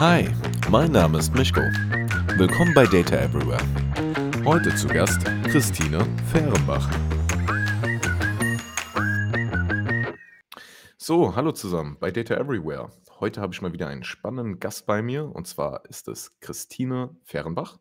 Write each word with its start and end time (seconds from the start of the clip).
Hi, 0.00 0.26
mein 0.70 0.92
Name 0.92 1.18
ist 1.18 1.34
Mischko. 1.34 1.60
Willkommen 1.60 2.72
bei 2.72 2.86
Data 2.86 3.16
Everywhere. 3.16 3.60
Heute 4.46 4.74
zu 4.74 4.88
Gast 4.88 5.26
Christine 5.44 6.06
Fehrenbach. 6.32 6.88
So, 10.96 11.36
hallo 11.36 11.52
zusammen 11.52 11.98
bei 12.00 12.10
Data 12.10 12.34
Everywhere. 12.34 12.90
Heute 13.20 13.42
habe 13.42 13.52
ich 13.52 13.60
mal 13.60 13.74
wieder 13.74 13.88
einen 13.88 14.02
spannenden 14.02 14.58
Gast 14.58 14.86
bei 14.86 15.02
mir 15.02 15.30
und 15.36 15.46
zwar 15.46 15.84
ist 15.84 16.08
es 16.08 16.40
Christine 16.40 17.14
Fehrenbach. 17.24 17.78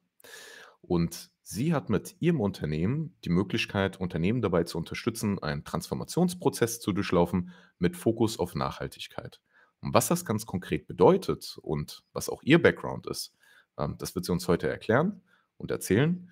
Und 0.81 1.29
sie 1.43 1.73
hat 1.73 1.89
mit 1.89 2.17
ihrem 2.19 2.41
Unternehmen 2.41 3.15
die 3.23 3.29
Möglichkeit, 3.29 3.97
Unternehmen 3.97 4.41
dabei 4.41 4.65
zu 4.65 4.77
unterstützen, 4.77 5.41
einen 5.41 5.63
Transformationsprozess 5.63 6.81
zu 6.81 6.91
durchlaufen 6.91 7.53
mit 7.77 7.95
Fokus 7.95 8.39
auf 8.39 8.55
Nachhaltigkeit. 8.55 9.39
Und 9.81 9.93
was 9.93 10.07
das 10.07 10.25
ganz 10.25 10.45
konkret 10.45 10.87
bedeutet 10.87 11.57
und 11.61 12.03
was 12.13 12.29
auch 12.29 12.43
ihr 12.43 12.61
Background 12.61 13.07
ist, 13.07 13.33
ähm, 13.77 13.95
das 13.97 14.15
wird 14.15 14.25
sie 14.25 14.31
uns 14.31 14.47
heute 14.47 14.67
erklären 14.67 15.21
und 15.57 15.71
erzählen. 15.71 16.29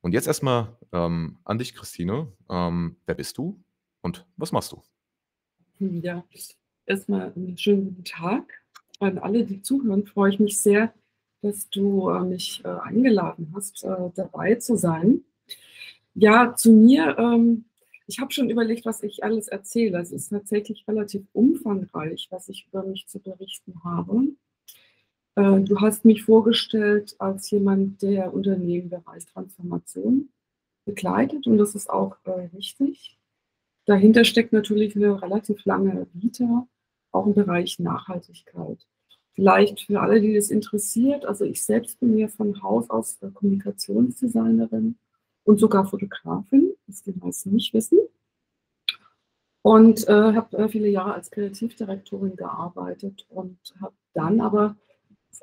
Und 0.00 0.12
jetzt 0.12 0.26
erstmal 0.26 0.76
ähm, 0.92 1.38
an 1.44 1.58
dich, 1.58 1.74
Christine. 1.74 2.32
Ähm, 2.48 2.96
wer 3.06 3.14
bist 3.14 3.38
du 3.38 3.62
und 4.02 4.26
was 4.36 4.52
machst 4.52 4.72
du? 4.72 4.82
Ja, 5.78 6.24
erstmal 6.86 7.32
einen 7.34 7.58
schönen 7.58 7.86
guten 7.86 8.04
Tag 8.04 8.62
an 9.00 9.18
alle, 9.18 9.44
die 9.44 9.60
zuhören. 9.62 10.06
Freue 10.06 10.30
ich 10.30 10.38
mich 10.38 10.60
sehr, 10.60 10.94
dass 11.42 11.68
du 11.68 12.08
äh, 12.10 12.20
mich 12.20 12.64
äh, 12.64 12.68
eingeladen 12.68 13.52
hast, 13.54 13.84
äh, 13.84 14.10
dabei 14.14 14.54
zu 14.54 14.76
sein. 14.76 15.22
Ja, 16.14 16.54
zu 16.56 16.72
mir. 16.72 17.16
Ähm, 17.18 17.66
ich 18.06 18.20
habe 18.20 18.32
schon 18.32 18.50
überlegt, 18.50 18.86
was 18.86 19.02
ich 19.02 19.24
alles 19.24 19.48
erzähle. 19.48 20.00
Es 20.00 20.12
ist 20.12 20.28
tatsächlich 20.30 20.86
relativ 20.86 21.26
umfangreich, 21.32 22.28
was 22.30 22.48
ich 22.48 22.66
über 22.68 22.84
mich 22.84 23.06
zu 23.08 23.18
berichten 23.18 23.74
habe. 23.84 24.28
Äh, 25.34 25.60
du 25.60 25.80
hast 25.80 26.04
mich 26.04 26.22
vorgestellt 26.22 27.16
als 27.18 27.50
jemand, 27.50 28.02
der 28.02 28.32
Unternehmen 28.32 28.84
im 28.84 28.90
Bereich 28.90 29.26
Transformation 29.26 30.30
begleitet 30.84 31.46
und 31.46 31.58
das 31.58 31.74
ist 31.74 31.90
auch 31.90 32.16
äh, 32.24 32.48
richtig. 32.54 33.18
Dahinter 33.86 34.24
steckt 34.24 34.52
natürlich 34.52 34.96
eine 34.96 35.20
relativ 35.20 35.64
lange 35.64 36.06
Vita, 36.12 36.66
auch 37.12 37.26
im 37.26 37.34
Bereich 37.34 37.78
Nachhaltigkeit. 37.78 38.86
Vielleicht 39.34 39.80
für 39.80 40.00
alle, 40.00 40.20
die 40.20 40.34
das 40.34 40.50
interessiert, 40.50 41.26
also 41.26 41.44
ich 41.44 41.62
selbst 41.62 42.00
bin 42.00 42.16
ja 42.16 42.28
von 42.28 42.62
Haus 42.62 42.88
aus 42.88 43.18
Kommunikationsdesignerin 43.34 44.96
und 45.46 45.58
sogar 45.58 45.86
Fotografin, 45.86 46.74
das 46.86 47.02
die 47.02 47.12
meisten 47.12 47.52
nicht 47.52 47.72
wissen. 47.72 47.98
Und 49.62 50.06
äh, 50.08 50.34
habe 50.34 50.58
äh, 50.58 50.68
viele 50.68 50.88
Jahre 50.88 51.14
als 51.14 51.30
Kreativdirektorin 51.30 52.36
gearbeitet 52.36 53.26
und 53.28 53.58
habe 53.80 53.94
dann 54.12 54.40
aber 54.40 54.76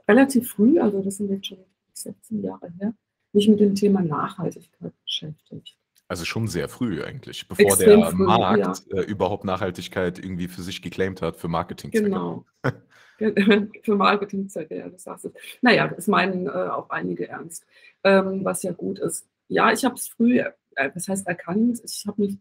relativ 0.07 0.49
früh, 0.51 0.79
also 0.79 1.01
das 1.01 1.17
sind 1.17 1.29
jetzt 1.29 1.47
schon 1.47 1.57
16 1.93 2.43
Jahre 2.43 2.71
her, 2.79 2.93
mich 3.33 3.47
mit 3.47 3.59
dem 3.59 3.75
Thema 3.75 4.01
Nachhaltigkeit 4.01 4.93
beschäftigt. 5.03 5.77
Also 6.07 6.25
schon 6.25 6.47
sehr 6.47 6.69
früh 6.69 7.01
eigentlich, 7.01 7.47
bevor 7.47 7.65
Extrem 7.65 8.01
der 8.01 8.11
früh, 8.11 8.25
Markt 8.25 8.83
ja. 8.87 8.97
äh, 8.97 9.01
überhaupt 9.01 9.45
Nachhaltigkeit 9.45 10.19
irgendwie 10.19 10.47
für 10.47 10.61
sich 10.61 10.81
geclaimt 10.81 11.21
hat, 11.21 11.37
für 11.37 11.47
Marketingzwecke. 11.47 12.05
Genau. 12.05 12.45
für 13.83 13.95
Marketingzwecke, 13.95 14.77
ja, 14.77 14.89
das 14.89 15.03
sagst 15.03 15.25
du. 15.25 15.33
Naja, 15.61 15.87
das 15.87 16.07
meinen 16.07 16.47
äh, 16.47 16.49
auch 16.49 16.89
einige 16.89 17.29
ernst, 17.29 17.65
ähm, 18.03 18.43
was 18.43 18.63
ja 18.63 18.71
gut 18.73 18.99
ist 18.99 19.27
ja, 19.47 19.71
ich 19.71 19.83
habe 19.85 19.95
es 19.95 20.07
früh, 20.07 20.39
äh, 20.39 20.51
das 20.93 21.07
heißt 21.07 21.27
erkannt, 21.27 21.81
ich 21.83 22.05
habe 22.07 22.21
mich 22.21 22.37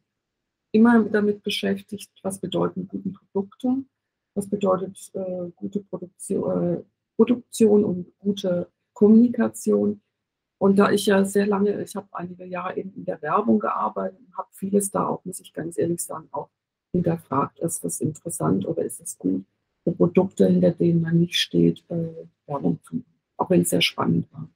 immer 0.73 1.05
damit 1.05 1.43
beschäftigt, 1.43 2.11
was 2.23 2.41
bedeuten 2.41 2.89
gute 2.89 3.11
Produkte, 3.11 3.85
was 4.35 4.49
bedeutet 4.49 5.11
äh, 5.15 5.51
gute 5.57 5.81
Produktion, 5.81 6.77
äh, 6.79 6.83
Produktion 7.17 7.85
und 7.85 8.19
gute 8.19 8.69
Kommunikation. 8.95 10.01
Und 10.59 10.77
da 10.77 10.91
ich 10.91 11.07
ja 11.07 11.25
sehr 11.25 11.47
lange, 11.47 11.83
ich 11.83 11.95
habe 11.97 12.09
einige 12.13 12.45
Jahre 12.45 12.77
eben 12.77 12.95
in 12.95 13.05
der 13.05 13.21
Werbung 13.21 13.59
gearbeitet 13.59 14.21
und 14.21 14.37
habe 14.37 14.49
vieles 14.53 14.91
da 14.91 15.07
auch, 15.07 15.25
muss 15.25 15.41
ich 15.41 15.53
ganz 15.53 15.77
ehrlich 15.77 16.03
sagen, 16.03 16.29
auch 16.31 16.49
hinterfragt, 16.93 17.59
ist 17.61 17.85
das 17.85 18.01
interessant 18.01 18.67
oder 18.67 18.85
ist 18.85 19.01
es 19.01 19.19
gut 19.19 19.45
für 19.83 19.93
Produkte, 19.93 20.47
hinter 20.47 20.71
denen 20.71 21.03
man 21.03 21.19
nicht 21.19 21.37
steht, 21.37 21.85
äh, 21.89 22.27
Werbung 22.47 22.79
zu 22.85 22.97
machen, 22.97 23.21
auch 23.37 23.51
wenn 23.51 23.63
es 23.63 23.71
sehr 23.71 23.83
spannend 23.83 24.33
war. 24.33 24.49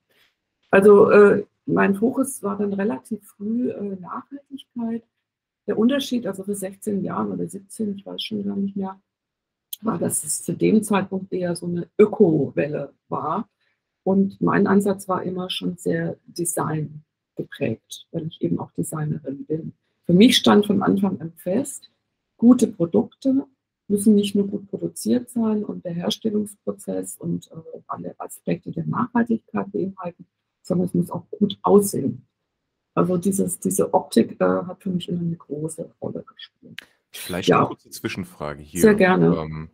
Also 0.71 1.11
äh, 1.11 1.45
mein 1.67 1.95
Fokus 1.95 2.43
war 2.43 2.57
dann 2.57 2.73
relativ 2.73 3.27
früh 3.27 3.71
äh, 3.71 3.97
Nachhaltigkeit. 3.97 5.03
Der 5.67 5.79
Unterschied, 5.79 6.27
also 6.27 6.45
für 6.45 6.55
16 6.55 7.03
Jahren 7.03 7.33
oder 7.33 7.47
17, 7.47 7.97
ich 7.97 8.07
weiß 8.07 8.23
schon 8.23 8.45
gar 8.45 8.57
nicht 8.57 8.77
mehr, 8.77 9.01
war, 9.83 9.99
dass 9.99 10.25
es 10.25 10.43
zu 10.43 10.53
dem 10.53 10.83
Zeitpunkt 10.83 11.33
eher 11.33 11.57
so 11.57 11.67
eine 11.67 11.89
Öko-Welle 11.99 12.95
war. 13.09 13.49
Und 14.05 14.41
mein 14.41 14.67
Ansatz 14.67 15.09
war 15.09 15.25
immer 15.25 15.51
schon 15.51 15.77
sehr 15.77 16.17
Design 16.27 17.03
geprägt, 17.35 18.07
weil 18.13 18.29
ich 18.29 18.41
eben 18.41 18.61
auch 18.61 18.71
Designerin 18.73 19.45
bin. 19.45 19.73
Für 20.05 20.13
mich 20.13 20.37
stand 20.37 20.67
von 20.67 20.83
Anfang 20.83 21.21
an 21.21 21.33
fest, 21.33 21.91
gute 22.37 22.69
Produkte 22.69 23.47
müssen 23.89 24.15
nicht 24.15 24.35
nur 24.35 24.47
gut 24.47 24.69
produziert 24.69 25.31
sein 25.31 25.65
und 25.65 25.85
der 25.85 25.93
Herstellungsprozess 25.93 27.17
und 27.17 27.51
äh, 27.51 27.81
alle 27.87 28.15
Aspekte 28.19 28.71
der 28.71 28.87
Nachhaltigkeit 28.87 29.71
beinhalten, 29.73 30.27
sondern 30.67 30.89
es 30.89 30.95
muss 30.95 31.11
auch 31.11 31.29
gut 31.31 31.59
aussehen. 31.63 32.27
Also 32.95 33.17
dieses, 33.17 33.61
diese 33.61 33.93
Optik 33.95 34.41
äh, 34.41 34.45
hat 34.45 34.83
für 34.83 34.91
mich 34.91 35.09
immer 35.09 35.21
eine 35.21 35.37
große 35.37 35.91
Rolle 36.01 36.25
gespielt. 36.35 36.81
Vielleicht 37.13 37.49
ja. 37.49 37.59
eine 37.59 37.69
kurze 37.69 37.91
Zwischenfrage 37.91 38.63
hier. 38.63 38.81
Sehr 38.81 38.95
gerne. 38.95 39.37
Ähm, 39.37 39.71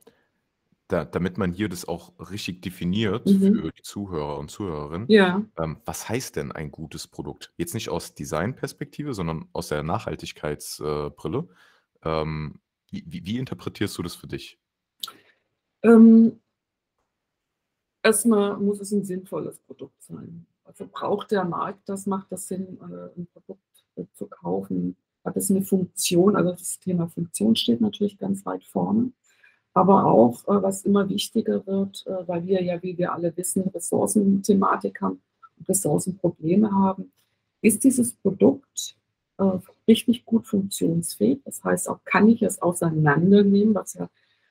da, 0.88 1.04
damit 1.04 1.38
man 1.38 1.52
hier 1.52 1.68
das 1.68 1.86
auch 1.88 2.12
richtig 2.30 2.60
definiert 2.60 3.26
mhm. 3.26 3.54
für 3.54 3.72
die 3.72 3.82
Zuhörer 3.82 4.38
und 4.38 4.50
Zuhörerinnen. 4.50 5.08
Ja. 5.08 5.42
Ähm, 5.58 5.78
was 5.86 6.08
heißt 6.08 6.36
denn 6.36 6.52
ein 6.52 6.70
gutes 6.70 7.08
Produkt? 7.08 7.52
Jetzt 7.56 7.74
nicht 7.74 7.88
aus 7.88 8.14
Designperspektive, 8.14 9.14
sondern 9.14 9.48
aus 9.52 9.68
der 9.68 9.82
Nachhaltigkeitsbrille. 9.82 11.48
Äh, 12.02 12.22
ähm, 12.22 12.60
wie, 12.90 13.24
wie, 13.24 13.38
interpretierst 13.38 13.96
du 13.96 14.02
das 14.02 14.14
für 14.14 14.26
dich? 14.26 14.58
Ähm, 15.82 16.40
erstmal 18.02 18.58
muss 18.58 18.80
es 18.80 18.92
ein 18.92 19.04
sinnvolles 19.04 19.58
Produkt 19.60 20.02
sein. 20.02 20.46
Also 20.64 20.86
braucht 20.90 21.30
der 21.30 21.44
Markt 21.44 21.88
das, 21.88 22.06
macht 22.06 22.30
das 22.30 22.48
Sinn, 22.48 22.78
äh, 22.80 23.18
ein 23.18 23.26
Produkt 23.32 23.84
äh, 23.96 24.04
zu 24.14 24.26
kaufen? 24.26 24.96
Hat 25.24 25.36
es 25.36 25.50
eine 25.50 25.62
Funktion? 25.62 26.36
Also 26.36 26.50
das 26.52 26.78
Thema 26.80 27.08
Funktion 27.08 27.56
steht 27.56 27.80
natürlich 27.80 28.18
ganz 28.18 28.44
weit 28.46 28.64
vorne. 28.64 29.12
Aber 29.74 30.06
auch, 30.06 30.44
äh, 30.44 30.62
was 30.62 30.84
immer 30.84 31.08
wichtiger 31.08 31.66
wird, 31.66 32.04
weil 32.26 32.46
wir 32.46 32.62
ja, 32.62 32.82
wie 32.82 32.96
wir 32.96 33.12
alle 33.12 33.36
wissen, 33.36 33.62
Ressourcenthematik 33.62 35.00
haben 35.00 35.22
und 35.58 35.68
Ressourcenprobleme 35.68 36.70
haben, 36.72 37.12
ist 37.60 37.84
dieses 37.84 38.14
Produkt 38.14 38.96
richtig 39.88 40.24
gut 40.24 40.46
funktionsfähig. 40.46 41.40
Das 41.44 41.64
heißt, 41.64 41.88
auch 41.88 41.98
kann 42.04 42.28
ich 42.28 42.42
es 42.42 42.62
auseinandernehmen, 42.62 43.74
was 43.74 43.94
ja 43.94 44.08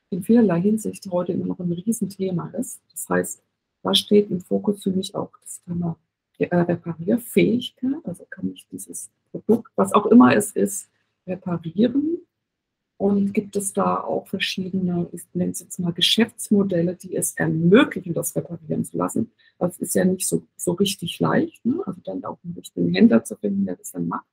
in 0.09 0.23
vielerlei 0.23 0.59
Hinsicht 0.59 1.09
heute 1.09 1.31
immer 1.31 1.45
noch 1.45 1.59
ein 1.59 1.71
Riesenthema 1.71 2.49
ist. 2.49 2.81
Das 2.91 3.07
heißt, 3.07 3.43
da 3.83 3.93
steht 3.93 4.29
im 4.29 4.41
Fokus 4.41 4.83
für 4.83 4.91
mich 4.91 5.15
auch 5.15 5.31
das 5.41 5.61
Thema 5.63 5.97
äh, 6.37 6.55
Reparierfähigkeit. 6.55 8.03
Also 8.03 8.25
kann 8.29 8.51
ich 8.51 8.67
dieses 8.67 9.11
Produkt, 9.31 9.71
was 9.75 9.93
auch 9.93 10.05
immer 10.07 10.35
es 10.35 10.51
ist, 10.51 10.89
reparieren. 11.27 12.19
Und 12.97 13.33
gibt 13.33 13.55
es 13.55 13.73
da 13.73 13.99
auch 13.99 14.27
verschiedene, 14.27 15.09
ich 15.11 15.23
nenne 15.33 15.51
es 15.51 15.59
jetzt 15.59 15.79
mal 15.79 15.91
Geschäftsmodelle, 15.91 16.95
die 16.95 17.15
es 17.15 17.35
ermöglichen, 17.35 18.13
das 18.13 18.35
reparieren 18.35 18.85
zu 18.85 18.95
lassen. 18.97 19.31
Das 19.57 19.79
ist 19.79 19.95
ja 19.95 20.05
nicht 20.05 20.27
so, 20.27 20.43
so 20.55 20.73
richtig 20.73 21.19
leicht. 21.19 21.65
Ne? 21.65 21.81
Also 21.87 21.99
dann 22.03 22.23
auch 22.23 22.37
einen 22.43 22.53
richtigen 22.53 22.93
Händler 22.93 23.23
zu 23.23 23.35
finden, 23.37 23.65
der 23.65 23.77
das 23.77 23.91
dann 23.91 24.07
macht. 24.07 24.27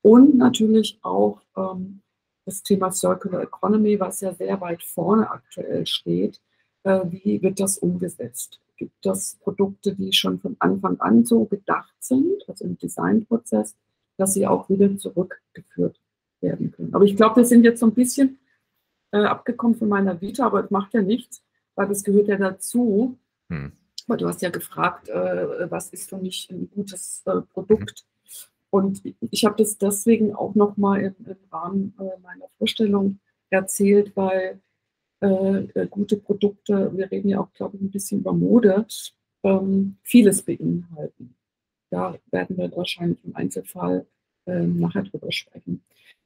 Und 0.00 0.36
natürlich 0.36 0.98
auch 1.02 1.42
ähm, 1.58 2.00
das 2.46 2.62
Thema 2.62 2.90
Circular 2.90 3.42
Economy, 3.42 4.00
was 4.00 4.22
ja 4.22 4.32
sehr 4.32 4.58
weit 4.62 4.82
vorne 4.82 5.30
aktuell 5.30 5.86
steht 5.86 6.40
wie 6.84 7.40
wird 7.42 7.60
das 7.60 7.78
umgesetzt? 7.78 8.60
Gibt 8.76 9.06
es 9.06 9.36
Produkte, 9.42 9.94
die 9.94 10.12
schon 10.12 10.40
von 10.40 10.56
Anfang 10.58 11.00
an 11.00 11.24
so 11.24 11.44
gedacht 11.44 11.94
sind, 12.00 12.46
also 12.48 12.64
im 12.64 12.76
Designprozess, 12.78 13.74
dass 14.16 14.34
sie 14.34 14.46
auch 14.46 14.68
wieder 14.68 14.96
zurückgeführt 14.98 16.00
werden 16.40 16.72
können? 16.72 16.94
Aber 16.94 17.04
ich 17.04 17.16
glaube, 17.16 17.36
wir 17.36 17.44
sind 17.46 17.64
jetzt 17.64 17.80
so 17.80 17.86
ein 17.86 17.94
bisschen 17.94 18.38
äh, 19.12 19.24
abgekommen 19.24 19.76
von 19.76 19.88
meiner 19.88 20.20
Vita, 20.20 20.44
aber 20.46 20.62
das 20.62 20.70
macht 20.70 20.92
ja 20.92 21.02
nichts, 21.02 21.42
weil 21.74 21.88
das 21.88 22.04
gehört 22.04 22.28
ja 22.28 22.36
dazu. 22.36 23.16
Hm. 23.48 23.72
Aber 24.06 24.16
du 24.16 24.26
hast 24.26 24.42
ja 24.42 24.50
gefragt, 24.50 25.08
äh, 25.08 25.70
was 25.70 25.90
ist 25.90 26.10
für 26.10 26.18
mich 26.18 26.48
ein 26.50 26.68
gutes 26.74 27.22
äh, 27.26 27.40
Produkt? 27.52 28.04
Und 28.70 29.02
ich 29.30 29.44
habe 29.44 29.54
das 29.56 29.78
deswegen 29.78 30.34
auch 30.34 30.56
nochmal 30.56 31.00
im, 31.00 31.14
im 31.26 31.36
Rahmen 31.52 31.94
äh, 31.98 32.20
meiner 32.20 32.48
Vorstellung 32.58 33.20
erzählt, 33.48 34.12
weil 34.16 34.60
äh, 35.24 35.80
äh, 35.80 35.86
gute 35.88 36.16
Produkte, 36.18 36.92
wir 36.94 37.10
reden 37.10 37.30
ja 37.30 37.40
auch, 37.40 37.52
glaube 37.54 37.76
ich, 37.76 37.82
ein 37.82 37.90
bisschen 37.90 38.20
über 38.20 38.32
Mode, 38.32 38.86
ähm, 39.42 39.96
vieles 40.02 40.42
beinhalten. 40.42 41.34
Da 41.90 42.18
werden 42.30 42.58
wir 42.58 42.70
wahrscheinlich 42.76 43.18
im 43.24 43.34
Einzelfall 43.34 44.06
äh, 44.46 44.66
nachher 44.66 45.04
drüber 45.04 45.32
sprechen. 45.32 45.82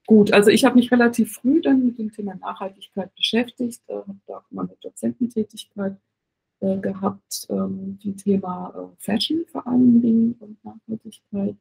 Gut, 0.07 0.33
also 0.33 0.51
ich 0.51 0.65
habe 0.65 0.77
mich 0.77 0.91
relativ 0.91 1.35
früh 1.35 1.61
dann 1.61 1.85
mit 1.85 1.99
dem 1.99 2.11
Thema 2.11 2.35
Nachhaltigkeit 2.37 3.15
beschäftigt, 3.15 3.83
äh, 3.89 3.95
habe 3.95 4.19
da 4.27 4.39
auch 4.39 4.51
mal 4.51 4.63
eine 4.63 4.77
Dozententätigkeit 4.81 5.97
äh, 6.61 6.79
gehabt, 6.79 7.47
ähm, 7.51 7.99
zum 8.03 8.17
Thema 8.17 8.75
äh, 8.75 8.97
Fashion 8.99 9.45
vor 9.47 9.67
allen 9.67 10.01
Dingen 10.01 10.35
und 10.41 10.65
Nachhaltigkeit 10.65 11.57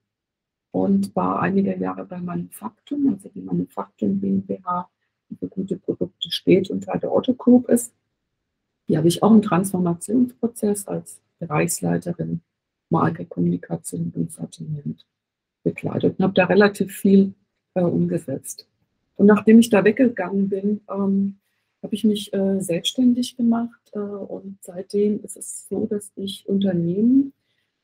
und 0.71 1.15
war 1.15 1.41
einige 1.41 1.77
Jahre 1.77 2.05
bei 2.05 2.19
Manufaktum, 2.19 3.09
also 3.09 3.29
die 3.29 3.41
Manufaktum 3.41 4.19
GmbH, 4.19 4.89
für 5.35 5.47
gute 5.47 5.77
Produkte 5.77 6.31
steht 6.31 6.69
und 6.69 6.85
Teil 6.85 6.99
der 6.99 7.11
Otto 7.11 7.33
Group 7.33 7.69
ist. 7.69 7.93
Hier 8.87 8.97
habe 8.99 9.07
ich 9.07 9.21
auch 9.21 9.31
einen 9.31 9.41
Transformationsprozess 9.41 10.87
als 10.87 11.19
Bereichsleiterin 11.39 12.41
Marke, 12.89 13.25
Kommunikation 13.25 14.13
und 14.15 14.31
Sortiment 14.31 15.05
begleitet 15.63 16.17
und 16.17 16.23
habe 16.23 16.33
da 16.33 16.45
relativ 16.45 16.95
viel 16.95 17.33
äh, 17.73 17.81
umgesetzt. 17.81 18.67
Und 19.15 19.25
nachdem 19.25 19.59
ich 19.59 19.69
da 19.69 19.83
weggegangen 19.83 20.47
bin, 20.47 20.81
ähm, 20.89 21.37
habe 21.83 21.95
ich 21.95 22.03
mich 22.03 22.33
äh, 22.33 22.59
selbstständig 22.59 23.35
gemacht 23.35 23.91
äh, 23.93 23.99
und 23.99 24.57
seitdem 24.61 25.23
ist 25.23 25.37
es 25.37 25.67
so, 25.67 25.85
dass 25.85 26.11
ich 26.15 26.47
Unternehmen 26.47 27.33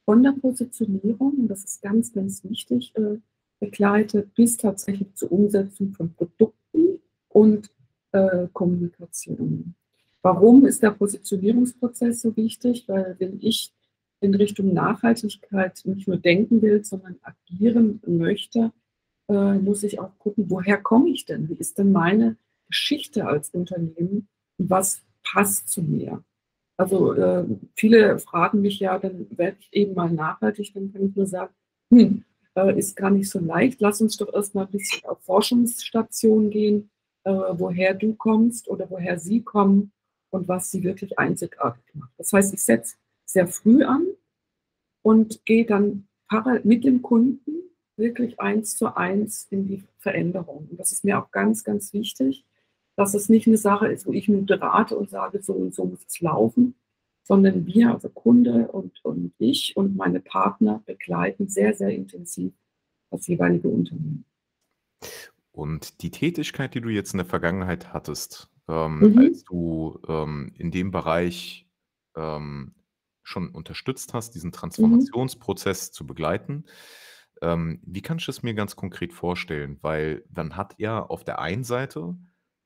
von 0.05 0.23
der 0.23 0.31
Positionierung, 0.31 1.33
und 1.39 1.47
das 1.47 1.63
ist 1.63 1.81
ganz, 1.81 2.13
ganz 2.13 2.43
wichtig, 2.43 2.93
äh, 2.95 3.17
begleite 3.59 4.27
bis 4.35 4.57
tatsächlich 4.57 5.13
zur 5.15 5.31
Umsetzung 5.31 5.93
von 5.93 6.13
Produkten 6.13 6.99
und 7.33 7.69
äh, 8.11 8.47
Kommunikation. 8.53 9.75
Warum 10.21 10.65
ist 10.65 10.81
der 10.81 10.91
Positionierungsprozess 10.91 12.21
so 12.21 12.35
wichtig? 12.37 12.85
Weil 12.87 13.15
wenn 13.19 13.39
ich 13.41 13.73
in 14.21 14.35
Richtung 14.35 14.73
Nachhaltigkeit 14.73 15.81
nicht 15.83 16.07
nur 16.07 16.17
denken 16.17 16.61
will, 16.61 16.83
sondern 16.85 17.17
agieren 17.21 18.01
möchte, 18.07 18.71
äh, 19.27 19.55
muss 19.55 19.83
ich 19.83 19.99
auch 19.99 20.17
gucken, 20.19 20.45
woher 20.49 20.77
komme 20.77 21.09
ich 21.09 21.25
denn? 21.25 21.49
Wie 21.49 21.55
ist 21.55 21.77
denn 21.77 21.91
meine 21.91 22.37
Geschichte 22.67 23.25
als 23.25 23.49
Unternehmen 23.49 24.29
was 24.57 25.01
passt 25.23 25.67
zu 25.69 25.81
mir? 25.81 26.23
Also 26.77 27.13
äh, 27.13 27.45
viele 27.75 28.19
fragen 28.19 28.61
mich 28.61 28.79
ja, 28.79 28.97
dann 28.97 29.27
werde 29.31 29.57
ich 29.59 29.69
eben 29.73 29.93
mal 29.93 30.09
nachhaltig, 30.09 30.73
dann 30.73 30.91
kann 30.91 31.09
ich 31.09 31.15
nur 31.15 31.27
sagen, 31.27 31.53
hm, 31.91 32.23
äh, 32.55 32.77
ist 32.77 32.95
gar 32.95 33.09
nicht 33.09 33.29
so 33.29 33.39
leicht. 33.39 33.81
Lass 33.81 34.01
uns 34.01 34.17
doch 34.17 34.33
erstmal 34.33 34.65
ein 34.65 34.71
bisschen 34.71 35.05
auf 35.05 35.21
Forschungsstationen 35.21 36.49
gehen, 36.49 36.89
äh, 37.23 37.31
woher 37.31 37.93
du 37.93 38.15
kommst 38.15 38.67
oder 38.67 38.89
woher 38.89 39.19
sie 39.19 39.41
kommen 39.41 39.91
und 40.29 40.47
was 40.47 40.71
sie 40.71 40.83
wirklich 40.83 41.17
einzigartig 41.19 41.83
macht. 41.93 42.13
Das 42.17 42.33
heißt, 42.33 42.53
ich 42.53 42.63
setze 42.63 42.95
sehr 43.25 43.47
früh 43.47 43.83
an 43.83 44.05
und 45.01 45.45
gehe 45.45 45.65
dann 45.65 46.07
mit 46.63 46.83
dem 46.83 47.01
Kunden 47.01 47.63
wirklich 47.95 48.39
eins 48.39 48.75
zu 48.75 48.95
eins 48.97 49.47
in 49.51 49.67
die 49.67 49.83
Veränderung. 49.99 50.67
Und 50.69 50.79
das 50.79 50.91
ist 50.91 51.03
mir 51.03 51.19
auch 51.19 51.29
ganz, 51.31 51.63
ganz 51.63 51.93
wichtig, 51.93 52.43
dass 52.95 53.13
es 53.13 53.29
nicht 53.29 53.47
eine 53.47 53.57
Sache 53.57 53.87
ist, 53.87 54.05
wo 54.05 54.13
ich 54.13 54.27
nur 54.27 54.43
berate 54.45 54.97
und 54.97 55.09
sage, 55.09 55.41
so 55.41 55.53
und 55.53 55.73
so 55.73 55.85
muss 55.85 56.03
es 56.07 56.19
laufen, 56.21 56.75
sondern 57.23 57.65
wir, 57.65 57.91
also 57.91 58.09
Kunde 58.09 58.67
und, 58.71 59.03
und 59.05 59.33
ich 59.37 59.77
und 59.77 59.95
meine 59.95 60.19
Partner 60.19 60.81
begleiten 60.85 61.47
sehr, 61.47 61.73
sehr 61.73 61.89
intensiv 61.89 62.53
das 63.09 63.27
jeweilige 63.27 63.67
Unternehmen. 63.67 64.25
Und 65.53 66.01
die 66.01 66.11
Tätigkeit, 66.11 66.73
die 66.73 66.81
du 66.81 66.89
jetzt 66.89 67.13
in 67.13 67.19
der 67.19 67.27
Vergangenheit 67.27 67.93
hattest, 67.93 68.51
ähm, 68.67 69.11
Mhm. 69.13 69.17
als 69.17 69.43
du 69.43 69.99
ähm, 70.07 70.51
in 70.57 70.71
dem 70.71 70.91
Bereich 70.91 71.69
ähm, 72.17 72.75
schon 73.23 73.49
unterstützt 73.49 74.13
hast, 74.15 74.31
diesen 74.35 74.49
Mhm. 74.49 74.53
Transformationsprozess 74.53 75.91
zu 75.91 76.07
begleiten, 76.07 76.65
ähm, 77.41 77.81
wie 77.85 78.01
kann 78.01 78.17
ich 78.17 78.27
es 78.27 78.43
mir 78.43 78.53
ganz 78.55 78.75
konkret 78.75 79.13
vorstellen? 79.13 79.77
Weil 79.81 80.25
dann 80.29 80.55
hat 80.57 80.75
er 80.79 81.11
auf 81.11 81.23
der 81.23 81.39
einen 81.39 81.63
Seite 81.63 82.17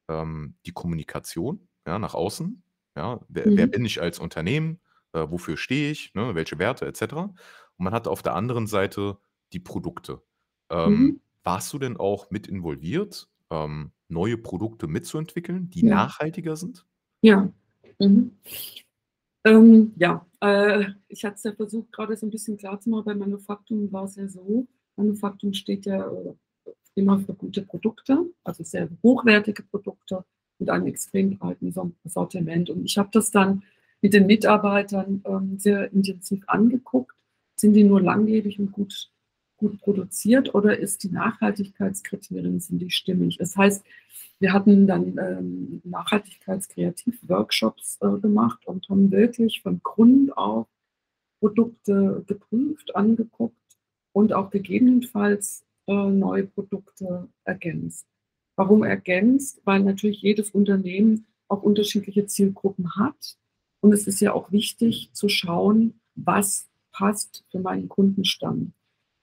ähm, 0.09 0.57
die 0.65 0.71
Kommunikation, 0.73 1.67
ja, 1.87 1.99
nach 1.99 2.13
außen, 2.13 2.63
ja, 2.97 3.19
wer, 3.29 3.51
wer 3.55 3.67
Mhm. 3.67 3.71
bin 3.71 3.85
ich 3.85 4.01
als 4.01 4.19
Unternehmen, 4.19 4.79
äh, 5.13 5.25
wofür 5.29 5.57
stehe 5.57 5.91
ich, 5.91 6.13
ne, 6.15 6.35
welche 6.35 6.57
Werte 6.59 6.85
etc. 6.87 7.33
Und 7.77 7.83
man 7.85 7.93
hat 7.93 8.07
auf 8.07 8.21
der 8.23 8.35
anderen 8.35 8.67
Seite 8.67 9.19
die 9.53 9.59
Produkte. 9.59 10.21
Ähm, 10.69 11.09
Mhm. 11.09 11.21
Warst 11.47 11.71
du 11.71 11.79
denn 11.79 11.95
auch 11.95 12.29
mit 12.29 12.45
involviert, 12.47 13.29
ähm, 13.51 13.91
neue 14.09 14.37
Produkte 14.37 14.85
mitzuentwickeln, 14.87 15.69
die 15.69 15.85
Ja. 15.85 15.95
nachhaltiger 15.95 16.57
sind? 16.57 16.85
Ja. 17.21 17.49
Mhm. 17.99 18.31
Ähm, 19.45 19.93
ja, 19.95 20.25
äh, 20.41 20.87
ich 21.07 21.23
hatte 21.23 21.35
es 21.35 21.43
ja 21.43 21.53
versucht, 21.53 21.93
gerade 21.93 22.17
so 22.17 22.27
ein 22.27 22.31
bisschen 22.31 22.57
klarzumachen. 22.57 23.05
Bei 23.05 23.15
Manufaktum 23.15 23.89
war 23.93 24.03
es 24.03 24.17
ja 24.17 24.27
so, 24.27 24.67
Manufaktum 24.97 25.53
steht 25.53 25.85
ja 25.85 26.05
äh, 26.05 26.33
immer 26.95 27.17
für 27.19 27.33
gute 27.33 27.61
Produkte, 27.61 28.25
also 28.43 28.65
sehr 28.65 28.89
hochwertige 29.01 29.63
Produkte 29.63 30.25
mit 30.59 30.69
einem 30.69 30.87
extrem 30.87 31.37
breiten 31.37 31.71
Sor- 31.71 31.91
Sortiment. 32.03 32.69
Und 32.69 32.83
ich 32.83 32.97
habe 32.97 33.09
das 33.13 33.31
dann 33.31 33.63
mit 34.01 34.13
den 34.13 34.25
Mitarbeitern 34.27 35.21
ähm, 35.25 35.57
sehr 35.59 35.93
intensiv 35.93 36.43
angeguckt. 36.47 37.15
Sind 37.55 37.73
die 37.73 37.85
nur 37.85 38.01
langlebig 38.01 38.59
und 38.59 38.73
gut, 38.73 39.09
gut 39.57 39.79
produziert 39.79 40.55
oder 40.55 40.79
ist 40.79 41.03
die 41.03 41.09
Nachhaltigkeitskriterien, 41.09 42.59
sind 42.59 42.79
die 42.79 42.91
stimmig? 42.91 43.37
Das 43.37 43.57
heißt, 43.57 43.83
wir 44.39 44.53
hatten 44.53 44.85
dann 44.87 45.17
ähm, 45.17 45.81
Nachhaltigkeitskreativ-Workshops 45.83 47.97
äh, 48.01 48.19
gemacht 48.19 48.67
und 48.67 48.87
haben 48.87 49.11
wirklich 49.11 49.61
von 49.61 49.81
Grund 49.83 50.37
auf 50.37 50.67
Produkte 51.39 52.23
geprüft, 52.27 52.95
angeguckt 52.95 53.55
und 54.13 54.33
auch 54.33 54.51
gegebenenfalls 54.51 55.65
äh, 55.87 55.93
neue 55.93 56.45
Produkte 56.45 57.27
ergänzt. 57.43 58.05
Warum 58.55 58.83
ergänzt? 58.83 59.61
Weil 59.65 59.81
natürlich 59.81 60.21
jedes 60.21 60.51
Unternehmen 60.51 61.25
auch 61.47 61.63
unterschiedliche 61.63 62.25
Zielgruppen 62.25 62.95
hat. 62.95 63.37
Und 63.81 63.93
es 63.93 64.07
ist 64.07 64.19
ja 64.19 64.33
auch 64.33 64.51
wichtig 64.51 65.11
zu 65.13 65.29
schauen, 65.29 65.99
was 66.15 66.67
passt 66.91 67.45
für 67.51 67.59
meinen 67.59 67.87
Kundenstamm. 67.87 68.73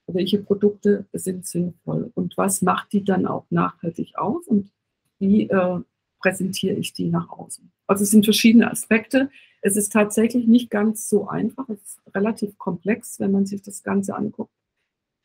Welche 0.06 0.38
Produkte 0.38 1.06
sind 1.12 1.46
sinnvoll 1.46 2.10
und 2.14 2.36
was 2.36 2.62
macht 2.62 2.92
die 2.92 3.04
dann 3.04 3.26
auch 3.26 3.46
nachhaltig 3.50 4.16
aus 4.16 4.46
und 4.46 4.70
wie 5.18 5.48
äh, 5.48 5.80
präsentiere 6.18 6.76
ich 6.76 6.92
die 6.92 7.08
nach 7.08 7.28
außen. 7.30 7.70
Also 7.86 8.04
es 8.04 8.10
sind 8.10 8.24
verschiedene 8.24 8.70
Aspekte. 8.70 9.30
Es 9.60 9.76
ist 9.76 9.92
tatsächlich 9.92 10.46
nicht 10.46 10.70
ganz 10.70 11.08
so 11.08 11.28
einfach. 11.28 11.68
Es 11.68 11.80
ist 11.82 12.00
relativ 12.14 12.58
komplex, 12.58 13.20
wenn 13.20 13.32
man 13.32 13.46
sich 13.46 13.62
das 13.62 13.82
Ganze 13.82 14.14
anguckt. 14.14 14.52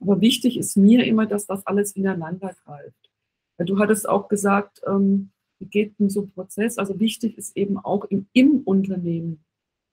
Aber 0.01 0.21
wichtig 0.21 0.57
ist 0.57 0.77
mir 0.77 1.05
immer, 1.05 1.25
dass 1.25 1.45
das 1.45 1.65
alles 1.67 1.93
ineinander 1.93 2.55
greift. 2.65 3.09
Du 3.57 3.79
hattest 3.79 4.07
auch 4.07 4.29
gesagt, 4.29 4.81
ähm, 4.87 5.31
wie 5.59 5.65
geht 5.65 5.99
denn 5.99 6.09
so 6.09 6.21
ein 6.21 6.31
Prozess? 6.31 6.77
Also 6.77 6.99
wichtig 6.99 7.37
ist 7.37 7.55
eben 7.57 7.77
auch 7.77 8.05
im, 8.05 8.27
im 8.33 8.61
Unternehmen 8.61 9.43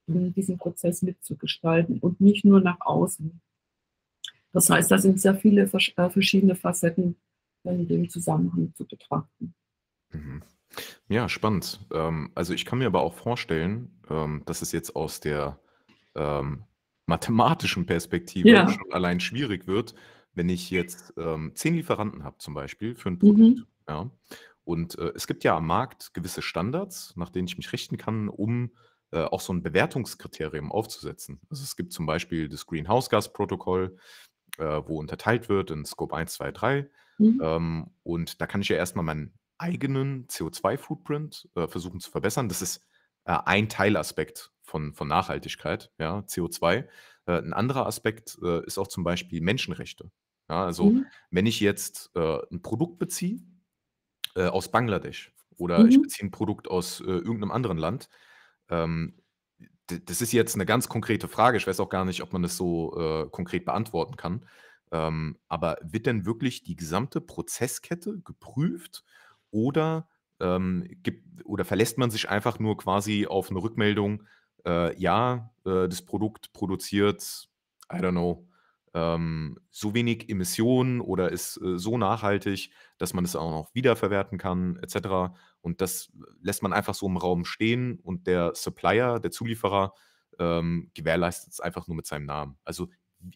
diesen 0.09 0.59
Prozess 0.59 1.03
mitzugestalten 1.03 1.99
und 1.99 2.21
nicht 2.21 2.45
nur 2.45 2.61
nach 2.61 2.81
außen. 2.81 3.41
Das 4.57 4.71
heißt, 4.71 4.91
da 4.91 4.97
sind 4.97 5.21
sehr 5.21 5.35
viele 5.35 5.65
äh, 5.65 6.11
verschiedene 6.11 6.55
Facetten 6.55 7.15
in 7.65 7.87
dem 7.87 8.09
Zusammenhang 8.09 8.73
zu 8.75 8.87
betrachten. 8.87 9.55
Mhm. 10.13 10.43
Ja, 11.09 11.29
spannend. 11.29 11.87
Ähm, 11.93 12.31
also 12.35 12.55
ich 12.55 12.65
kann 12.65 12.79
mir 12.79 12.87
aber 12.87 13.03
auch 13.03 13.13
vorstellen, 13.13 14.01
ähm, 14.09 14.45
dass 14.47 14.63
es 14.63 14.73
jetzt 14.73 14.97
aus 14.97 15.21
der 15.21 15.61
ähm, 16.15 16.65
mathematischen 17.05 17.85
Perspektive 17.85 18.49
Ja. 18.49 18.67
schon 18.67 18.91
allein 18.93 19.21
schwierig 19.21 19.67
wird, 19.67 19.95
wenn 20.33 20.49
ich 20.49 20.71
jetzt 20.71 21.13
zehn 21.55 21.75
Lieferanten 21.75 22.25
habe 22.25 22.39
zum 22.39 22.55
Beispiel 22.55 22.95
für 22.95 23.11
ein 23.11 23.19
Produkt. 23.19 23.39
Mhm. 23.39 23.67
Ja. 23.89 24.11
Und 24.65 24.99
äh, 24.99 25.13
es 25.15 25.27
gibt 25.27 25.45
ja 25.45 25.55
am 25.57 25.67
Markt 25.67 26.15
gewisse 26.15 26.41
Standards, 26.41 27.15
nach 27.17 27.29
denen 27.29 27.47
ich 27.47 27.59
mich 27.59 27.73
richten 27.75 27.99
kann, 27.99 28.31
um 28.31 28.71
äh, 29.13 29.21
auch 29.21 29.41
so 29.41 29.53
ein 29.53 29.63
Bewertungskriterium 29.63 30.73
aufzusetzen. 30.73 31.41
Also 31.51 31.63
es 31.63 31.77
gibt 31.77 31.93
zum 31.93 32.07
Beispiel 32.07 32.49
das 32.49 32.67
Greenhouse-Gas-Protokoll, 32.67 33.97
äh, 34.59 34.83
wo 34.87 34.99
unterteilt 34.99 35.49
wird 35.49 35.71
in 35.71 35.85
Scope 35.85 36.17
1, 36.17 36.35
2, 36.35 36.53
3. 36.53 36.91
Mhm. 37.19 37.41
Ähm, 37.41 37.91
und 38.03 38.41
da 38.41 38.47
kann 38.47 38.63
ich 38.63 38.69
ja 38.69 38.77
erstmal 38.77 39.05
meinen 39.05 39.39
eigenen 39.59 40.27
CO2-Footprint 40.29 41.49
äh, 41.55 41.67
versuchen 41.69 42.01
zu 42.01 42.11
verbessern. 42.11 42.49
Das 42.49 42.63
ist 42.63 42.85
äh, 43.25 43.37
ein 43.45 43.69
Teilaspekt 43.69 44.53
von, 44.63 44.95
von 44.95 45.09
Nachhaltigkeit, 45.09 45.93
ja, 45.99 46.23
CO2. 46.27 46.89
Äh, 47.27 47.39
ein 47.39 47.53
anderer 47.53 47.87
Aspekt 47.87 48.39
äh, 48.43 48.65
ist 48.67 48.79
auch 48.79 48.89
zum 48.89 49.05
Beispiel 49.05 49.41
Menschenrechte. 49.41 50.11
Ja, 50.49 50.65
also 50.65 50.95
Mhm. 50.95 51.11
wenn 51.31 51.47
ich 51.47 51.61
jetzt 51.61 52.11
äh, 52.15 52.39
ein 52.51 52.63
Produkt 52.63 52.99
beziehe 52.99 53.41
aus 54.35 54.71
Bangladesch 54.71 55.35
oder 55.57 55.89
ich 55.89 55.99
Mhm. 55.99 56.03
beziehe 56.03 56.27
ein 56.27 56.31
Produkt 56.31 56.69
aus 56.69 57.01
irgendeinem 57.01 57.51
anderen 57.51 57.79
Land, 57.79 58.09
ähm, 58.69 59.23
das 59.87 60.21
ist 60.21 60.33
jetzt 60.33 60.55
eine 60.55 60.67
ganz 60.67 60.89
konkrete 60.89 61.29
Frage. 61.29 61.59
Ich 61.59 61.67
weiß 61.67 61.81
auch 61.81 61.89
gar 61.89 62.05
nicht, 62.05 62.23
ob 62.23 62.33
man 62.33 62.43
das 62.43 62.57
so 62.57 62.97
äh, 62.99 63.29
konkret 63.31 63.65
beantworten 63.65 64.17
kann. 64.17 64.45
Ähm, 64.93 65.39
aber 65.49 65.79
wird 65.83 66.07
denn 66.07 66.27
wirklich 66.27 66.63
die 66.63 66.77
gesamte 66.77 67.21
Prozesskette 67.21 68.21
geprüft 68.21 69.05
oder, 69.51 70.09
ähm, 70.41 70.87
gibt, 71.03 71.45
oder 71.45 71.65
verlässt 71.65 71.99
man 71.99 72.11
sich 72.11 72.29
einfach 72.29 72.59
nur 72.59 72.77
quasi 72.77 73.27
auf 73.27 73.51
eine 73.51 73.63
Rückmeldung, 73.63 74.25
äh, 74.65 74.97
ja, 75.01 75.51
äh, 75.65 75.89
das 75.89 76.03
Produkt 76.03 76.53
produziert, 76.53 77.49
I 77.93 77.97
don't 77.97 78.13
know, 78.13 78.47
ähm, 78.97 79.59
so 79.71 79.95
wenig 79.95 80.31
Emissionen 80.31 81.03
oder 81.03 81.31
ist, 81.31 81.61
äh, 81.63 81.79
so 81.79 81.99
nachhaltig, 81.99 82.71
dass 82.97 83.13
man 83.13 83.27
es 83.27 83.37
auch 83.37 83.51
noch 83.51 83.75
wiederverwerten 83.75 84.39
kann 84.39 84.79
et 84.83 84.91
cetera. 84.91 85.35
Und 85.61 85.83
das 85.83 86.11
lässt 86.41 86.63
man 86.63 86.73
einfach 86.73 86.95
so 86.95 87.07
im 87.07 87.19
Raum 87.19 87.45
stehen 87.45 88.01
und 88.01 88.27
der 88.27 88.55
Supplier, 88.55 89.21
der 89.21 89.31
Zulieferer, 89.31 89.93
ähm, 90.39 90.91
gewährleistet 90.95 91.53
es 91.53 91.61
einfach 91.61 91.87
nur 91.89 91.97
mit 91.97 92.07
seinem 92.07 92.25
Namen. 92.25 92.57
Also, 92.65 92.89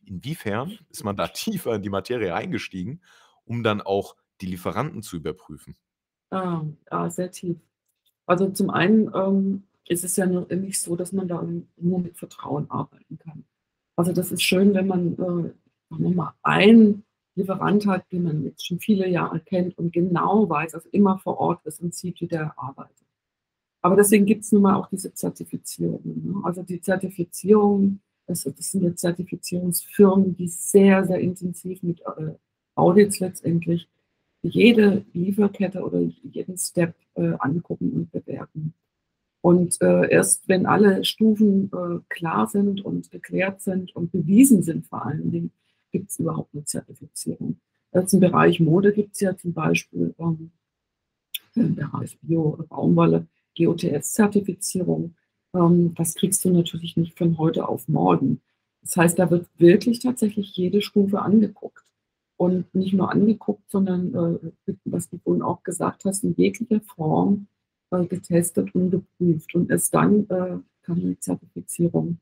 inwiefern 0.06 0.78
ist 0.88 1.04
man 1.04 1.16
da 1.16 1.28
tiefer 1.28 1.74
in 1.74 1.82
die 1.82 1.90
Materie 1.90 2.34
eingestiegen, 2.34 3.02
um 3.44 3.62
dann 3.62 3.82
auch 3.82 4.16
die 4.40 4.46
Lieferanten 4.46 5.02
zu 5.02 5.16
überprüfen? 5.16 5.76
Ah, 6.30 6.62
ah, 6.90 7.10
sehr 7.10 7.30
tief. 7.30 7.58
Also, 8.24 8.48
zum 8.50 8.70
einen, 8.70 9.10
ähm, 9.14 9.64
ist 9.86 10.04
es 10.04 10.16
ja 10.16 10.24
nur 10.24 10.46
nicht 10.54 10.80
so, 10.80 10.96
dass 10.96 11.12
man 11.12 11.28
da 11.28 11.44
nur 11.76 11.98
mit 11.98 12.16
Vertrauen 12.16 12.70
arbeiten 12.70 13.18
kann. 13.18 13.44
Also, 13.96 14.12
das 14.12 14.32
ist 14.32 14.42
schön, 14.42 14.74
wenn 14.74 14.86
man, 14.86 15.12
äh, 15.14 15.16
sagen 15.16 15.54
wir 16.04 16.10
mal, 16.10 16.34
einen 16.42 17.04
Lieferant 17.34 17.86
hat, 17.86 18.10
den 18.12 18.24
man 18.24 18.44
jetzt 18.44 18.66
schon 18.66 18.80
viele 18.80 19.08
Jahre 19.08 19.40
kennt 19.40 19.78
und 19.78 19.92
genau 19.92 20.48
weiß, 20.48 20.74
also 20.74 20.88
immer 20.90 21.18
vor 21.18 21.38
Ort 21.38 21.64
ist 21.66 21.80
und 21.80 21.94
sieht, 21.94 22.20
wie 22.20 22.26
der 22.26 22.58
arbeitet. 22.58 22.96
Aber 23.82 23.96
deswegen 23.96 24.26
gibt 24.26 24.44
es 24.44 24.52
nun 24.52 24.62
mal 24.62 24.76
auch 24.76 24.88
diese 24.88 25.12
Zertifizierungen, 25.14 26.24
ne? 26.24 26.40
Also, 26.44 26.62
die 26.62 26.80
Zertifizierung, 26.80 28.00
das 28.26 28.44
das 28.44 28.70
sind 28.70 28.84
jetzt 28.84 29.00
Zertifizierungsfirmen, 29.00 30.36
die 30.36 30.48
sehr, 30.48 31.04
sehr 31.06 31.20
intensiv 31.20 31.82
mit, 31.82 32.00
äh, 32.00 32.34
Audits 32.74 33.20
letztendlich 33.20 33.88
jede 34.42 35.04
Lieferkette 35.12 35.82
oder 35.82 36.00
jeden 36.00 36.56
Step, 36.56 36.94
äh, 37.14 37.34
angucken 37.38 37.92
und 37.92 38.10
bewerten. 38.12 38.74
Und, 39.42 39.80
äh, 39.80 40.10
erst 40.10 40.48
wenn 40.48 40.66
alle 40.66 41.04
Stufen, 41.04 41.70
äh, 41.72 42.00
klar 42.08 42.46
sind 42.48 42.84
und 42.84 43.10
geklärt 43.10 43.62
sind 43.62 43.94
und 43.96 44.12
bewiesen 44.12 44.62
sind 44.62 44.86
vor 44.86 45.06
allen 45.06 45.30
Dingen, 45.30 45.50
gibt 45.92 46.10
es 46.10 46.18
überhaupt 46.18 46.54
'ne 46.54 46.64
Zertifizierung. 46.64 47.58
Jetzt 47.94 48.12
im 48.14 48.20
Bereich 48.20 48.60
Mode 48.60 48.92
gibt 48.92 49.14
es 49.14 49.20
ja 49.20 49.36
zum 49.36 49.52
Beispiel, 49.54 50.14
ähm, 50.18 50.50
im 51.54 51.74
Bereich 51.74 52.18
Bio 52.22 52.58
Baumwolle 52.68 53.26
GOTS-Zertifizierung. 53.58 55.14
Ähm, 55.54 55.94
das 55.96 56.14
kriegst 56.14 56.44
du 56.44 56.50
natürlich 56.50 56.96
nicht 56.96 57.18
von 57.18 57.38
heute 57.38 57.68
auf 57.68 57.88
morgen. 57.88 58.40
Das 58.82 58.96
heißt, 58.96 59.18
da 59.18 59.30
wird 59.30 59.48
wirklich 59.58 60.00
tatsächlich 60.00 60.56
jede 60.56 60.82
Stufe 60.82 61.20
angeguckt. 61.22 61.84
Und 62.36 62.74
nicht 62.74 62.94
nur 62.94 63.10
angeguckt, 63.12 63.70
sondern, 63.70 64.14
äh, 64.66 64.74
was 64.86 65.08
du 65.10 65.18
vorhin 65.18 65.42
auch 65.42 65.62
gesagt 65.62 66.04
hast, 66.06 66.24
in 66.24 66.34
jeglicher 66.36 66.80
Form, 66.82 67.48
äh, 67.90 68.04
getestet 68.06 68.74
und 68.74 68.90
geprüft. 68.90 69.54
Und 69.54 69.70
erst 69.70 69.94
dann, 69.94 70.28
äh, 70.30 70.58
kann 70.82 70.96
die 71.00 71.18
Zertifizierung, 71.20 72.18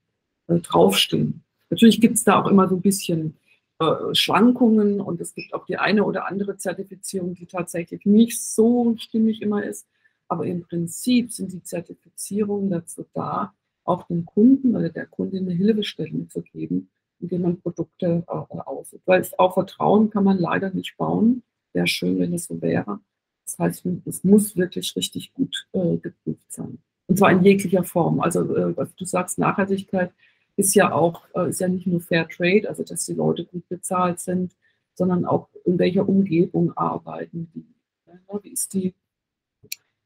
äh, 0.49 0.59
draufstehen. 0.61 1.43
Natürlich 1.71 2.01
gibt 2.01 2.17
es 2.17 2.25
da 2.25 2.43
auch 2.43 2.49
immer 2.51 2.69
so 2.69 2.77
'n 2.77 2.83
bisschen, 2.83 3.37
äh, 3.81 4.15
Schwankungen 4.15 5.01
und 5.01 5.21
es 5.21 5.35
gibt 5.35 5.55
auch 5.55 5.67
die 5.67 5.79
eine 5.79 6.05
oder 6.05 6.27
andere 6.29 6.57
Zertifizierung, 6.59 7.35
die 7.35 7.47
tatsächlich 7.47 8.05
nicht 8.07 8.43
so 8.43 8.95
stimmig 8.99 9.43
immer 9.43 9.65
ist. 9.65 9.87
Aber 10.29 10.47
im 10.47 10.63
Prinzip 10.63 11.33
sind 11.33 11.53
die 11.53 11.63
Zertifizierungen 11.63 12.71
dazu 12.71 13.07
da, 13.15 13.55
auch 13.85 14.05
dem 14.09 14.27
Kunden 14.27 14.77
oder 14.77 14.91
der 14.91 15.07
Kundin 15.07 15.47
'ne 15.47 15.55
Hilfestellung 15.55 16.29
zu 16.31 16.43
geben, 16.43 16.91
indem 17.21 17.43
man 17.43 17.61
Produkte, 17.61 18.25
äh, 18.29 18.33
äh, 18.57 18.61
aussucht. 18.61 19.03
Weil 19.07 19.25
auf 19.39 19.55
Vertrauen 19.55 20.11
kann 20.11 20.25
man 20.25 20.39
leider 20.39 20.71
nicht 20.71 20.97
bauen. 20.99 21.43
Wäre 21.75 21.87
schön, 21.87 22.19
wenn 22.19 22.35
es 22.35 22.47
so 22.47 22.61
wäre. 22.63 23.01
Das 23.49 23.59
heißt, 23.59 23.87
es 24.05 24.25
muss 24.25 24.57
wirklich 24.57 24.95
richtig 24.95 25.33
gut, 25.33 25.67
äh, 25.73 25.97
geprüft 25.97 26.53
sein. 26.53 26.79
Und 27.07 27.19
zwar 27.19 27.33
in 27.33 27.43
jeglicher 27.43 27.83
Form. 27.83 28.21
Also, 28.21 28.41
äh, 28.55 28.77
was 28.77 28.95
du 28.95 29.07
sagst, 29.07 29.39
Nachhaltigkeit 29.39 30.13
ist 30.57 30.75
ja 30.75 30.93
auch 30.93 31.23
äh, 31.35 31.49
ist 31.49 31.61
ja 31.61 31.69
nicht 31.69 31.87
nur 31.87 32.01
Fair 32.01 32.29
Trade, 32.29 32.69
also 32.69 32.83
dass 32.85 33.07
die 33.07 33.15
Leute 33.15 33.45
gut 33.47 33.67
bezahlt 33.69 34.21
sind, 34.21 34.55
sondern 34.95 35.25
auch 35.25 35.49
in 35.65 35.79
welcher 35.79 36.07
Umgebung 36.07 36.77
arbeiten 36.77 37.51
die, 37.55 37.67
ne? 38.07 38.21
Wie 38.43 38.51
ist 38.51 38.75
die 38.75 38.95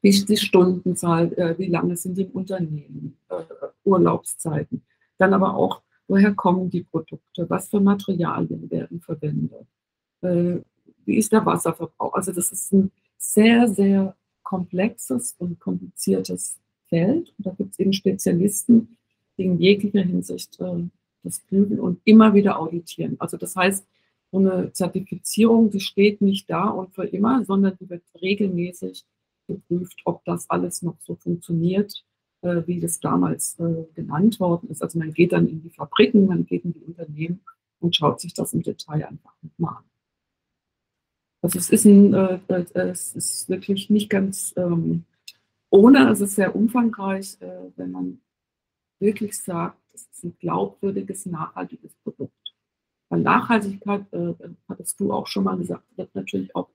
wie 0.03 0.09
ist 0.11 0.29
die 0.29 0.37
Stundenzahl, 0.37 1.33
äh, 1.35 1.59
wie 1.59 1.67
lange 1.67 1.97
sind 1.97 2.17
die 2.19 2.23
im 2.23 2.31
Unternehmen, 2.33 3.17
äh, 3.29 3.43
Urlaubszeiten. 3.85 4.83
Dann 5.19 5.33
aber 5.35 5.55
auch, 5.57 5.83
woher 6.09 6.35
kommen 6.35 6.71
die 6.71 6.83
Produkte, 6.83 7.49
was 7.49 7.69
für 7.71 7.81
Materialien 7.81 8.71
werden 8.71 9.01
verwendet, 9.01 9.67
äh, 10.23 10.59
wie 11.05 11.17
ist 11.17 11.33
der 11.33 11.45
Wasserverbrauch? 11.45 12.15
Also, 12.15 12.33
das 12.33 12.53
ist 12.53 12.73
'n 12.73 12.91
sehr, 13.23 13.69
sehr 13.69 14.17
komplexes 14.43 15.35
und 15.39 15.61
kompliziertes 15.61 16.59
Feld. 16.89 17.33
Und 17.39 17.47
da 17.47 17.51
gibt 17.53 17.73
es 17.73 17.79
eben 17.79 17.93
Spezialisten, 17.93 18.97
die 19.39 19.45
in 19.45 19.59
jeglicher 19.61 20.03
Hinsicht, 20.03 20.61
äh, 20.61 20.83
das 21.23 21.41
prüfen 21.41 21.79
und 21.81 22.01
immer 22.05 22.35
wieder 22.35 22.59
auditieren. 22.59 23.17
Also, 23.21 23.37
das 23.37 23.55
heißt, 23.57 23.87
so 24.33 24.39
'ne 24.41 24.73
Zertifizierung, 24.73 25.71
die 25.71 25.81
steht 25.81 26.21
nicht 26.21 26.51
da 26.51 26.69
und 26.69 26.95
für 26.95 27.05
immer, 27.07 27.45
sondern 27.45 27.77
die 27.81 27.89
wird 27.89 28.03
regelmäßig 28.21 29.05
geprüft, 29.47 30.01
ob 30.05 30.25
das 30.25 30.51
alles 30.51 30.83
noch 30.83 30.97
so 31.01 31.15
funktioniert, 31.15 32.05
äh, 32.43 32.63
wie 32.67 32.81
das 32.81 32.99
damals, 33.01 33.57
äh, 33.61 33.85
genannt 33.95 34.41
worden 34.41 34.69
ist. 34.71 34.83
Also, 34.83 34.99
man 34.99 35.13
geht 35.13 35.33
dann 35.33 35.49
in 35.49 35.63
die 35.63 35.71
Fabriken, 35.71 36.27
man 36.27 36.45
geht 36.47 36.65
in 36.65 36.73
die 36.73 36.81
Unternehmen 36.81 37.41
und 37.81 37.95
schaut 37.97 38.21
sich 38.21 38.35
das 38.35 38.53
im 38.53 38.63
Detail 38.63 39.07
einfach 39.07 39.35
mal 39.59 39.77
an. 39.79 39.85
Also, 41.45 41.59
es 41.59 41.71
ist 41.71 41.85
'n 41.87 42.15
äh, 42.15 42.39
äh, 42.49 42.89
es 42.91 43.15
ist 43.17 43.49
wirklich 43.49 43.91
nicht 43.91 44.09
ganz, 44.09 44.55
ähm, 44.57 45.05
ohne. 45.71 46.11
Es 46.11 46.21
ist 46.21 46.37
sehr 46.37 46.57
umfangreich, 46.57 47.37
äh, 47.41 47.71
wenn 47.77 47.93
man 47.93 48.21
wirklich 49.01 49.39
sagt, 49.39 49.79
das 49.93 50.03
ist 50.13 50.25
'n 50.25 50.37
glaubwürdiges, 50.41 51.27
nachhaltiges 51.27 51.95
Produkt. 52.05 52.33
Weil 53.11 53.21
Nachhaltigkeit, 53.23 54.07
äh, 54.13 54.35
hattest 54.69 55.01
du 55.01 55.13
auch 55.13 55.27
schon 55.29 55.45
mal 55.45 55.57
gesagt, 55.59 55.85
wird 55.97 56.15
natürlich 56.15 56.55
auch 56.57 56.71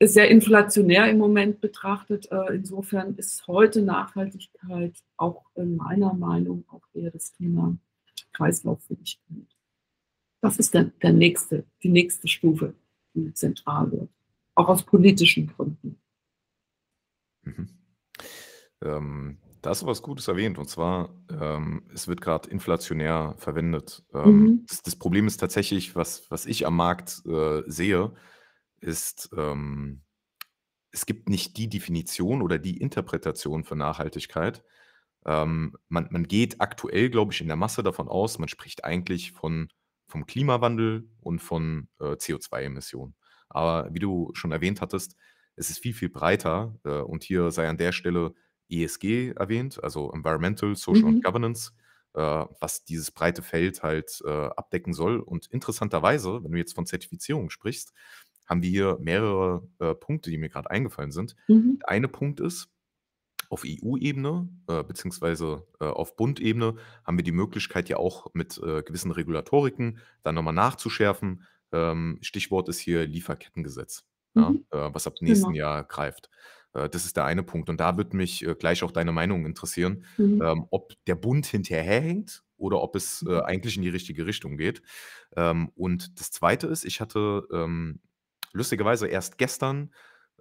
sehr 0.00 0.28
inflationär 0.30 1.10
im 1.10 1.18
Moment 1.18 1.60
betrachtet. 1.60 2.30
Äh, 2.30 2.54
insofern 2.54 3.16
ist 3.16 3.48
heute 3.48 3.82
Nachhaltigkeit 3.82 4.94
auch 5.16 5.44
in 5.56 5.74
meiner 5.76 6.14
Meinung 6.14 6.64
auch 6.68 6.82
eher 6.94 7.10
das 7.10 7.32
Thema 7.32 7.76
Kreislauffähigkeit. 8.32 9.46
Das 10.42 10.58
ist 10.58 10.74
der 10.74 10.84
der 11.02 11.12
nächste 11.12 11.64
die 11.82 11.90
nächste 11.90 12.28
Stufe, 12.28 12.74
die 13.26 13.34
zentral 13.34 13.90
wird, 13.92 14.10
auch 14.54 14.68
aus 14.68 14.82
politischen 14.84 15.46
Gründen. 15.48 15.98
Mhm. 17.42 17.68
Ähm, 18.82 19.38
da 19.62 19.70
hast 19.70 19.82
du 19.82 19.86
was 19.86 20.02
Gutes 20.02 20.28
erwähnt 20.28 20.58
und 20.58 20.68
zwar, 20.68 21.10
ähm, 21.30 21.82
es 21.92 22.06
wird 22.06 22.20
grad 22.20 22.46
inflationär 22.46 23.34
verwendet. 23.38 24.04
Ähm, 24.14 24.42
Mhm. 24.42 24.66
das 24.68 24.82
das 24.82 24.96
Problem 24.96 25.26
ist 25.26 25.38
tatsächlich, 25.38 25.96
was 25.96 26.30
was 26.30 26.46
ich 26.46 26.66
am 26.66 26.76
Markt, 26.76 27.22
äh, 27.26 27.62
sehe, 27.66 28.12
ist, 28.80 29.30
ähm, 29.36 30.02
es 30.92 31.06
gibt 31.06 31.28
nicht 31.28 31.56
die 31.58 31.68
Definition 31.68 32.42
oder 32.42 32.58
die 32.58 32.78
Interpretation 32.78 33.64
von 33.64 33.78
Nachhaltigkeit. 33.78 34.64
Ähm, 35.26 35.76
man 35.88 36.08
man 36.10 36.28
geht 36.28 36.60
aktuell, 36.60 37.10
glaube 37.10 37.32
ich, 37.32 37.40
in 37.40 37.48
der 37.48 37.56
Masse 37.56 37.82
davon 37.82 38.08
aus, 38.08 38.38
man 38.38 38.48
spricht 38.48 38.84
eigentlich 38.84 39.32
von 39.32 39.68
vom 40.08 40.26
Klimawandel 40.26 41.08
und 41.20 41.40
von, 41.40 41.88
äh, 42.00 42.16
CO2-Emissionen. 42.16 43.14
Aber 43.48 43.88
wie 43.92 43.98
du 44.00 44.30
schon 44.34 44.52
erwähnt 44.52 44.80
hattest, 44.80 45.16
es 45.56 45.70
ist 45.70 45.78
viel, 45.80 45.94
viel 45.94 46.08
breiter, 46.10 46.76
äh, 46.84 47.00
und 47.00 47.24
hier 47.24 47.50
sei 47.50 47.68
an 47.68 47.78
der 47.78 47.92
Stelle 47.92 48.34
ESG 48.70 49.30
erwähnt, 49.36 49.82
also 49.82 50.12
Environmental, 50.12 50.76
Social 50.76 51.04
und 51.04 51.16
Mhm. 51.16 51.22
Governance, 51.22 51.72
äh, 52.14 52.20
was 52.60 52.84
dieses 52.84 53.10
breite 53.10 53.42
Feld 53.42 53.82
halt, 53.82 54.20
äh, 54.24 54.28
abdecken 54.30 54.92
soll. 54.92 55.20
Und 55.20 55.46
interessanterweise, 55.46 56.42
wenn 56.44 56.52
du 56.52 56.58
jetzt 56.58 56.74
von 56.74 56.86
Zertifizierung 56.86 57.50
sprichst, 57.50 57.92
haben 58.46 58.62
wir 58.62 58.70
hier 58.70 58.98
mehrere, 59.00 59.68
äh, 59.78 59.94
Punkte, 59.94 60.30
die 60.30 60.38
mir 60.38 60.48
grad 60.48 60.70
eingefallen 60.70 61.12
sind. 61.12 61.34
Mhm. 61.48 61.78
Der 61.80 61.88
eine 61.90 62.08
Punkt 62.08 62.40
ist, 62.40 62.68
auf 63.48 63.64
EU-Ebene, 63.64 64.48
äh, 64.68 64.82
beziehungsweise, 64.84 65.66
äh, 65.80 65.84
auf 65.86 66.16
Bundebene 66.16 66.76
haben 67.04 67.18
wir 67.18 67.24
die 67.24 67.32
Möglichkeit 67.32 67.88
ja 67.88 67.96
auch 67.98 68.28
mit, 68.34 68.58
äh, 68.58 68.82
gewissen 68.82 69.10
Regulatoriken 69.12 69.98
dann 70.22 70.34
noch 70.36 70.42
mal 70.42 70.52
nachzuschärfen. 70.52 71.44
Ähm, 71.72 72.18
Stichwort 72.22 72.68
ist 72.68 72.78
hier 72.80 73.06
Lieferkettengesetz, 73.06 74.04
ja, 74.36 74.50
Mhm. 74.50 74.64
äh, 74.70 74.90
was 74.92 75.06
ab 75.06 75.14
nächsten 75.20 75.52
Genau. 75.52 75.54
Jahr 75.54 75.84
greift. 75.84 76.30
Äh, 76.74 76.88
das 76.88 77.04
ist 77.04 77.16
der 77.16 77.24
eine 77.24 77.42
Punkt. 77.42 77.68
Und 77.70 77.80
da 77.80 77.96
würde 77.96 78.16
mich, 78.16 78.44
äh, 78.46 78.54
gleich 78.54 78.82
auch 78.82 78.92
deine 78.92 79.12
Meinung 79.12 79.46
interessieren, 79.46 80.04
Mhm. 80.18 80.40
ähm, 80.40 80.66
ob 80.70 80.92
der 81.06 81.14
Bund 81.16 81.46
hinterherhinkt 81.46 82.42
oder 82.56 82.80
ob 82.82 82.96
es, 82.96 83.24
Mhm. 83.24 83.40
eigentlich 83.44 83.76
in 83.76 83.82
die 83.82 83.88
richtige 83.88 84.26
Richtung 84.26 84.56
geht. 84.56 84.82
Ähm, 85.36 85.70
und 85.76 86.20
das 86.20 86.30
Zweite 86.30 86.66
ist, 86.68 86.84
ich 86.84 87.00
hatte, 87.00 87.46
ähm, 87.52 88.00
lustigerweise 88.52 89.06
erst 89.08 89.38
gestern, 89.38 89.92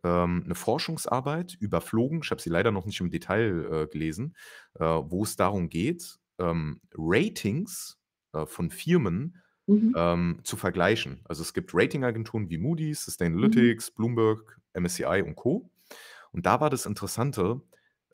ähm, 0.03 0.43
'ne 0.47 0.55
Forschungsarbeit 0.55 1.55
überflogen, 1.59 2.21
ich 2.23 2.31
habe 2.31 2.41
sie 2.41 2.49
leider 2.49 2.71
noch 2.71 2.85
nicht 2.85 2.99
im 3.01 3.09
Detail, 3.11 3.83
äh, 3.85 3.87
gelesen, 3.87 4.35
äh, 4.75 4.83
wo 4.85 5.23
es 5.23 5.35
darum 5.35 5.69
geht, 5.69 6.17
ähm, 6.39 6.81
Ratings, 6.95 7.99
äh, 8.33 8.45
von 8.45 8.69
Firmen, 8.71 9.41
Mhm. 9.67 9.93
ähm, 9.95 10.41
zu 10.43 10.57
vergleichen. 10.57 11.21
Also, 11.25 11.41
es 11.43 11.53
gibt 11.53 11.71
Ratingagenturen 11.73 12.49
wie 12.49 12.57
Moody's, 12.57 13.05
Mhm. 13.41 13.77
Sustainalytics, 13.77 13.91
Bloomberg, 13.91 14.59
MSCI 14.73 15.21
und 15.23 15.35
Co. 15.35 15.71
Und 16.31 16.45
da 16.45 16.59
war 16.61 16.69
das 16.69 16.85
Interessante, 16.85 17.61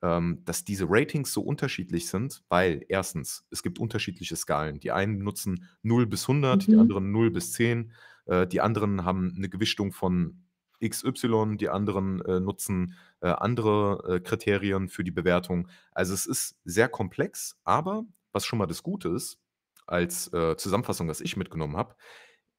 ähm, 0.04 0.44
dass 0.46 0.64
diese 0.66 0.86
Ratings 0.90 1.34
so 1.34 1.42
unterschiedlich 1.44 2.08
sind, 2.10 2.44
weil 2.50 2.86
erstens, 2.90 3.46
es 3.52 3.64
gibt 3.64 3.80
unterschiedliche 3.80 4.36
Skalen. 4.36 4.80
Die 4.80 4.92
einen 4.92 5.20
nutzen 5.20 5.70
0 5.84 6.06
bis 6.08 6.28
100, 6.28 6.72
die 6.72 6.78
Mhm. 6.78 6.78
anderen 6.78 7.12
0 7.12 7.32
bis 7.32 7.54
10, 7.54 7.94
äh, 8.26 8.48
die 8.48 8.62
anderen 8.62 9.06
haben 9.06 9.34
eine 9.38 9.50
Gewichtung 9.50 9.92
von 9.94 10.43
XY, 10.84 11.58
die 11.58 11.70
anderen, 11.70 12.22
äh, 12.26 12.40
nutzen, 12.40 12.96
äh, 13.22 13.28
andere, 13.30 14.18
äh, 14.18 14.20
Kriterien 14.22 14.90
für 14.90 15.04
die 15.04 15.12
Bewertung. 15.12 15.68
Also, 15.92 16.14
es 16.14 16.26
ist 16.26 16.58
sehr 16.66 16.90
komplex, 16.90 17.60
aber 17.64 18.06
was 18.34 18.46
schon 18.46 18.60
mal 18.60 18.68
das 18.68 18.84
Gute 18.84 19.10
ist, 19.10 19.40
als, 19.88 20.32
äh, 20.34 20.58
Zusammenfassung, 20.58 21.08
was 21.10 21.22
ich 21.22 21.38
mitgenommen 21.38 21.78
habe, 21.78 21.96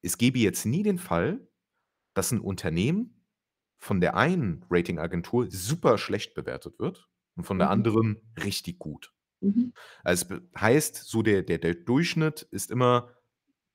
es 0.03 0.19
gäbe 0.19 0.39
jetzt 0.39 0.67
nie 0.67 0.83
den 0.83 0.99
Fall, 0.99 1.49
dass 2.15 2.33
ein 2.33 2.41
Unternehmen 2.41 3.25
von 3.79 4.01
der 4.01 4.17
einen 4.17 4.65
Ratingagentur 4.71 5.49
super 5.51 5.99
schlecht 5.99 6.35
bewertet 6.35 6.79
wird 6.79 7.09
und 7.37 7.45
von 7.45 7.59
der 7.59 7.69
Mhm. 7.69 7.71
anderen 7.71 8.19
richtig 8.43 8.79
gut. 8.79 9.13
Mhm. 9.43 9.73
Also, 10.05 10.37
es 10.37 10.61
heißt, 10.61 10.97
so 10.97 11.23
der 11.23 11.43
der 11.43 11.59
der 11.59 11.75
Durchschnitt 11.75 12.43
ist 12.51 12.71
immer 12.71 13.11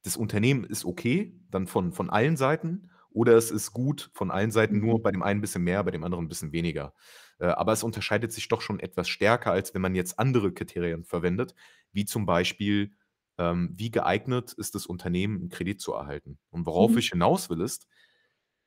das 0.03 0.18
Unternehmen 0.18 0.63
ist 0.65 0.86
okay, 0.86 1.39
dann 1.51 1.68
von 1.68 1.94
von 1.94 2.10
allen 2.10 2.38
Seiten 2.38 2.91
oder 3.11 3.35
es 3.37 3.51
ist 3.51 3.73
gut 3.73 4.11
von 4.13 4.31
allen 4.31 4.51
Seiten, 4.51 4.79
Mhm. 4.79 4.79
nur 4.79 5.01
bei 5.03 5.11
dem 5.11 5.23
einen 5.23 5.39
'n 5.39 5.41
bisschen 5.41 5.63
mehr, 5.63 5.83
bei 5.83 5.91
dem 5.91 6.03
anderen 6.03 6.25
'n 6.25 6.29
bisschen 6.29 6.51
weniger. 6.53 6.93
Äh, 7.39 7.47
aber 7.47 7.73
es 7.73 7.83
unterscheidet 7.83 8.31
sich 8.33 8.47
doch 8.49 8.61
schon 8.61 8.79
etwas 8.79 9.09
stärker, 9.09 9.51
als 9.51 9.73
wenn 9.73 9.81
man 9.81 9.95
jetzt 9.95 10.19
andere 10.19 10.53
Kriterien 10.53 11.03
verwendet, 11.05 11.55
wie 11.91 12.05
zum 12.05 12.25
Beispiel, 12.25 12.93
ähm, 13.39 13.71
wie 13.75 13.91
geeignet 13.91 14.53
ist 14.53 14.75
das 14.75 14.85
Unternehmen, 14.87 15.41
'n 15.43 15.49
Kredit 15.49 15.81
zu 15.81 15.93
erhalten? 15.93 16.39
Und 16.51 16.65
worauf 16.67 16.95
Mhm. 16.95 16.99
ich 16.99 17.09
hinaus 17.09 17.49
will, 17.49 17.61
ist, 17.61 17.87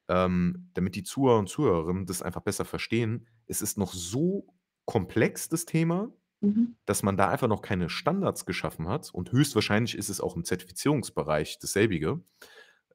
ähm, 0.09 0.71
damit 0.75 0.97
die 0.97 1.05
Zuhörer 1.05 1.39
und 1.41 1.49
Zuhörerinnen 1.49 2.07
das 2.07 2.23
einfach 2.23 2.43
besser 2.43 2.65
verstehen, 2.67 3.29
es 3.47 3.63
ist 3.63 3.79
noch 3.79 3.93
so 3.95 4.47
komplex, 4.87 5.49
das 5.51 5.67
Thema, 5.67 6.13
Mhm. 6.43 6.75
dass 6.87 7.03
man 7.05 7.17
da 7.19 7.31
einfach 7.31 7.49
noch 7.49 7.63
keine 7.63 7.89
Standards 7.91 8.47
geschaffen 8.47 8.89
hat 8.89 9.13
und 9.15 9.33
höchstwahrscheinlich 9.33 9.97
ist 9.97 10.09
es 10.11 10.21
auch 10.21 10.37
im 10.37 10.45
Zertifizierungsbereich 10.45 11.59
dasselbige, 11.61 12.23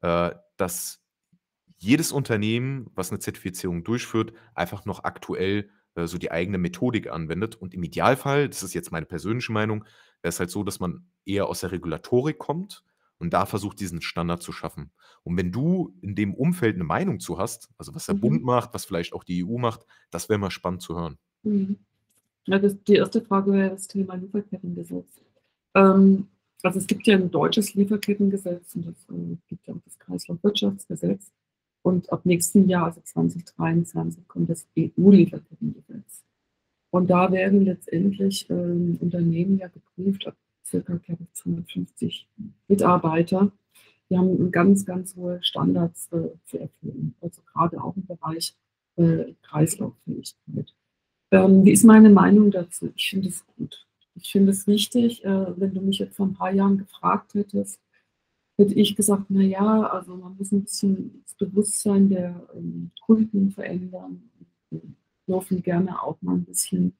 äh, 0.02 0.32
dass 0.58 1.02
jedes 1.78 2.12
Unternehmen, 2.12 2.90
was 2.94 3.10
'ne 3.12 3.18
Zertifizierung 3.20 3.84
durchführt, 3.84 4.32
einfach 4.54 4.84
noch 4.86 5.04
aktuell, 5.04 5.70
äh, 5.96 6.06
so 6.06 6.18
die 6.18 6.30
eigene 6.32 6.58
Methodik 6.58 7.08
anwendet 7.10 7.56
und 7.56 7.74
im 7.74 7.82
Idealfall, 7.84 8.48
das 8.48 8.62
ist 8.62 8.74
jetzt 8.74 8.92
meine 8.92 9.06
persönliche 9.06 9.52
Meinung, 9.52 9.84
wäre 10.22 10.30
es 10.30 10.40
halt 10.40 10.50
so, 10.50 10.64
dass 10.64 10.80
man 10.80 11.06
eher 11.24 11.46
aus 11.48 11.60
der 11.60 11.72
Regulatorik 11.72 12.38
kommt 12.38 12.84
und 13.18 13.32
da 13.34 13.46
versucht, 13.46 13.80
diesen 13.80 14.02
Standard 14.02 14.42
zu 14.42 14.52
schaffen. 14.52 14.92
Und 15.24 15.36
wenn 15.36 15.52
du 15.52 15.94
in 16.02 16.14
dem 16.16 16.34
Umfeld 16.34 16.76
'ne 16.78 16.84
Meinung 16.84 17.20
zu 17.20 17.38
hast, 17.38 17.70
also 17.78 17.94
was 17.94 18.06
der 18.06 18.16
Mhm. 18.16 18.20
Bund 18.20 18.44
macht, 18.44 18.74
was 18.74 18.84
vielleicht 18.86 19.12
auch 19.12 19.24
die 19.24 19.44
EU 19.44 19.58
macht, 19.58 19.86
das 20.10 20.28
wäre 20.28 20.38
mal 20.40 20.50
spannend 20.50 20.82
zu 20.82 20.96
hören. 20.96 21.18
Mhm. 21.44 21.76
Ja, 22.46 22.58
das 22.60 22.76
die 22.84 22.96
erste 22.96 23.22
Frage 23.22 23.52
wäre 23.52 23.70
das 23.70 23.88
Thema 23.88 24.14
Lieferkettengesetz. 24.16 25.08
Ähm, 25.74 26.28
also, 26.62 26.78
es 26.80 26.86
gibt 26.88 27.06
ja 27.06 27.16
'n 27.16 27.30
deutsches 27.30 27.74
Lieferkettengesetz 27.74 28.74
und 28.76 28.88
es, 28.88 29.08
äh, 29.10 29.36
gibt 29.48 29.66
ja 29.68 29.74
auch 29.74 29.80
das 29.84 29.98
Kreislaufwirtschaftsgesetz. 30.00 31.30
Und 31.88 32.12
ab 32.12 32.26
nächsten 32.26 32.68
Jahr, 32.68 32.84
also 32.84 33.00
2023, 33.00 34.28
kommt 34.28 34.50
das 34.50 34.66
EU-Lieferkettengesetz. 34.78 36.22
Und 36.90 37.08
da 37.08 37.32
werden 37.32 37.64
letztendlich, 37.64 38.44
ähm, 38.50 38.98
Unternehmen 39.00 39.56
ja 39.56 39.68
geprüft 39.68 40.26
ab 40.26 40.36
circa, 40.66 40.96
glaube 40.96 41.24
ich, 41.24 41.32
250 41.32 42.28
Mitarbeiter. 42.68 43.50
Die 44.10 44.18
haben 44.18 44.50
ganz, 44.50 44.84
ganz 44.84 45.16
hohe 45.16 45.42
Standards, 45.42 46.08
äh, 46.12 46.28
zu 46.44 46.58
erfüllen, 46.58 47.14
also 47.22 47.40
grade 47.54 47.82
auch 47.82 47.96
im 47.96 48.04
Bereich, 48.04 48.54
äh, 48.96 49.32
Kreislauffähigkeit. 49.40 50.74
Ähm, 51.30 51.64
wie 51.64 51.72
ist 51.72 51.84
meine 51.84 52.10
Meinung 52.10 52.50
dazu? 52.50 52.92
Ich 52.96 53.08
finde 53.08 53.28
es 53.28 53.46
gut. 53.56 53.86
Ich 54.14 54.30
finde 54.30 54.50
es 54.50 54.66
wichtig, 54.66 55.24
äh, 55.24 55.58
wenn 55.58 55.72
du 55.72 55.80
mich 55.80 56.00
jetzt 56.00 56.16
vor 56.16 56.26
'n 56.26 56.34
paar 56.34 56.52
Jahren 56.52 56.76
gefragt 56.76 57.32
hättest, 57.32 57.80
hätte 58.58 58.74
ich 58.74 58.96
gesagt: 58.96 59.26
„Na 59.30 59.42
ja, 59.42 59.84
also, 59.88 60.16
man 60.16 60.36
muss 60.36 60.52
'n 60.52 60.62
bisschen 60.64 61.22
das 61.24 61.34
Bewusstsein 61.36 62.10
der, 62.10 62.48
ähm, 62.56 62.90
Kunden 63.06 63.50
verändern 63.52 64.22
dürfen 65.28 65.62
gerne 65.62 66.02
auch 66.02 66.18
mal 66.22 66.36
'n 66.36 66.44
bisschen, 66.44 66.94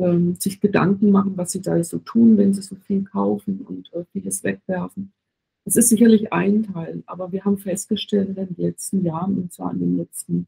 ähm, 0.00 0.36
sich 0.36 0.60
Gedanken 0.60 1.10
machen, 1.12 1.36
was 1.38 1.52
sie 1.52 1.62
da 1.62 1.82
so 1.84 1.98
tun, 2.00 2.38
wenn 2.38 2.54
sie 2.54 2.62
so 2.62 2.76
viel 2.76 3.04
kaufen 3.04 3.62
und, 3.62 3.92
äh, 3.94 4.04
vieles 4.12 4.44
wegwerfen.“ 4.44 5.12
Das 5.66 5.76
ist 5.76 5.90
sicherlich 5.90 6.32
ein 6.34 6.64
Teil, 6.64 7.02
aber 7.06 7.32
wir 7.32 7.44
haben 7.46 7.58
festgestellt 7.58 8.30
in 8.30 8.36
den 8.36 8.56
letzten 8.58 9.04
Jahren, 9.04 9.36
und 9.38 9.52
zwar 9.54 9.72
in 9.74 9.80
den 9.80 9.96
letzten, 9.98 10.46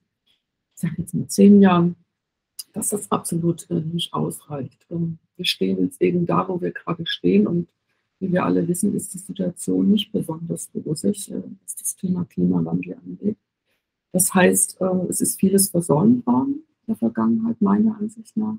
ich 0.77 0.81
sage 0.83 0.97
jetzt 0.99 1.15
mal 1.15 1.29
10 1.29 1.63
Jahren, 1.63 1.97
dass 2.75 2.91
das 2.91 3.11
absolut, 3.13 3.71
äh, 3.71 3.81
nicht 3.83 4.15
ausreicht. 4.15 4.87
Ähm, 4.91 5.19
wir 5.37 5.47
stehen 5.47 5.81
jetzt 5.83 6.03
eben 6.03 6.27
da, 6.27 6.49
wo 6.49 6.61
wir 6.63 6.73
grade 6.73 7.07
stehen 7.07 7.47
und 7.49 7.69
wie 8.19 8.33
wir 8.33 8.45
alle 8.45 8.67
wissen, 8.67 8.95
ist 8.95 9.13
die 9.15 9.19
Situation 9.19 9.91
nicht 9.91 10.13
besonders 10.13 10.71
rosig, 10.75 11.31
äh, 11.31 11.43
was 11.63 11.77
das 11.77 11.97
Thema 11.97 12.25
Klimawandel 12.25 12.95
angeht. 12.95 13.37
Das 14.13 14.33
heißt, 14.33 14.81
äh, 14.81 15.07
es 15.09 15.21
ist 15.21 15.39
vieles 15.39 15.71
versäumt 15.71 16.27
worden 16.27 16.65
in 16.81 16.87
der 16.89 16.97
Vergangenheit, 16.97 17.61
meiner 17.61 17.99
Ansicht 17.99 18.37
nach. 18.37 18.57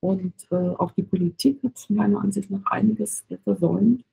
Und, 0.00 0.34
äh, 0.50 0.54
auch 0.54 0.92
die 0.92 1.02
Politik 1.02 1.62
hat 1.62 1.86
meiner 1.88 2.20
Ansicht 2.20 2.50
nach 2.50 2.64
einiges, 2.66 3.24
versäumt. 3.44 4.04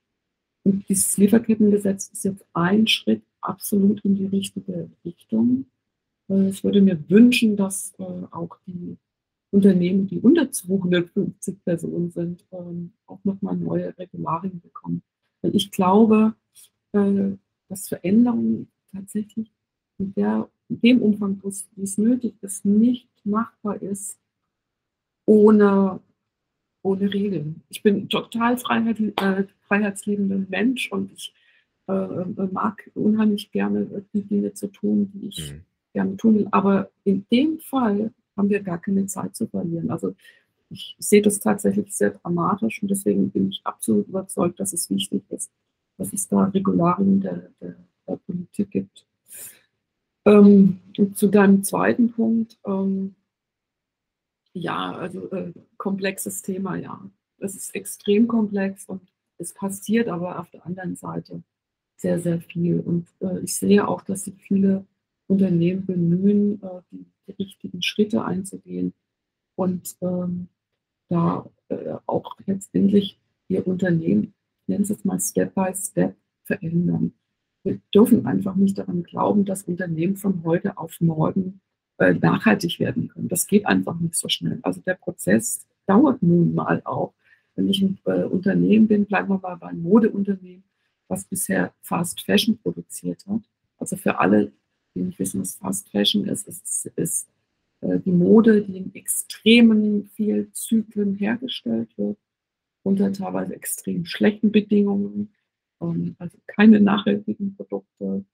Und 0.63 0.87
dieses 0.87 1.17
Lieferkettengesetz 1.17 2.09
ist 2.09 2.23
jetzt 2.23 2.45
ein 2.53 2.87
Schritt 2.87 3.23
absolut 3.41 4.01
in 4.05 4.15
die 4.15 4.27
richtige 4.27 4.89
Richtung. 5.03 5.65
Ich 6.29 6.63
würde 6.63 6.81
mir 6.81 6.97
wünschen, 7.09 7.57
dass, 7.57 7.93
auch 8.31 8.57
die 8.65 8.95
Unternehmen, 9.53 10.07
die 10.07 10.19
unter 10.19 10.51
250 10.51 11.63
Personen 11.63 12.11
sind, 12.11 12.45
ähm, 12.51 12.91
auch 13.07 13.19
noch 13.23 13.41
mal 13.41 13.55
neue 13.55 13.97
Regularien 13.97 14.59
bekommen. 14.61 15.03
Weil 15.41 15.55
ich 15.55 15.71
glaube, 15.71 16.35
äh, 16.93 17.31
dass 17.69 17.87
Veränderungen 17.89 18.67
tatsächlich 18.91 19.51
in 19.99 20.13
der 20.15 20.49
in 20.69 20.81
dem 20.81 21.01
Umfang, 21.01 21.39
wo's 21.43 21.67
wie's 21.75 21.97
nötig 21.97 22.33
ist, 22.41 22.65
nicht 22.65 23.09
machbar 23.25 23.81
ist 23.81 24.19
ohne 25.27 25.99
ohne 26.83 27.13
Regeln. 27.13 27.63
Ich 27.69 27.81
bin 27.83 28.09
total 28.09 28.57
freiheitl 28.57 29.13
äh, 29.17 29.45
freiheitsliebender 29.67 30.45
Mensch 30.49 30.91
und 30.91 31.13
ich, 31.13 31.33
äh, 31.87 31.93
äh, 31.93 32.47
mag 32.51 32.89
unheimlich 32.95 33.51
gerne, 33.51 33.81
äh, 33.83 34.01
die 34.13 34.23
Dinge 34.23 34.53
zu 34.53 34.67
tun, 34.67 35.11
die 35.13 35.27
ich 35.29 35.53
Mhm. 35.53 35.61
gerne 35.93 36.17
tun 36.17 36.35
will. 36.35 36.47
Aber 36.51 36.91
in 37.05 37.25
dem 37.31 37.59
Fall 37.59 38.11
haben 38.37 38.49
wir 38.49 38.61
gar 38.61 38.79
keine 38.79 39.05
Zeit 39.07 39.35
zu 39.35 39.47
verlieren. 39.47 39.91
Also, 39.91 40.15
ich 40.69 40.95
sehe 40.99 41.21
das 41.21 41.39
tatsächlich 41.39 41.95
sehr 41.95 42.11
dramatisch 42.11 42.81
und 42.81 42.89
deswegen 42.89 43.29
bin 43.31 43.49
ich 43.49 43.61
absolut 43.63 44.07
überzeugt, 44.07 44.59
dass 44.59 44.73
es 44.73 44.89
wichtig 44.89 45.23
ist, 45.29 45.51
dass 45.97 46.11
es 46.13 46.27
da 46.27 46.45
Regularien 46.45 47.21
der 47.21 47.49
der 47.61 47.75
der 48.07 48.15
Politik 48.17 48.71
gibt. 48.71 49.05
Ähm, 50.25 50.79
zu 51.15 51.27
deinem 51.27 51.63
2. 51.63 51.93
Punkt, 52.15 52.57
ähm 52.65 53.15
ja, 54.53 54.93
also, 54.93 55.31
äh, 55.31 55.51
komplexes 55.77 56.41
Thema, 56.43 56.75
ja. 56.75 56.99
Es 57.39 57.55
ist 57.55 57.73
extrem 57.75 58.27
komplex 58.27 58.85
und 58.85 59.01
es 59.37 59.53
passiert 59.53 60.07
aber 60.07 60.39
auf 60.39 60.49
der 60.51 60.65
anderen 60.65 60.95
Seite 60.95 61.43
sehr, 61.97 62.19
sehr 62.19 62.39
viel. 62.39 62.79
Und, 62.79 63.07
äh, 63.21 63.39
ich 63.39 63.55
sehe 63.55 63.87
auch, 63.87 64.01
dass 64.03 64.25
sich 64.25 64.35
viele 64.41 64.85
Unternehmen 65.33 65.85
bemühen, 65.85 66.61
äh, 66.63 66.81
die 66.91 67.05
die 67.27 67.31
richtigen 67.43 67.81
Schritte 67.81 68.25
einzugehen 68.25 68.93
und, 69.55 69.95
ähm, 70.01 70.47
da, 71.09 71.49
äh, 71.69 71.95
auch 72.05 72.37
letztendlich 72.45 73.19
ihr 73.49 73.65
Unternehmen, 73.67 74.33
ich 74.61 74.67
nenne 74.69 74.83
es 74.83 74.89
jetzt 74.89 75.05
mal 75.05 75.19
Step 75.19 75.53
by 75.55 75.73
Step 75.75 76.15
verändern. 76.45 77.13
Wir 77.63 77.79
dürfen 77.95 78.25
einfach 78.25 78.55
nicht 78.55 78.77
daran 78.77 79.03
glauben, 79.03 79.45
dass 79.45 79.63
Unternehmen 79.63 80.17
von 80.17 80.43
heute 80.43 80.77
auf 80.77 80.99
morgen, 81.01 81.61
äh, 81.99 82.13
nachhaltig 82.13 82.79
werden 82.79 83.07
können. 83.09 83.29
Das 83.29 83.47
geht 83.47 83.65
einfach 83.67 83.97
nicht 83.99 84.15
so 84.15 84.27
schnell. 84.29 84.59
Also, 84.63 84.81
der 84.81 84.95
Prozess 84.95 85.65
dauert 85.87 86.21
nun 86.23 86.53
mal 86.55 86.81
auch. 86.85 87.13
Wenn 87.55 87.69
ich 87.69 87.81
'n, 87.83 87.99
äh, 88.05 88.23
Unternehmen 88.25 88.87
bin, 88.87 89.05
bleiben 89.05 89.29
wir 89.29 89.39
mal 89.39 89.55
beim 89.57 89.81
Modeunternehmen, 89.81 90.63
was 91.07 91.25
bisher 91.25 91.73
Fast 91.81 92.21
Fashion 92.21 92.57
produziert 92.57 93.25
hat. 93.27 93.41
Also, 93.77 93.95
für 93.97 94.19
alle, 94.19 94.51
die 94.95 95.01
nicht 95.01 95.19
wissen, 95.19 95.41
was 95.41 95.55
Fast 95.55 95.89
Fashion 95.89 96.25
ist, 96.25 96.47
ist 96.47 96.85
ist, 96.95 97.27
äh, 97.81 97.99
die 97.99 98.11
Mode, 98.11 98.63
die 98.63 98.77
in 98.77 98.95
extremen 98.95 100.05
viel 100.05 100.51
Zyklen 100.51 101.15
hergestellt 101.15 101.89
wird, 101.97 102.17
unter 102.83 103.11
teilweise 103.13 103.55
extrem 103.55 104.05
schlechten 104.05 104.51
Bedingungen, 104.51 105.33
ähm, 105.81 106.15
also, 106.19 106.37
keine 106.47 106.79
nachhaltigen 106.79 107.55
Produkte, 107.55 108.25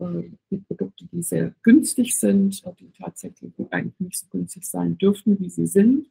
äh, 0.00 0.30
die 0.50 0.58
Produkte, 0.58 1.06
die 1.06 1.22
sehr 1.22 1.54
günstig 1.62 2.18
sind, 2.18 2.64
äh, 2.64 2.72
die 2.78 2.90
tatsächlich 2.92 3.52
eigentlich 3.70 4.00
nicht 4.00 4.18
so 4.18 4.26
günstig 4.30 4.66
sein 4.66 4.98
dürften, 4.98 5.38
wie 5.40 5.50
sie 5.50 5.66
sind. 5.66 6.08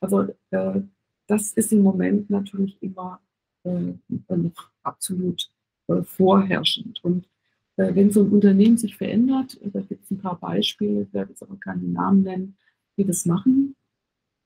Also, 0.00 0.28
äh, 0.50 0.80
das 1.26 1.52
ist 1.52 1.72
im 1.72 1.82
Moment 1.82 2.30
natürlich 2.30 2.76
immer, 2.82 3.20
äh, 3.64 3.94
noch 4.28 4.70
absolut, 4.82 5.50
äh, 5.88 6.02
vorherrschend. 6.02 7.02
Und, 7.04 7.28
wenn 7.76 8.10
so 8.12 8.22
'n 8.22 8.30
Unternehmen 8.32 8.78
sich 8.78 8.96
verändert, 8.96 9.58
da 9.72 9.80
gibt's 9.80 10.10
'n 10.10 10.18
paar 10.18 10.38
Beispiele, 10.38 11.02
ich 11.02 11.12
werde 11.14 11.30
jetzt 11.30 11.42
aber 11.42 11.56
keine 11.58 11.82
Namen 11.84 12.22
nennen, 12.22 12.56
die 12.96 13.04
das 13.04 13.26
machen. 13.26 13.76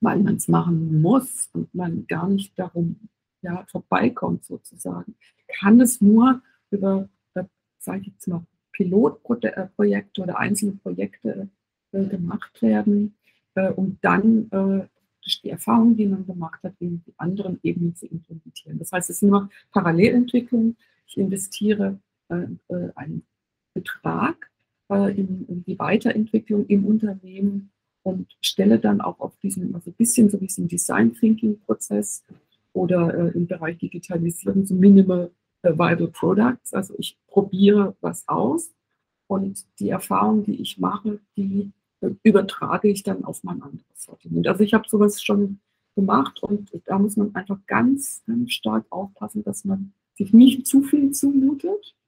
weil 0.01 0.19
man 0.21 0.37
es 0.37 0.49
machen 0.49 1.01
muss 1.03 1.49
und 1.55 1.75
man 1.75 2.07
gar 2.07 2.29
nicht 2.29 2.59
darum 2.59 2.97
ja, 3.43 3.65
vorbeikommt 3.71 4.45
sozusagen, 4.45 5.15
kann 5.61 5.81
es 5.81 6.01
nur 6.01 6.43
über, 6.71 7.09
äh, 7.35 7.45
sage 7.79 8.01
ich 8.03 8.07
jetzt 8.09 8.29
mal, 8.29 8.45
Pilotprojekte 8.73 10.23
oder 10.23 10.39
einzelne 10.39 10.73
Projekte 10.73 11.49
äh, 11.93 12.05
gemacht 12.07 12.61
werden, 12.63 13.15
äh, 13.55 13.71
um 13.73 13.99
dann 14.03 14.51
äh, 14.51 14.87
die 15.43 15.51
Erfahrungen, 15.51 15.97
die 15.97 16.07
man 16.07 16.27
gemacht 16.27 16.63
hat, 16.63 16.75
in 16.81 17.03
die 17.07 17.15
anderen 17.17 17.59
Ebenen 17.63 17.95
zu 17.97 18.07
implementieren. 18.07 18.79
Das 18.79 18.93
heißt, 18.93 19.11
es 19.11 19.17
ist 19.17 19.23
immer 19.23 19.49
Parallelentwicklung. 19.73 20.77
Ich 21.07 21.17
investiere 21.19 21.87
äh, 21.87 21.93
äh, 21.93 21.99
einen 22.29 23.27
Betrag 23.75 24.51
in, 24.89 25.47
in, 25.49 25.65
die 25.65 25.79
Weiterentwicklung 25.79 26.67
im 26.67 26.87
Unternehmen 26.87 27.71
und 28.03 28.37
stelle 28.41 28.79
dann 28.79 29.01
auch 29.01 29.19
auf 29.19 29.37
diesen, 29.39 29.75
also 29.75 29.91
ein 29.91 29.95
bisschen 29.95 30.31
so 30.31 30.41
wie 30.41 30.47
es 30.47 30.59
im 30.59 30.69
Design 30.69 31.13
Thinking 31.13 31.59
Prozess 31.61 32.25
oder 32.73 33.13
äh, 33.15 33.37
im 33.37 33.47
Bereich 33.47 33.79
Digitalisierung 33.79 34.65
so 34.65 34.75
Minimal 34.75 35.31
Viable 35.63 36.09
Products. 36.09 36.73
Also 36.73 36.95
ich 36.99 37.19
probiere 37.27 37.97
was 38.01 38.29
aus 38.29 38.73
und 39.27 39.67
die 39.81 39.89
Erfahrungen, 39.89 40.45
die 40.45 40.61
ich 40.61 40.79
mache, 40.79 41.19
die 41.37 41.73
äh, 42.01 42.11
übertrage 42.23 42.89
ich 42.89 43.03
dann 43.03 43.25
auf 43.25 43.43
mein 43.43 43.63
anderes 43.63 43.85
Sortiment. 43.97 44.47
Also 44.47 44.63
ich 44.63 44.75
habe 44.75 44.89
sowas 44.89 45.23
schon 45.23 45.59
gemacht 45.97 46.43
und 46.43 46.71
da 46.85 46.99
muss 46.99 47.17
man 47.17 47.35
einfach 47.35 47.59
ganz, 47.67 48.23
ganz 48.27 48.53
stark 48.53 48.85
aufpassen, 48.91 49.43
dass 49.43 49.65
man 49.65 49.93
sich 50.15 50.33
nicht 50.33 50.67
zu 50.67 50.83
viel 50.83 51.11
zumutet, 51.11 51.95
äh, 51.95 52.06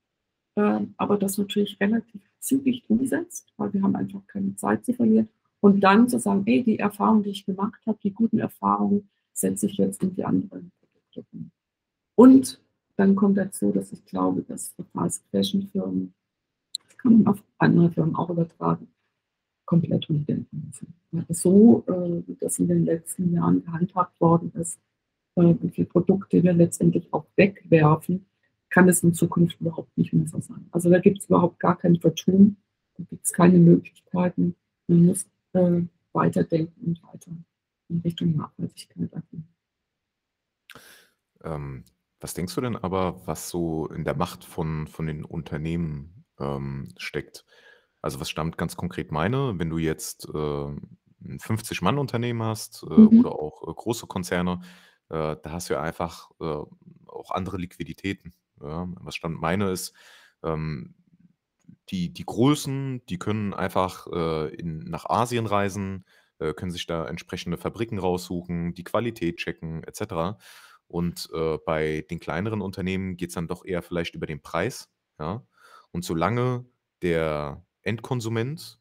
aber 0.59 1.17
das 1.17 1.39
natürlich 1.39 1.79
relativ 1.81 2.21
zügig 2.41 2.85
umsetzt, 2.89 3.53
weil 3.57 3.73
wir 3.73 3.83
haben 3.83 3.97
einfach 3.97 4.27
keine 4.27 4.55
Zeit 4.57 4.85
zu 4.85 4.93
verlieren. 4.93 5.29
Und 5.61 5.81
dann 5.81 6.09
zu 6.09 6.19
sagen, 6.19 6.43
ey, 6.47 6.63
die 6.63 6.79
Erfahrungen, 6.79 7.25
die 7.25 7.31
ich 7.31 7.45
gemacht 7.45 7.81
habe, 7.87 7.99
die 8.03 8.13
guten 8.13 8.39
Erfahrungen, 8.39 9.09
setze 9.33 9.67
ich 9.67 9.77
jetzt 9.77 10.03
in 10.03 10.15
die 10.15 10.25
anderen 10.25 10.71
Produkte 10.81 11.25
um. 11.33 11.51
Und 12.15 12.61
dann 12.97 13.15
kommt 13.15 13.39
dazu, 13.39 13.71
dass 13.73 13.93
ich 13.93 14.05
glaube, 14.05 14.43
dass 14.43 14.75
Fast 14.93 15.25
Fashion 15.31 15.69
Firmen, 15.69 16.15
das 16.85 16.99
kann 16.99 17.23
man 17.23 17.27
auf 17.27 17.43
andere 17.59 17.91
Firmen 17.91 18.17
auch 18.17 18.31
übertragen, 18.31 18.89
komplett 19.65 20.09
umdenken 20.09 20.65
müssen. 20.67 20.95
So, 21.29 21.85
äh, 21.87 22.27
wie 22.27 22.37
das 22.37 22.59
in 22.59 22.69
den 22.69 22.85
letzten 22.85 23.33
Jahren 23.33 23.65
gehandhabt 23.65 24.21
worden 24.21 24.53
ist, 24.55 24.81
äh, 25.37 25.55
wie 25.61 25.71
viele 25.71 25.87
Produkte 25.87 26.43
wir 26.43 26.53
letztendlich 26.53 27.13
auch 27.13 27.27
wegwerfen, 27.37 28.27
kann 28.71 28.89
es 28.89 29.03
in 29.03 29.15
Zukunft 29.15 29.61
überhaupt 29.61 29.97
nicht 29.97 30.13
mehr 30.13 30.27
so 30.27 30.41
sein. 30.41 30.69
Also 30.73 30.91
da 30.91 30.99
gibt 30.99 31.19
es 31.19 31.27
überhaupt 31.27 31.59
gar 31.61 31.77
kein 31.79 31.97
Vertun, 32.01 32.57
da 32.97 33.05
gibt 33.05 33.25
es 33.25 33.33
keine 33.33 33.59
Möglichkeiten. 33.59 34.55
Man 34.87 35.07
muss 35.07 35.27
äh, 35.55 35.83
weiterdenken 36.13 36.87
und 36.87 37.03
weiter 37.03 37.33
in 37.89 38.01
Richtung 38.01 38.37
Nachhaltigkeit 38.37 39.15
agieren. 39.15 39.49
Ähm, 41.43 41.85
was 42.21 42.35
denkst 42.35 42.55
du 42.55 42.61
denn 42.61 42.77
aber, 42.77 43.27
was 43.27 43.49
so 43.49 43.87
in 43.89 44.05
der 44.05 44.17
Macht 44.17 44.45
von, 44.45 44.87
von 44.87 45.07
den 45.07 45.25
Unternehmen 45.25 46.25
ähm, 46.39 46.89
steckt? 46.97 47.45
Also 48.03 48.21
was 48.21 48.29
stammt 48.31 48.59
ganz 48.59 48.77
konkret 48.77 49.13
meine, 49.13 49.59
wenn 49.59 49.71
du 49.71 49.79
jetzt 49.79 50.29
äh, 50.29 50.67
ein 51.21 51.39
50-Mann-Unternehmen 51.39 52.43
hast 52.43 52.85
äh, 52.89 52.93
Mhm. 52.93 53.21
oder 53.21 53.33
auch 53.33 53.63
äh, 53.69 53.73
große 53.75 54.07
Konzerne, 54.07 54.61
äh, 55.09 55.37
da 55.43 55.51
hast 55.51 55.71
du 55.71 55.75
ja 55.75 55.83
einfach 55.83 56.31
äh, 56.41 56.45
auch 57.07 57.31
andere 57.31 57.57
Liquiditäten. 57.57 58.35
Ja? 58.63 58.89
Was 59.01 59.15
stammt 59.17 59.41
meine 59.41 59.71
ist, 59.71 59.95
ähm, 60.43 60.95
die, 61.91 62.13
die 62.13 62.25
Großen, 62.25 63.05
die 63.07 63.19
können 63.19 63.55
einfach 63.55 64.07
äh, 64.13 64.55
in, 64.55 64.81
nach 64.81 65.07
Asien 65.07 65.47
reisen, 65.47 66.05
äh, 66.39 66.53
können 66.53 66.71
sich 66.71 66.87
da 66.87 67.07
entsprechende 67.07 67.57
Fabriken 67.57 67.99
raussuchen, 67.99 68.75
die 68.75 68.85
Qualität 68.85 69.39
checken, 69.39 69.83
etc. 69.85 70.39
Und 70.87 71.29
äh, 71.33 71.59
bei 71.65 72.05
den 72.11 72.21
kleineren 72.21 72.61
Unternehmen 72.61 73.17
geht 73.17 73.31
es 73.31 73.35
dann 73.35 73.49
doch 73.49 73.65
eher 73.65 73.83
vielleicht 73.83 74.15
über 74.15 74.27
den 74.27 74.43
Preis. 74.43 74.91
Ja? 75.19 75.47
Und 75.91 76.05
solange 76.05 76.67
der 77.03 77.65
Endkonsument 77.83 78.81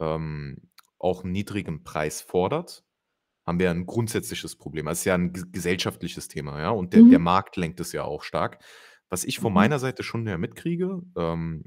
ähm, 0.00 0.70
auch 0.98 1.22
einen 1.22 1.32
niedrigen 1.32 1.84
Preis 1.84 2.20
fordert, 2.20 2.84
haben 3.46 3.58
wir 3.58 3.70
ein 3.70 3.86
grundsätzliches 3.86 4.56
Problem. 4.56 4.88
Es 4.88 5.00
ist 5.00 5.04
ja 5.04 5.14
ein 5.14 5.32
gesellschaftliches 5.32 6.28
Thema, 6.28 6.60
ja, 6.60 6.70
und 6.70 6.94
der, 6.94 7.02
der 7.02 7.18
Mhm. 7.18 7.24
Markt 7.24 7.56
lenkt 7.56 7.78
es 7.80 7.92
ja 7.92 8.02
auch 8.02 8.22
stark. 8.22 8.64
Was 9.10 9.24
ich 9.24 9.38
von 9.38 9.52
Mhm. 9.52 9.54
meiner 9.54 9.78
Seite 9.78 10.02
schon 10.02 10.24
mehr 10.24 10.38
mitkriege, 10.38 11.02
ähm, 11.16 11.64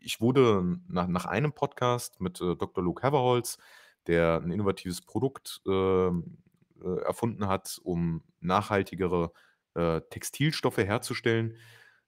ich 0.00 0.20
wurde 0.20 0.78
nach, 0.88 1.06
nach 1.08 1.26
einem 1.26 1.52
Podcast 1.52 2.20
mit 2.20 2.40
äh, 2.40 2.56
Dr. 2.56 2.82
Luke 2.82 3.02
Haverholz, 3.02 3.58
der 4.06 4.40
ein 4.42 4.50
innovatives 4.50 5.02
Produkt 5.02 5.60
ähm, 5.66 6.38
äh, 6.82 7.00
erfunden 7.02 7.46
hat, 7.48 7.78
um 7.84 8.22
nachhaltigere 8.40 9.32
äh, 9.74 10.00
Textilstoffe 10.10 10.78
herzustellen, 10.78 11.56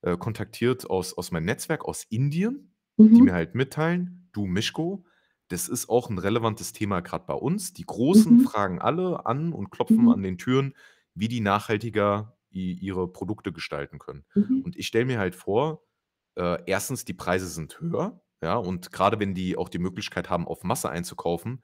äh, 0.01 0.17
kontaktiert 0.17 0.89
aus, 0.89 1.13
aus 1.13 1.31
meinem 1.31 1.45
Netzwerk 1.45 1.85
aus 1.85 2.03
Indien, 2.09 2.73
die 3.15 3.21
Mhm. 3.21 3.23
mir 3.23 3.33
halt 3.33 3.53
mitteilen, 3.55 4.29
du 4.33 4.45
Mischko, 4.47 5.05
das 5.49 5.69
ist 5.69 5.87
auch 5.89 6.09
ein 6.09 6.17
relevantes 6.17 6.73
Thema 6.73 7.01
gerade 7.01 7.25
bei 7.25 7.33
uns. 7.35 7.73
Die 7.73 7.85
Großen 7.85 8.39
Mhm. 8.39 8.39
fragen 8.39 8.81
alle 8.81 9.25
an 9.27 9.53
und 9.53 9.69
klopfen 9.69 10.07
Mhm. 10.07 10.09
an 10.09 10.23
den 10.23 10.37
Türen, 10.39 10.73
wie 11.13 11.27
die 11.27 11.41
nachhaltiger 11.41 12.35
ihre 12.53 13.07
Produkte 13.11 13.51
gestalten 13.53 13.99
können. 13.99 14.25
Mhm. 14.35 14.63
Und 14.63 14.77
ich 14.77 14.87
stelle 14.87 15.05
mir 15.05 15.19
halt 15.19 15.35
vor, 15.35 15.83
äh, 16.35 16.63
1. 16.69 17.05
die 17.05 17.13
Preise 17.13 17.47
sind 17.47 17.79
höher, 17.81 18.21
ja, 18.43 18.55
und 18.57 18.91
gerade 18.91 19.19
wenn 19.19 19.33
die 19.35 19.57
auch 19.57 19.69
die 19.69 19.79
Möglichkeit 19.79 20.29
haben, 20.29 20.47
auf 20.47 20.63
Masse 20.63 20.89
einzukaufen, 20.89 21.63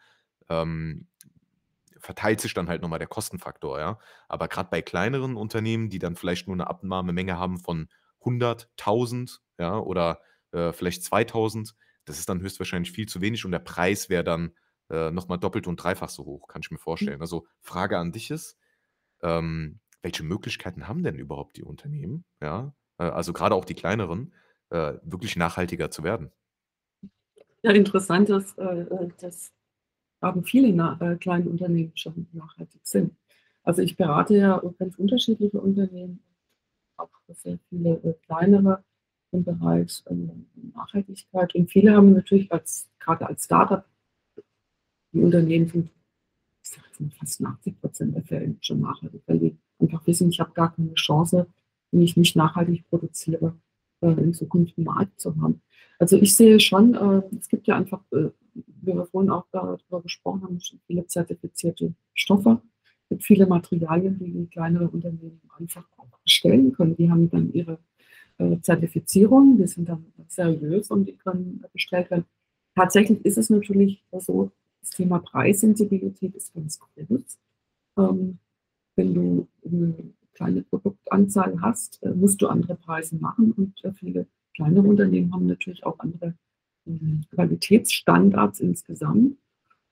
ähm, 0.49 1.07
verteilt 1.99 2.41
sich 2.41 2.53
dann 2.55 2.69
halt 2.69 2.81
noch 2.83 2.89
mal 2.89 2.99
der 2.99 3.07
Kostenfaktor, 3.09 3.79
ja. 3.79 3.99
Aber 4.29 4.47
gerade 4.49 4.69
bei 4.71 4.81
kleineren 4.83 5.37
Unternehmen, 5.37 5.89
die 5.89 5.99
dann 5.99 6.15
vielleicht 6.17 6.47
nur 6.47 6.57
'ne 6.57 6.67
Abnahmemenge 6.67 7.37
haben 7.39 7.59
von 7.59 7.89
100, 8.25 8.71
1.000, 8.77 9.41
ja, 9.59 9.79
oder, 9.79 10.21
äh, 10.53 10.73
vielleicht 10.73 11.03
2.000, 11.05 11.75
das 12.05 12.19
ist 12.19 12.29
dann 12.29 12.41
höchstwahrscheinlich 12.41 12.91
viel 12.93 13.07
zu 13.07 13.21
wenig 13.21 13.45
und 13.45 13.51
der 13.53 13.59
Preis 13.61 14.09
wäre 14.09 14.23
dann, 14.25 14.55
äh, 14.91 15.11
noch 15.11 15.27
mal 15.29 15.37
doppelt 15.37 15.67
und 15.67 15.77
dreifach 15.83 16.09
so 16.09 16.25
hoch, 16.25 16.47
kann 16.49 16.61
ich 16.63 16.71
mir 16.71 16.79
Mhm. 17.01 17.09
vorstellen. 17.09 17.21
Also, 17.21 17.47
Frage 17.61 17.97
an 17.99 18.11
dich 18.13 18.31
ist, 18.31 18.57
ähm, 19.23 19.79
welche 20.01 20.23
Möglichkeiten 20.23 20.87
haben 20.87 21.03
denn 21.03 21.15
überhaupt 21.15 21.57
die 21.57 21.63
Unternehmen, 21.63 22.23
ja, 22.41 22.73
äh, 22.97 23.03
also 23.03 23.33
gerade 23.33 23.55
auch 23.55 23.65
die 23.65 23.75
kleineren, 23.75 24.33
äh, 24.69 24.93
wirklich 25.03 25.35
nachhaltiger 25.35 25.91
zu 25.91 26.03
werden? 26.03 26.31
Ja, 27.61 27.71
interessant 27.71 28.29
ist, 28.29 28.57
äh, 28.57 28.81
äh, 28.81 29.09
dass 29.19 29.51
haben 30.21 30.43
viele 30.43 31.17
kleine 31.21 31.49
Unternehmen 31.49 31.93
schon 31.95 32.27
nachhaltig 32.33 32.81
sind. 32.83 33.15
Also, 33.63 33.81
ich 33.81 33.95
berate 33.95 34.35
ja 34.35 34.61
ganz 34.77 34.97
unterschiedliche 34.97 35.61
Unternehmen, 35.61 36.21
auch 36.97 37.09
sehr 37.29 37.57
viele, 37.69 38.19
kleinere 38.25 38.83
im 39.31 39.45
Bereich, 39.45 40.03
ähm, 40.09 40.49
Nachhaltigkeit 40.73 41.55
und 41.55 41.71
viele 41.71 41.95
haben 41.95 42.13
natürlich 42.13 42.51
als 42.51 42.89
grade 42.99 43.27
als 43.27 43.45
Start-up 43.45 43.87
die 45.13 45.21
Unternehmen 45.21 45.67
sind, 45.67 45.89
mal 46.99 47.11
fast 47.11 47.39
in 47.39 47.47
80% 47.47 48.15
der 48.15 48.23
Fälle 48.23 48.55
schon 48.61 48.81
nachhaltig, 48.81 49.23
die 49.27 49.57
einfach 49.79 50.05
wissen, 50.07 50.29
ich 50.29 50.39
habe 50.39 50.51
gar 50.53 50.73
keine 50.75 50.93
Chance, 50.95 51.47
wenn 51.91 52.01
ich 52.01 52.17
nicht 52.17 52.35
nachhaltig 52.35 52.87
produziere, 52.89 53.55
äh, 54.01 54.11
in 54.11 54.33
Zukunft 54.33 54.77
'n 54.77 54.83
Markt 54.85 55.19
zu 55.19 55.35
haben. 55.41 55.61
Also, 55.99 56.17
ich 56.17 56.35
sehe 56.35 56.59
schon, 56.59 56.95
äh, 56.95 57.21
es 57.39 57.49
gibt 57.49 57.67
ja 57.67 57.75
einfach, 57.77 58.01
äh, 58.11 58.29
wie 58.55 58.93
wir 58.95 59.05
vorhin 59.07 59.31
auch 59.31 59.45
darüber 59.51 60.01
gesprochen 60.01 60.43
haben, 60.43 60.59
viele 60.87 61.05
zertifizierte 61.07 61.93
Stoffe. 62.13 62.61
Es 63.03 63.09
gibt 63.09 63.23
viele 63.23 63.47
Materialien, 63.47 64.19
die 64.19 64.47
kleinere 64.47 64.87
Unternehmen 64.89 65.41
einfach 65.57 65.85
bestellen 66.23 66.73
können. 66.73 66.95
Die 66.95 67.09
haben 67.11 67.29
dann 67.29 67.51
ihre, 67.53 67.79
äh, 68.39 68.57
Zertifizierung, 68.61 69.57
die 69.57 69.67
sind 69.67 69.89
dann 69.89 70.05
seriös 70.27 70.91
und 70.91 71.05
die 71.07 71.15
können 71.17 71.63
bestellt 71.73 72.11
werden. 72.11 72.25
Tatsächlich 72.75 73.23
ist 73.25 73.37
es 73.37 73.49
natürlich 73.49 74.03
so, 74.19 74.51
das 74.81 74.91
Thema 74.91 75.19
Preissensibilität 75.19 76.35
ist 76.35 76.53
ganz 76.53 76.79
groß. 76.79 77.37
Ähm, 77.97 78.39
wenn 78.99 79.13
du 79.15 79.47
'ne 79.65 79.95
kleine 80.35 80.63
Produktanzahl 80.63 81.53
hast, 81.61 82.03
äh, 82.03 82.11
musst 82.23 82.41
du 82.43 82.47
andere 82.49 82.75
Preise 82.77 83.17
machen 83.17 83.53
und, 83.53 83.73
äh, 83.85 83.93
viele 83.93 84.27
kleinere 84.55 84.87
Unternehmen 84.87 85.33
haben 85.33 85.47
natürlich 85.47 85.85
auch 85.87 85.99
andere, 85.99 86.35
hm, 86.87 87.23
Qualitätsstandards 87.35 88.61
insgesamt. 88.61 89.37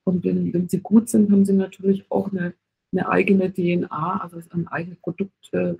Und 0.04 0.24
wenn 0.24 0.52
wenn 0.54 0.68
sie 0.70 0.80
gut 0.80 1.08
sind, 1.10 1.30
haben 1.32 1.46
sie 1.46 1.54
natürlich 1.54 2.04
auch 2.10 2.32
'ne 2.32 2.54
'ne 2.92 3.08
eigene 3.08 3.52
DNA, 3.52 4.20
also 4.22 4.38
eine 4.50 4.72
eigene 4.72 4.96
Produkt 4.96 5.50
äh, 5.54 5.74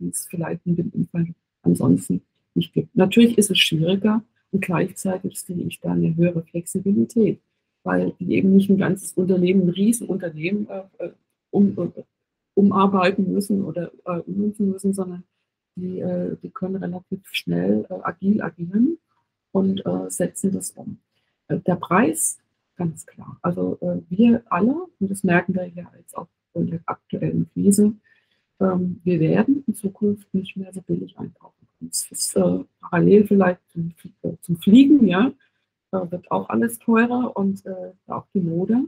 die 0.00 0.08
es 0.10 0.26
vielleicht 0.28 0.66
in 0.66 0.76
dem 0.76 0.90
Umfeld 0.90 1.30
ansonsten 1.64 2.22
nicht 2.56 2.72
gibt. 2.74 2.96
Natürlich 2.96 3.38
ist 3.38 3.50
es 3.52 3.58
schwieriger 3.60 4.22
und 4.52 4.62
gleichzeitig 4.62 5.40
sehe 5.40 5.64
ich 5.68 5.80
da 5.80 5.94
'ne 5.96 6.16
höhere 6.16 6.42
Flexibilität, 6.44 7.40
weil 7.84 8.14
eben 8.20 8.54
nicht 8.56 8.70
'n 8.70 8.78
ganzes 8.78 9.12
Unternehmen 9.14 9.62
'n 9.64 9.70
Riesenunternehmen, 9.70 10.68
äh, 10.70 11.10
um 11.52 11.74
umarbeiten 12.58 13.32
müssen 13.32 13.64
oder, 13.64 13.92
äh, 14.04 14.18
ummünzen 14.26 14.70
müssen, 14.70 14.92
sondern 14.92 15.22
die, 15.76 16.00
äh 16.00 16.36
die 16.42 16.50
können 16.50 16.76
relativ 16.76 17.20
schnell, 17.30 17.86
äh, 17.88 17.94
agil 18.02 18.42
agieren 18.42 18.98
und, 19.52 19.86
äh, 19.86 20.10
setzen 20.10 20.50
das 20.50 20.72
um. 20.72 20.98
Äh, 21.46 21.60
der 21.60 21.76
Preis 21.76 22.38
ganz 22.76 23.06
klar. 23.06 23.38
Also 23.42 23.78
äh, 23.80 24.00
wir 24.08 24.42
alle, 24.50 24.74
und 24.98 25.10
das 25.10 25.22
merken 25.22 25.54
wir 25.54 25.68
ja 25.68 25.90
jetzt 25.96 26.16
auch 26.18 26.26
in 26.54 26.70
der 26.70 26.80
aktuellen 26.86 27.48
Krise, 27.52 27.94
ähm, 28.58 29.00
wir 29.04 29.20
werden 29.20 29.62
in 29.68 29.74
Zukunft 29.76 30.32
nicht 30.34 30.56
mehr 30.56 30.72
so 30.72 30.82
billig 30.82 31.16
einkaufen 31.16 31.64
können. 31.78 31.90
Es 31.92 32.10
ist 32.10 32.36
parallel 32.80 33.24
vielleicht 33.28 33.60
zum, 33.70 33.94
zum 34.40 34.56
Fliegen, 34.56 35.06
ja, 35.06 35.32
wird 35.92 36.28
auch 36.32 36.48
alles 36.48 36.78
teurer 36.80 37.36
und 37.36 37.62
auch 38.08 38.26
die 38.34 38.40
Mode 38.40 38.84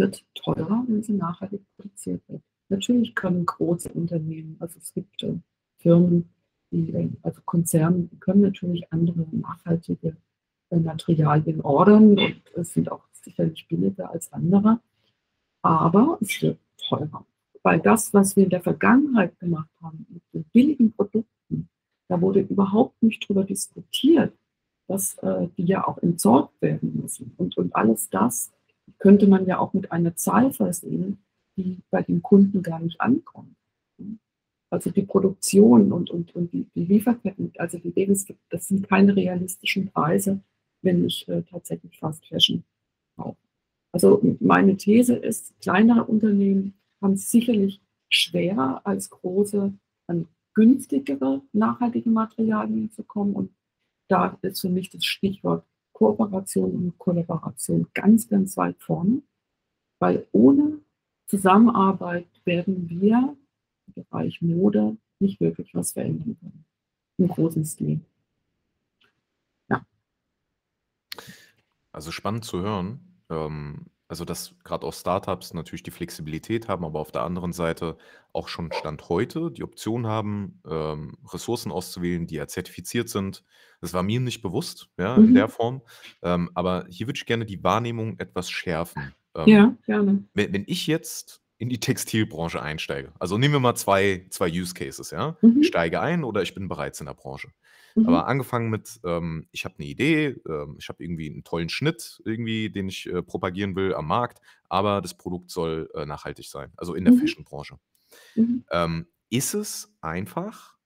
wird 0.00 0.24
teurer, 0.34 0.84
wenn 0.88 1.02
sie 1.02 1.12
nachhaltig 1.12 1.62
produziert 1.76 2.22
wird. 2.28 2.42
Natürlich 2.68 3.14
können 3.14 3.46
große 3.46 3.92
Unternehmen, 3.92 4.56
also 4.58 4.78
es 4.78 4.92
gibt 4.92 5.22
äh, 5.22 5.34
Firmen, 5.78 6.30
die, 6.70 6.92
äh, 6.92 7.10
also 7.22 7.40
Konzerne, 7.44 8.08
die 8.10 8.18
können 8.18 8.42
natürlich 8.42 8.92
andere 8.92 9.26
nachhaltige 9.30 10.16
äh, 10.70 10.76
Materialien 10.78 11.60
ordern 11.60 12.18
und 12.18 12.42
es 12.54 12.72
sind 12.72 12.90
auch 12.90 13.04
sicherlich 13.12 13.66
billiger 13.68 14.10
als 14.10 14.32
andere, 14.32 14.80
aber 15.62 16.18
es 16.20 16.40
wird 16.42 16.58
teurer. 16.88 17.26
Weil 17.62 17.80
das, 17.80 18.14
was 18.14 18.36
wir 18.36 18.44
in 18.44 18.50
der 18.50 18.62
Vergangenheit 18.62 19.38
gemacht 19.38 19.68
haben 19.82 20.06
mit 20.08 20.22
den 20.32 20.44
billigen 20.44 20.92
Produkten, 20.92 21.68
da 22.08 22.20
wurde 22.20 22.40
überhaupt 22.40 23.02
nicht 23.02 23.22
darüber 23.24 23.44
diskutiert, 23.44 24.32
dass 24.86 25.14
äh, 25.18 25.48
die 25.56 25.64
ja 25.64 25.86
auch 25.86 25.98
entsorgt 25.98 26.60
werden 26.62 27.00
müssen. 27.00 27.34
Und, 27.36 27.56
und 27.58 27.76
alles 27.76 28.08
das 28.08 28.50
könnte 28.98 29.26
man 29.26 29.46
ja 29.46 29.58
auch 29.58 29.72
mit 29.72 29.92
einer 29.92 30.16
Zahl 30.16 30.52
versehen, 30.52 31.18
die 31.56 31.82
bei 31.90 32.02
den 32.02 32.22
Kunden 32.22 32.62
gar 32.62 32.80
nicht 32.80 33.00
ankommt. 33.00 33.56
Also 34.70 34.90
die 34.90 35.02
Produktion 35.02 35.92
und, 35.92 36.10
und, 36.10 36.34
und 36.34 36.52
die, 36.52 36.66
Lieferketten, 36.74 37.52
also 37.58 37.78
die 37.78 37.90
Lebensmittel, 37.90 38.40
das 38.50 38.68
sind 38.68 38.88
keine 38.88 39.16
realistischen 39.16 39.90
Preise, 39.90 40.40
wenn 40.82 41.04
ich 41.04 41.28
äh, 41.28 41.42
tatsächlich 41.42 41.98
Fast 41.98 42.24
Fashion 42.26 42.62
kaufe. 43.16 43.36
Also 43.92 44.22
meine 44.38 44.76
These 44.76 45.16
ist, 45.16 45.60
kleinere 45.60 46.04
Unternehmen 46.04 46.74
haben 47.02 47.14
es 47.14 47.30
sicherlich 47.30 47.80
schwerer 48.08 48.80
als 48.84 49.10
große 49.10 49.72
an 50.06 50.28
günstigere 50.54 51.42
nachhaltige 51.52 52.10
Materialien 52.10 52.90
zu 52.92 53.02
kommen. 53.02 53.34
Und 53.34 53.52
da 54.08 54.38
ist 54.42 54.60
für 54.60 54.68
mich 54.68 54.90
das 54.90 55.04
Stichwort 55.04 55.64
Kooperation 56.00 56.74
und 56.74 56.98
Kollaboration 56.98 57.86
ganz, 57.92 58.26
ganz 58.26 58.56
weit 58.56 58.80
vorne, 58.80 59.20
weil 59.98 60.26
ohne 60.32 60.80
Zusammenarbeit 61.26 62.26
werden 62.46 62.88
wir 62.88 63.36
im 63.86 63.92
Bereich 63.92 64.40
Mode 64.40 64.96
nicht 65.18 65.38
wirklich 65.40 65.74
was 65.74 65.92
verändern 65.92 66.38
können. 66.40 66.64
Im 67.18 67.28
großen 67.28 67.66
Stil. 67.66 68.00
Ja. 69.68 69.84
Also 71.92 72.12
spannend 72.12 72.46
zu 72.46 72.62
hören. 72.62 73.00
Ähm, 73.28 73.84
also, 74.10 74.24
dass 74.24 74.56
gerade 74.64 74.84
auch 74.84 74.92
Startups 74.92 75.54
natürlich 75.54 75.84
die 75.84 75.92
Flexibilität 75.92 76.66
haben, 76.66 76.84
aber 76.84 76.98
auf 76.98 77.12
der 77.12 77.22
anderen 77.22 77.52
Seite 77.52 77.96
auch 78.32 78.48
schon 78.48 78.72
Stand 78.72 79.08
heute 79.08 79.52
die 79.52 79.62
Option 79.62 80.08
haben, 80.08 80.60
ähm, 80.68 81.16
Ressourcen 81.32 81.70
auszuwählen, 81.70 82.26
die 82.26 82.34
ja 82.34 82.48
zertifiziert 82.48 83.08
sind. 83.08 83.44
Das 83.80 83.94
war 83.94 84.02
mir 84.02 84.18
nicht 84.18 84.42
bewusst, 84.42 84.88
ja, 84.98 85.14
in 85.14 85.34
der 85.34 85.46
mhm. 85.46 85.52
Form. 85.52 85.82
Ähm, 86.22 86.50
aber 86.54 86.86
hier 86.88 87.06
würde 87.06 87.18
ich 87.18 87.24
gerne 87.24 87.46
die 87.46 87.62
Wahrnehmung 87.62 88.18
etwas 88.18 88.50
schärfen. 88.50 89.14
Ähm, 89.36 89.46
Ja, 89.46 89.76
gerne. 89.86 90.24
wenn 90.34 90.52
wenn 90.52 90.64
ich 90.66 90.88
jetzt 90.88 91.40
in 91.60 91.68
die 91.68 91.78
Textilbranche 91.78 92.62
einsteige, 92.62 93.12
also 93.18 93.36
nehmen 93.36 93.52
wir 93.54 93.60
mal 93.60 93.74
zwei 93.74 94.26
zwei 94.30 94.48
Use 94.50 94.72
Cases, 94.72 95.10
ja? 95.10 95.36
Ich 95.42 95.48
mhm. 95.56 95.62
steige 95.62 96.00
ein 96.00 96.24
oder 96.24 96.40
ich 96.42 96.54
bin 96.54 96.68
bereits 96.68 97.00
in 97.00 97.06
der 97.06 97.12
Branche. 97.14 97.48
Mhm. 97.94 98.06
Aber 98.08 98.26
angefangen 98.26 98.70
mit, 98.70 98.98
ähm, 99.04 99.46
ich 99.52 99.66
habe 99.66 99.74
eine 99.78 99.86
Idee, 99.86 100.36
ähm, 100.48 100.76
ich 100.78 100.88
habe 100.88 101.04
irgendwie 101.04 101.30
einen 101.30 101.44
tollen 101.44 101.68
Schnitt 101.68 102.22
irgendwie, 102.24 102.70
den 102.70 102.88
ich, 102.88 103.06
äh, 103.06 103.22
propagieren 103.22 103.76
will 103.76 103.94
am 103.94 104.06
Markt, 104.06 104.40
aber 104.70 105.02
das 105.02 105.12
Produkt 105.14 105.50
soll, 105.50 105.90
äh, 105.94 106.06
nachhaltig 106.06 106.46
sein, 106.48 106.72
also 106.78 106.94
in 106.94 107.04
der 107.04 107.12
Mhm. 107.12 107.18
Fashionbranche. 107.18 107.76
Mhm. 108.36 108.64
Ähm, 108.70 109.06
ist 109.28 109.54
es 109.54 109.94
einfach, 110.00 110.76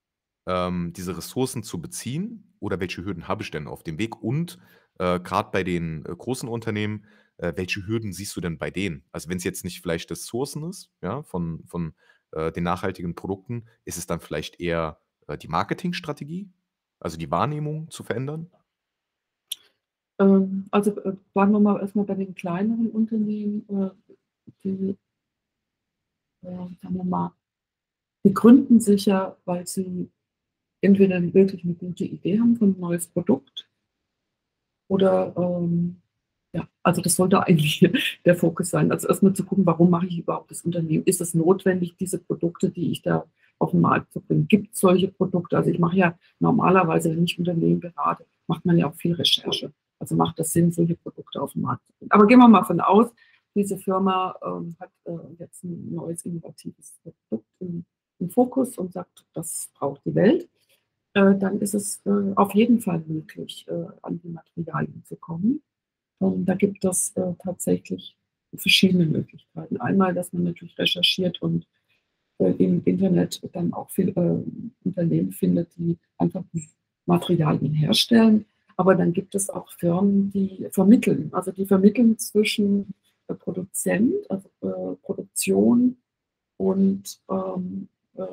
ähm, 0.47 0.93
diese 0.95 1.17
Ressourcen 1.17 1.63
zu 1.63 1.81
beziehen 1.81 2.55
oder 2.61 2.81
welche 2.81 3.05
Hürden 3.05 3.29
habe 3.29 3.43
ich 3.45 3.51
denn 3.53 3.69
auf 3.69 3.85
dem 3.85 3.99
Weg? 3.99 4.23
Und, 4.23 4.59
äh, 4.99 5.21
grad 5.21 5.53
bei 5.53 5.63
den, 5.65 6.05
äh, 6.07 6.15
großen 6.17 6.49
Unternehmen, 6.49 7.05
äh, 7.39 7.53
welche 7.57 7.87
Hürden 7.87 8.13
siehst 8.13 8.37
du 8.37 8.41
denn 8.41 8.59
bei 8.59 8.71
denen? 8.71 9.05
Also, 9.13 9.29
wenn 9.29 9.39
es 9.39 9.45
jetzt 9.45 9.65
nicht 9.65 9.81
vielleicht 9.83 10.11
das 10.11 10.27
Sourcen 10.27 10.65
ist, 10.69 10.91
ja, 11.03 11.23
von 11.25 11.65
von, 11.67 11.95
äh, 12.33 12.53
den 12.53 12.65
nachhaltigen 12.65 13.15
Produkten, 13.15 13.67
ist 13.85 13.99
es 13.99 14.07
dann 14.07 14.21
vielleicht 14.21 14.61
eher, 14.61 15.01
äh, 15.29 15.39
die 15.39 15.49
Marketingstrategie? 15.49 16.51
Also 17.01 17.19
die 17.19 17.31
Wahrnehmung 17.31 17.91
zu 17.91 18.03
verändern? 18.05 18.51
Ähm, 20.21 20.65
also, 20.71 20.91
äh, 21.03 21.17
wir 21.53 21.61
mal 21.61 21.81
erstmal 21.81 22.05
bei 22.05 22.15
den 22.15 22.35
kleineren 22.35 22.91
Unternehmen, 22.91 23.65
äh, 23.69 23.91
die, 24.65 24.97
äh, 26.43 26.47
sagen 26.83 26.97
wir 26.97 27.05
mal, 27.05 27.33
die 28.25 28.35
gründen 28.35 28.81
sich 28.81 29.07
ja, 29.07 29.37
weil 29.47 29.67
sie 29.67 30.11
entweder 30.83 31.23
wirklich 31.35 31.65
eine 31.65 31.75
gute 31.75 32.05
Idee 32.05 32.41
haben 32.41 32.57
von 32.57 32.75
'n 32.77 32.81
neues 32.81 33.09
Produkt 33.09 33.69
oder, 34.89 35.35
ähm, 35.37 36.01
ja, 36.55 36.69
also 36.85 37.03
das 37.03 37.17
sollte 37.17 37.45
eigentlich 37.45 37.81
der 38.25 38.37
Fokus 38.37 38.71
sein. 38.71 38.93
Also 38.93 39.09
erstmal 39.09 39.35
zu 39.35 39.45
gucken, 39.45 39.67
warum 39.67 39.91
mache 39.91 40.07
ich 40.07 40.19
überhaupt 40.19 40.51
das 40.51 40.63
Unternehmen? 40.63 41.05
Ist 41.05 41.21
es 41.21 41.35
notwendig, 41.35 41.97
diese 41.99 42.19
Produkte, 42.19 42.71
die 42.71 42.93
ich 42.93 43.03
da 43.03 43.27
auf 43.59 43.73
den 43.73 43.81
Markt 43.81 44.13
zu 44.13 44.21
bringen. 44.21 44.47
Gibt 44.49 44.75
es 44.75 44.81
solche 44.81 45.09
Produkte? 45.09 45.57
Also 45.57 45.71
ich 45.71 45.79
mache 45.79 45.97
ja 45.97 46.19
normalerweise, 46.39 47.11
wenn 47.11 47.25
ich 47.25 47.39
Unternehmen 47.39 47.81
berate, 47.81 48.25
macht 48.47 48.65
man 48.65 48.79
ja 48.79 48.89
auch 48.89 48.95
viel 48.95 49.15
Recherche. 49.15 49.73
Also 49.99 50.17
macht 50.17 50.39
das 50.39 50.53
Sinn, 50.53 50.71
solche 50.71 50.97
Produkte 50.97 51.41
auf 51.41 51.53
den 51.53 51.63
Markt 51.63 51.87
zu 51.87 51.93
bringen. 51.99 52.11
Aber 52.13 52.27
gehen 52.27 52.39
wir 52.39 52.49
mal 52.49 52.65
von 52.65 52.81
aus, 52.81 53.13
diese 53.55 53.79
Firma 53.79 54.37
ähm, 54.45 54.77
hat 54.81 54.91
äh, 55.05 55.13
jetzt 55.39 55.65
ein 55.65 55.95
neues 55.95 56.25
innovatives 56.25 56.99
Produkt 57.03 57.47
im, 57.61 57.85
im, 58.19 58.31
Fokus 58.31 58.77
und 58.77 58.93
sagt, 58.93 59.25
das 59.33 59.71
braucht 59.75 60.05
die 60.05 60.15
Welt. 60.15 60.49
Äh, 61.15 61.37
dann 61.37 61.61
ist 61.61 61.75
es 61.75 62.05
äh, 62.05 62.33
auf 62.35 62.53
jeden 62.55 62.81
Fall 62.81 63.05
möglich, 63.07 63.65
äh, 63.69 63.87
an 64.03 64.21
die 64.21 64.29
Materialien 64.29 65.05
zu 65.05 65.17
kommen. 65.17 65.63
Und 66.19 66.47
da 66.47 66.55
gibt 66.55 66.85
es 66.85 67.13
äh, 67.17 67.35
tatsächlich 67.39 68.17
verschiedene 68.55 69.07
Möglichkeiten. 69.07 69.79
Einmal, 69.79 70.15
dass 70.15 70.33
man 70.33 70.45
natürlich 70.45 70.79
recherchiert 70.79 71.43
und 71.43 71.67
äh, 72.39 72.51
im 72.53 72.83
Internet 72.85 73.41
dann 73.53 73.73
auch 73.73 73.91
viele 73.91 74.13
äh, 74.13 74.87
Unternehmen 74.87 75.33
findet, 75.33 75.77
die 75.77 75.99
einfach 76.19 76.45
Materialien 77.07 77.73
herstellen. 77.73 78.47
Aber 78.77 78.95
dann 78.95 79.13
gibt 79.13 79.35
es 79.35 79.51
auch 79.51 79.71
Firmen, 79.73 80.31
die 80.33 80.67
vermitteln. 80.71 81.31
Also 81.33 81.53
die 81.53 81.67
vermitteln 81.67 82.19
zwischen 82.19 82.95
äh, 83.29 83.35
Produzent, 83.35 84.15
also 84.29 84.49
äh, 84.63 84.97
Produktion 85.03 85.97
und 86.57 87.21
ähm, 87.31 87.89
äh, 88.17 88.25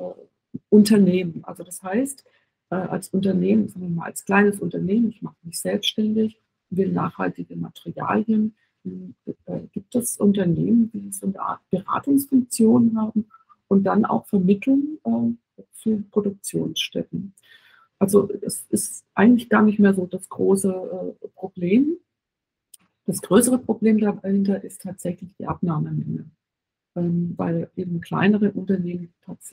Unternehmen. 0.68 1.44
Also 1.44 1.62
das 1.64 1.82
heißt, 1.82 2.24
als 2.68 3.08
Unternehmen, 3.08 3.68
sagen 3.68 3.82
wir 3.82 3.88
mal, 3.90 4.06
als 4.06 4.24
kleines 4.24 4.58
Unternehmen, 4.58 5.10
ich 5.10 5.20
mache 5.20 5.36
mich 5.42 5.60
selbstständig, 5.60 6.40
will 6.76 6.92
nachhaltige 6.92 7.56
Materialien, 7.56 8.54
gibt 9.72 9.94
es 9.94 10.16
Unternehmen, 10.16 10.90
die 10.92 11.12
so 11.12 11.26
eine 11.26 11.40
Art 11.40 11.60
Beratungsfunktion 11.70 12.96
haben 13.00 13.26
und 13.68 13.84
dann 13.84 14.04
auch 14.04 14.26
vermitteln 14.26 14.98
äh, 15.04 15.62
für 15.72 15.96
Produktionsstätten. 16.10 17.34
Also 17.98 18.28
es 18.42 18.66
ist 18.70 19.04
eigentlich 19.14 19.48
gar 19.48 19.62
nicht 19.62 19.78
mehr 19.78 19.94
so 19.94 20.06
das 20.06 20.28
große 20.28 21.16
äh, 21.22 21.28
Problem. 21.36 21.96
Das 23.06 23.22
größere 23.22 23.58
Problem 23.58 23.98
dahinter 23.98 24.62
ist 24.64 24.82
tatsächlich 24.82 25.30
die 25.38 25.46
Abnahmemenge, 25.46 26.24
ähm, 26.96 27.34
weil 27.36 27.70
eben 27.76 28.00
kleinere 28.00 28.50
Unternehmen 28.50 29.12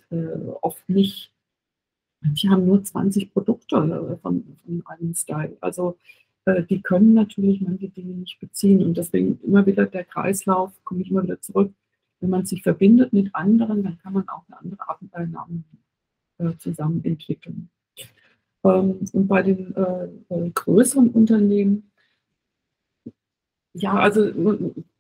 äh, 0.10 0.15
oft 0.62 0.88
nicht, 0.89 1.32
die 2.21 2.49
haben 2.49 2.65
nur 2.65 2.84
20 2.84 3.32
Produkte 3.32 3.75
äh, 3.75 4.17
von, 4.17 4.58
von 4.65 4.84
einem 4.88 5.13
Style. 5.13 5.55
Also 5.62 5.91
äh, 5.91 6.28
die 6.47 6.82
können 6.82 7.13
natürlich 7.13 7.62
manche 7.62 7.89
Dinge 7.89 8.13
nicht 8.13 8.39
beziehen 8.39 8.84
und 8.84 8.97
deswegen 8.97 9.39
immer 9.43 9.65
wieder 9.65 9.86
der 9.86 10.04
Kreislauf, 10.04 10.71
komme 10.84 11.02
ich 11.02 11.12
immer 11.12 11.23
wieder 11.23 11.39
zurück, 11.41 11.73
wenn 12.19 12.30
man 12.30 12.45
sich 12.45 12.63
verbindet 12.63 13.13
mit 13.13 13.34
anderen, 13.34 13.84
dann 13.84 13.97
kann 13.99 14.13
man 14.13 14.28
auch 14.30 14.43
eine 14.47 14.60
andere 14.60 14.89
Abenteuernamen 14.89 15.63
äh, 16.38 16.52
zusammen 16.58 17.04
entwickeln. 17.04 17.69
Ähm, 18.63 18.99
und 19.13 19.28
bei 19.28 19.43
den 19.43 19.75
äh, 19.75 20.06
äh, 20.30 20.49
größeren 20.52 21.10
Unternehmen, 21.10 21.91
ja, 23.73 23.93
also 23.93 24.32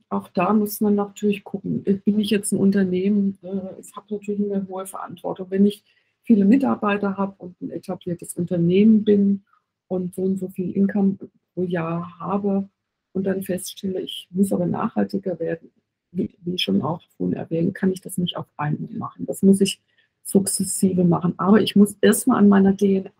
auch 0.09 0.27
da 0.29 0.53
muss 0.53 0.81
man 0.81 0.95
natürlich 0.95 1.43
gucken, 1.43 1.83
bin 1.83 2.19
ich 2.19 2.29
jetzt 2.29 2.51
ein 2.51 2.59
Unternehmen, 2.59 3.37
äh, 3.43 3.79
ich 3.79 3.95
habe 3.95 4.13
natürlich 4.13 4.41
eine 4.41 4.67
hohe 4.67 4.85
Verantwortung. 4.85 5.47
Wenn 5.49 5.65
ich 5.65 5.83
viele 6.23 6.45
Mitarbeiter 6.45 7.17
habe 7.17 7.35
und 7.39 7.59
ein 7.61 7.71
etabliertes 7.71 8.35
Unternehmen 8.35 9.03
bin 9.03 9.43
und 9.89 10.15
so 10.15 10.21
und 10.21 10.39
so 10.39 10.47
viel 10.47 10.71
Income 10.71 11.17
pro 11.53 11.63
Jahr 11.63 12.17
habe 12.19 12.69
und 13.11 13.25
dann 13.25 13.43
feststelle, 13.43 13.99
ich 14.01 14.27
muss 14.31 14.53
aber 14.53 14.65
nachhaltiger 14.65 15.39
werden, 15.39 15.71
wie, 16.11 16.35
wie 16.39 16.57
schon 16.57 16.81
auch 16.81 17.01
vorhin 17.17 17.35
erwähnt, 17.35 17.75
kann 17.75 17.91
ich 17.91 18.01
das 18.01 18.17
nicht 18.17 18.37
auf 18.37 18.47
einmal 18.57 18.91
machen. 18.93 19.25
Das 19.25 19.43
muss 19.43 19.61
ich 19.61 19.81
sukzessive 20.23 21.03
machen. 21.03 21.33
Aber 21.37 21.61
ich 21.61 21.75
muss 21.75 21.97
erstmal 22.01 22.39
an 22.39 22.49
meiner 22.49 22.75
DNA. 22.75 23.11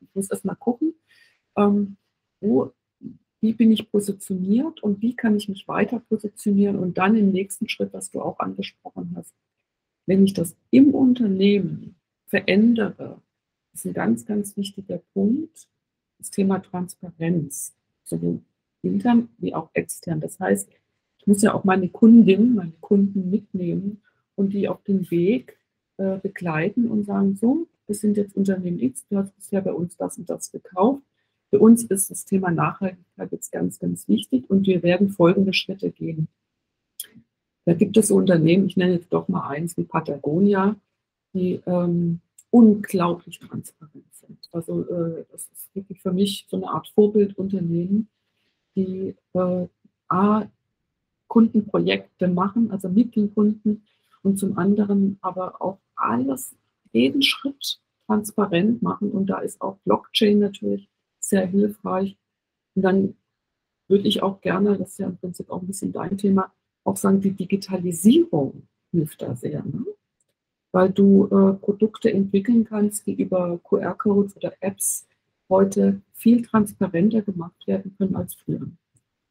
Ich 0.00 0.14
muss 0.14 0.30
erstmal 0.30 0.56
gucken, 0.56 0.94
ähm, 1.56 1.96
wo 2.40 2.72
wie 3.40 3.52
bin 3.52 3.72
ich 3.72 3.90
positioniert 3.90 4.82
und 4.82 5.02
wie 5.02 5.14
kann 5.14 5.36
ich 5.36 5.50
mich 5.50 5.68
weiter 5.68 6.00
positionieren 6.00 6.78
und 6.78 6.96
dann 6.96 7.14
im 7.14 7.30
nächsten 7.30 7.68
Schritt, 7.68 7.92
was 7.92 8.10
du 8.10 8.22
auch 8.22 8.38
angesprochen 8.38 9.12
hast, 9.16 9.34
wenn 10.06 10.24
ich 10.24 10.32
das 10.32 10.56
im 10.70 10.94
Unternehmen 10.94 11.96
verändere, 12.26 13.20
ist 13.74 13.84
ein 13.84 13.92
ganz, 13.92 14.24
ganz 14.24 14.56
wichtiger 14.56 15.02
Punkt, 15.12 15.68
das 16.18 16.30
Thema 16.30 16.58
Transparenz, 16.60 17.74
sowohl 18.02 18.40
intern 18.82 19.28
wie 19.38 19.54
auch 19.54 19.70
extern. 19.72 20.20
Das 20.20 20.38
heißt, 20.40 20.68
ich 21.18 21.26
muss 21.26 21.42
ja 21.42 21.54
auch 21.54 21.64
meine 21.64 21.88
Kundin, 21.88 22.54
meine 22.54 22.72
Kunden 22.80 23.30
mitnehmen 23.30 24.02
und 24.34 24.52
die 24.52 24.68
auf 24.68 24.82
den 24.82 25.10
Weg 25.10 25.58
äh, 25.96 26.18
begleiten 26.18 26.90
und 26.90 27.04
sagen, 27.04 27.36
so, 27.36 27.66
wir 27.86 27.94
sind 27.94 28.16
jetzt 28.16 28.36
Unternehmen 28.36 28.80
X, 28.80 29.06
du 29.08 29.18
hast 29.18 29.34
bisher 29.36 29.60
bei 29.60 29.72
uns 29.72 29.96
das 29.96 30.18
und 30.18 30.28
das 30.28 30.50
gekauft 30.50 31.02
für 31.54 31.60
uns 31.60 31.84
ist 31.84 32.10
das 32.10 32.24
Thema 32.24 32.50
Nachhaltigkeit 32.50 33.30
jetzt 33.30 33.52
ganz, 33.52 33.78
ganz 33.78 34.08
wichtig 34.08 34.50
und 34.50 34.66
wir 34.66 34.82
werden 34.82 35.08
folgende 35.08 35.52
Schritte 35.52 35.92
gehen. 35.92 36.26
Da 37.64 37.74
gibt 37.74 37.96
es 37.96 38.10
Unternehmen, 38.10 38.66
ich 38.66 38.76
nenne 38.76 38.94
jetzt 38.94 39.12
doch 39.12 39.28
mal 39.28 39.48
eins 39.48 39.76
wie 39.76 39.84
Patagonia, 39.84 40.74
die 41.32 41.60
ähm, 41.64 42.18
unglaublich 42.54 43.40
transparent 43.40 44.14
sind. 44.14 44.38
Also 44.52 44.88
äh, 44.88 45.24
das 45.32 45.48
ist 45.48 45.74
wirklich 45.74 46.00
für 46.00 46.12
mich 46.12 46.46
so 46.48 46.56
eine 46.56 46.68
Art 46.68 46.86
Vorbildunternehmen, 46.94 48.08
die 48.76 49.16
äh, 49.32 49.66
A, 50.06 50.46
Kundenprojekte 51.26 52.28
machen, 52.28 52.70
also 52.70 52.88
mit 52.88 53.16
den 53.16 53.34
Kunden 53.34 53.82
und 54.22 54.38
zum 54.38 54.56
anderen 54.56 55.18
aber 55.20 55.60
auch 55.60 55.80
alles, 55.96 56.54
jeden 56.92 57.22
Schritt 57.22 57.80
transparent 58.06 58.82
machen. 58.82 59.10
Und 59.10 59.26
da 59.26 59.38
ist 59.38 59.60
auch 59.60 59.78
Blockchain 59.78 60.38
natürlich 60.38 60.88
sehr 61.18 61.46
hilfreich. 61.46 62.16
Und 62.76 62.82
dann 62.82 63.16
würde 63.88 64.06
ich 64.06 64.22
auch 64.22 64.40
gerne, 64.40 64.78
das 64.78 64.90
ist 64.90 64.98
ja 65.00 65.08
im 65.08 65.16
Prinzip 65.16 65.50
auch 65.50 65.60
ein 65.60 65.66
bisschen 65.66 65.90
dein 65.90 66.16
Thema, 66.18 66.52
auch 66.84 66.96
sagen, 66.96 67.20
die 67.20 67.32
Digitalisierung 67.32 68.68
hilft 68.92 69.22
da 69.22 69.34
sehr. 69.34 69.64
Ne? 69.64 69.84
Weil 70.74 70.90
du 70.90 71.26
äh, 71.26 71.52
Produkte 71.54 72.12
entwickeln 72.12 72.64
kannst, 72.64 73.06
die 73.06 73.14
über 73.14 73.60
QR-Codes 73.62 74.36
oder 74.36 74.52
Apps 74.58 75.06
heute 75.48 76.00
viel 76.14 76.44
transparenter 76.44 77.22
gemacht 77.22 77.64
werden 77.68 77.94
können 77.96 78.16
als 78.16 78.34
früher. 78.34 78.66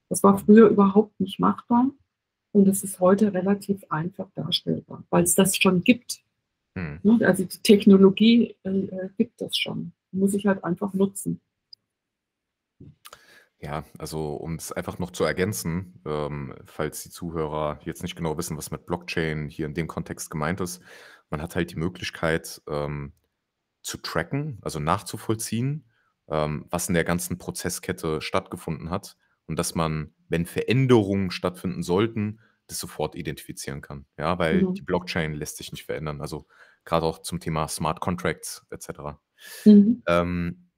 Das 0.07 0.23
war 0.23 0.37
früher 0.37 0.69
überhaupt 0.69 1.19
nicht 1.19 1.41
machbar 1.41 1.91
und 2.53 2.67
es 2.69 2.83
ist 2.85 3.01
heute 3.01 3.33
relativ 3.33 3.83
einfach 3.89 4.29
darstellbar, 4.35 5.03
weil 5.09 5.23
es 5.23 5.35
das 5.35 5.57
schon 5.57 5.83
gibt. 5.83 6.23
Hm. 6.77 6.99
Ne? 7.03 7.27
Also 7.27 7.43
die 7.43 7.57
Technologie 7.57 8.55
äh, 8.63 8.69
äh 8.69 9.09
gibt 9.17 9.41
es 9.41 9.57
schon, 9.57 9.91
muss 10.11 10.33
ich 10.33 10.45
halt 10.45 10.63
einfach 10.63 10.93
nutzen. 10.93 11.41
Ja, 13.63 13.85
also 13.97 14.35
um 14.35 14.55
es 14.55 14.73
einfach 14.73 14.99
noch 14.99 15.11
zu 15.11 15.23
ergänzen, 15.23 16.01
ähm, 16.05 16.53
falls 16.65 17.03
die 17.03 17.09
Zuhörer 17.09 17.79
jetzt 17.85 18.03
nicht 18.03 18.17
genau 18.17 18.37
wissen, 18.37 18.57
was 18.57 18.71
mit 18.71 18.85
Blockchain 18.85 19.47
hier 19.47 19.65
in 19.67 19.73
dem 19.73 19.87
Kontext 19.87 20.29
gemeint 20.29 20.59
ist. 20.59 20.81
Man 21.33 21.41
hat 21.41 21.55
halt 21.57 21.71
die 21.71 21.77
Möglichkeit 21.77 22.61
ähm, 22.69 23.13
zu 23.81 23.97
tracken, 23.97 24.59
also 24.61 24.79
nachzuvollziehen, 24.79 25.89
ähm, 26.29 26.65
was 26.69 26.87
in 26.87 26.93
der 26.93 27.03
ganzen 27.03 27.39
Prozesskette 27.39 28.21
stattgefunden 28.21 28.89
hat 28.91 29.17
und 29.47 29.57
dass 29.59 29.75
man, 29.75 30.13
wenn 30.29 30.45
Veränderungen 30.45 31.31
stattfinden 31.31 31.83
sollten, 31.83 32.39
das 32.67 32.79
sofort 32.79 33.15
identifizieren 33.15 33.81
kann. 33.81 34.05
Ja, 34.17 34.39
weil 34.39 34.65
Mhm. 34.65 34.77
die 34.77 34.83
Blockchain 34.83 35.33
lässt 35.33 35.57
sich 35.57 35.71
nicht 35.71 35.85
verändern. 35.85 36.21
Also 36.21 36.47
gerade 36.85 37.05
auch 37.07 37.19
zum 37.19 37.39
Thema 37.39 37.67
Smart 37.67 37.99
Contracts 37.99 38.65
etc. 38.71 39.19
Mhm. 39.65 40.03
Ähm, 40.07 40.69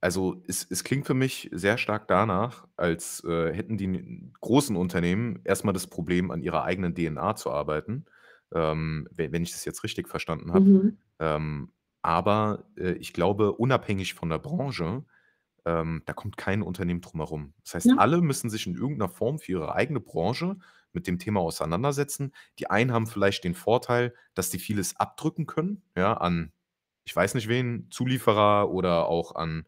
also, 0.00 0.42
es 0.48 0.66
es 0.70 0.84
klingt 0.84 1.06
für 1.06 1.14
mich 1.14 1.48
sehr 1.52 1.78
stark 1.78 2.08
danach, 2.08 2.66
als, 2.76 3.22
äh, 3.24 3.52
hätten 3.54 3.78
die 3.78 4.32
großen 4.40 4.76
Unternehmen 4.76 5.40
erstmal 5.44 5.74
das 5.74 5.86
Problem, 5.88 6.30
an 6.32 6.42
ihrer 6.42 6.64
eigenen 6.64 6.94
DNA 6.94 7.36
zu 7.36 7.50
arbeiten, 7.52 8.06
ähm, 8.54 9.08
we 9.12 9.32
wenn 9.32 9.42
ich 9.42 9.52
das 9.52 9.64
jetzt 9.64 9.84
richtig 9.84 10.08
verstanden 10.08 10.52
habe. 10.52 10.64
Mhm. 10.64 10.98
Ähm, 11.20 11.72
aber, 12.02 12.64
äh, 12.76 12.92
ich 12.94 13.12
glaube, 13.12 13.52
unabhängig 13.52 14.14
von 14.14 14.28
der 14.30 14.38
Branche, 14.38 15.04
ähm, 15.64 16.02
da 16.06 16.12
kommt 16.12 16.36
kein 16.36 16.62
Unternehmen 16.62 17.00
drum 17.00 17.20
herum. 17.20 17.54
Das 17.64 17.74
heißt, 17.74 17.86
Ja. 17.86 17.96
alle 17.98 18.20
müssen 18.20 18.50
sich 18.50 18.66
in 18.66 18.74
irgendeiner 18.74 19.08
Form 19.08 19.38
für 19.38 19.52
ihre 19.52 19.74
eigene 19.74 20.00
Branche 20.00 20.56
mit 20.92 21.06
dem 21.06 21.18
Thema 21.18 21.40
auseinandersetzen. 21.40 22.32
Die 22.58 22.68
einen 22.70 22.92
haben 22.92 23.06
vielleicht 23.06 23.44
den 23.44 23.54
Vorteil, 23.54 24.14
dass 24.34 24.50
die 24.50 24.58
vieles 24.58 24.96
abdrücken 24.98 25.46
können, 25.46 25.82
ja, 25.96 26.14
an 26.14 26.52
ich 27.04 27.14
weiß 27.16 27.34
nicht 27.34 27.48
wen, 27.48 27.88
Zulieferer 27.90 28.70
oder 28.70 29.06
auch 29.08 29.34
an 29.34 29.66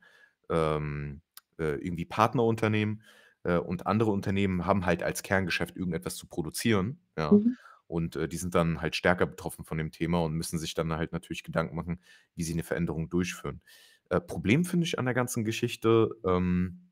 ähm, 0.50 1.20
äh, 1.58 1.76
irgendwie 1.84 2.04
Partnerunternehmen 2.04 3.02
äh, 3.44 3.58
und 3.58 3.86
andere 3.86 4.10
Unternehmen 4.12 4.66
haben 4.66 4.86
halt 4.86 5.02
als 5.02 5.22
Kerngeschäft 5.22 5.76
irgendetwas 5.76 6.16
zu 6.16 6.26
produzieren, 6.28 7.00
ja. 7.18 7.32
Mhm. 7.32 7.58
Und 7.94 8.16
äh, 8.16 8.26
die 8.26 8.38
sind 8.38 8.56
dann 8.56 8.80
halt 8.80 8.96
stärker 8.96 9.24
betroffen 9.24 9.64
von 9.64 9.78
dem 9.78 9.92
Thema 9.92 10.20
und 10.20 10.34
müssen 10.34 10.58
sich 10.58 10.74
dann 10.74 10.92
halt 10.94 11.12
natürlich 11.12 11.44
Gedanken 11.44 11.76
machen, 11.76 12.00
wie 12.34 12.42
sie 12.42 12.52
eine 12.52 12.64
Veränderung 12.64 13.08
durchführen. 13.08 13.62
Äh, 14.10 14.20
Problem 14.20 14.64
finde 14.64 14.84
ich 14.84 14.98
an 14.98 15.04
der 15.04 15.14
ganzen 15.14 15.44
Geschichte, 15.44 16.10
ähm, 16.26 16.90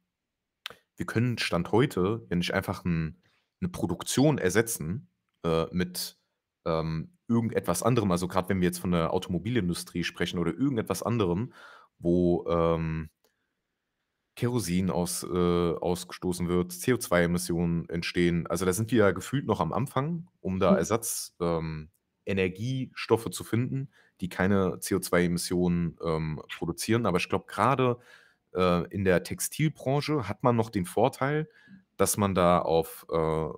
wir 0.96 1.04
können 1.04 1.38
Stand 1.38 1.72
heute 1.72 2.24
ja 2.30 2.36
nicht 2.36 2.54
einfach 2.54 2.84
ein, 2.84 3.20
eine 3.60 3.68
Produktion 3.68 4.38
ersetzen 4.38 5.10
äh, 5.44 5.66
mit 5.72 6.20
ähm, 6.66 7.18
irgendetwas 7.26 7.82
anderem. 7.82 8.12
Also 8.12 8.28
gerade 8.28 8.48
wenn 8.50 8.60
wir 8.60 8.68
jetzt 8.68 8.78
von 8.78 8.92
der 8.92 9.12
Automobilindustrie 9.12 10.04
sprechen 10.04 10.38
oder 10.38 10.52
irgendetwas 10.52 11.02
anderem, 11.02 11.52
wo 11.98 12.46
ähm, 12.48 13.10
Kerosin 14.42 14.90
aus, 14.90 15.22
äh, 15.22 15.28
ausgestoßen 15.28 16.48
wird, 16.48 16.72
CO2-Emissionen 16.72 17.88
entstehen. 17.88 18.48
Also 18.48 18.64
da 18.64 18.72
sind 18.72 18.90
wir 18.90 18.98
ja 18.98 19.10
gefühlt 19.12 19.46
noch 19.46 19.60
am 19.60 19.72
Anfang, 19.72 20.26
um 20.40 20.58
da 20.58 20.72
Mhm. 20.72 20.76
Ersatz, 20.76 21.36
ähm, 21.40 21.90
Energiestoffe 22.26 23.30
zu 23.30 23.44
finden, 23.44 23.90
die 24.20 24.28
keine 24.28 24.80
CO2-Emissionen 24.80 25.96
ähm, 26.04 26.42
produzieren. 26.56 27.06
Aber 27.06 27.18
ich 27.18 27.28
glaube, 27.28 27.44
gerade 27.46 27.98
äh, 28.52 28.84
in 28.92 29.04
der 29.04 29.22
Textilbranche 29.22 30.28
hat 30.28 30.42
man 30.42 30.56
noch 30.56 30.70
den 30.70 30.86
Vorteil, 30.86 31.48
dass 31.96 32.16
man 32.16 32.34
da 32.34 32.58
auf 32.58 33.06
äh, 33.12 33.48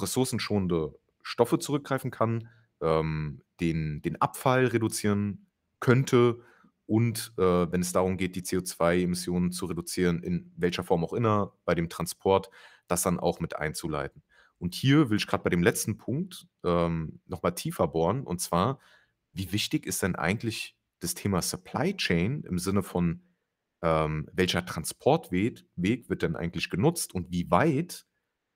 ressourcenschonende 0.00 0.98
Stoffe 1.20 1.58
zurückgreifen 1.58 2.10
kann, 2.10 2.48
ähm, 2.80 3.42
den, 3.60 4.00
den 4.00 4.18
Abfall 4.22 4.64
reduzieren 4.66 5.46
könnte 5.78 6.40
und 6.86 7.32
äh, 7.38 7.42
wenn 7.42 7.80
es 7.80 7.92
darum 7.92 8.16
geht, 8.16 8.36
die 8.36 8.42
CO2-Emissionen 8.42 9.52
zu 9.52 9.66
reduzieren, 9.66 10.22
in 10.22 10.52
welcher 10.56 10.84
Form 10.84 11.04
auch 11.04 11.12
immer, 11.12 11.56
bei 11.64 11.74
dem 11.74 11.88
Transport, 11.88 12.50
das 12.88 13.02
dann 13.02 13.20
auch 13.20 13.40
mit 13.40 13.56
einzuleiten. 13.56 14.22
Und 14.58 14.74
hier 14.74 15.10
will 15.10 15.16
ich 15.16 15.26
gerade 15.26 15.42
bei 15.42 15.50
dem 15.50 15.62
letzten 15.62 15.98
Punkt 15.98 16.46
ähm, 16.64 17.20
nochmal 17.26 17.54
tiefer 17.54 17.88
bohren, 17.88 18.24
und 18.24 18.40
zwar, 18.40 18.80
wie 19.32 19.52
wichtig 19.52 19.86
ist 19.86 20.02
denn 20.02 20.16
eigentlich 20.16 20.76
das 21.00 21.14
Thema 21.14 21.42
Supply 21.42 21.96
Chain 21.96 22.44
im 22.44 22.58
Sinne 22.58 22.82
von, 22.82 23.22
ähm, 23.82 24.28
welcher 24.32 24.64
Transportweg 24.64 25.64
Weg 25.76 26.08
wird 26.08 26.22
denn 26.22 26.36
eigentlich 26.36 26.70
genutzt 26.70 27.14
und 27.14 27.30
wie 27.32 27.50
weit 27.50 28.06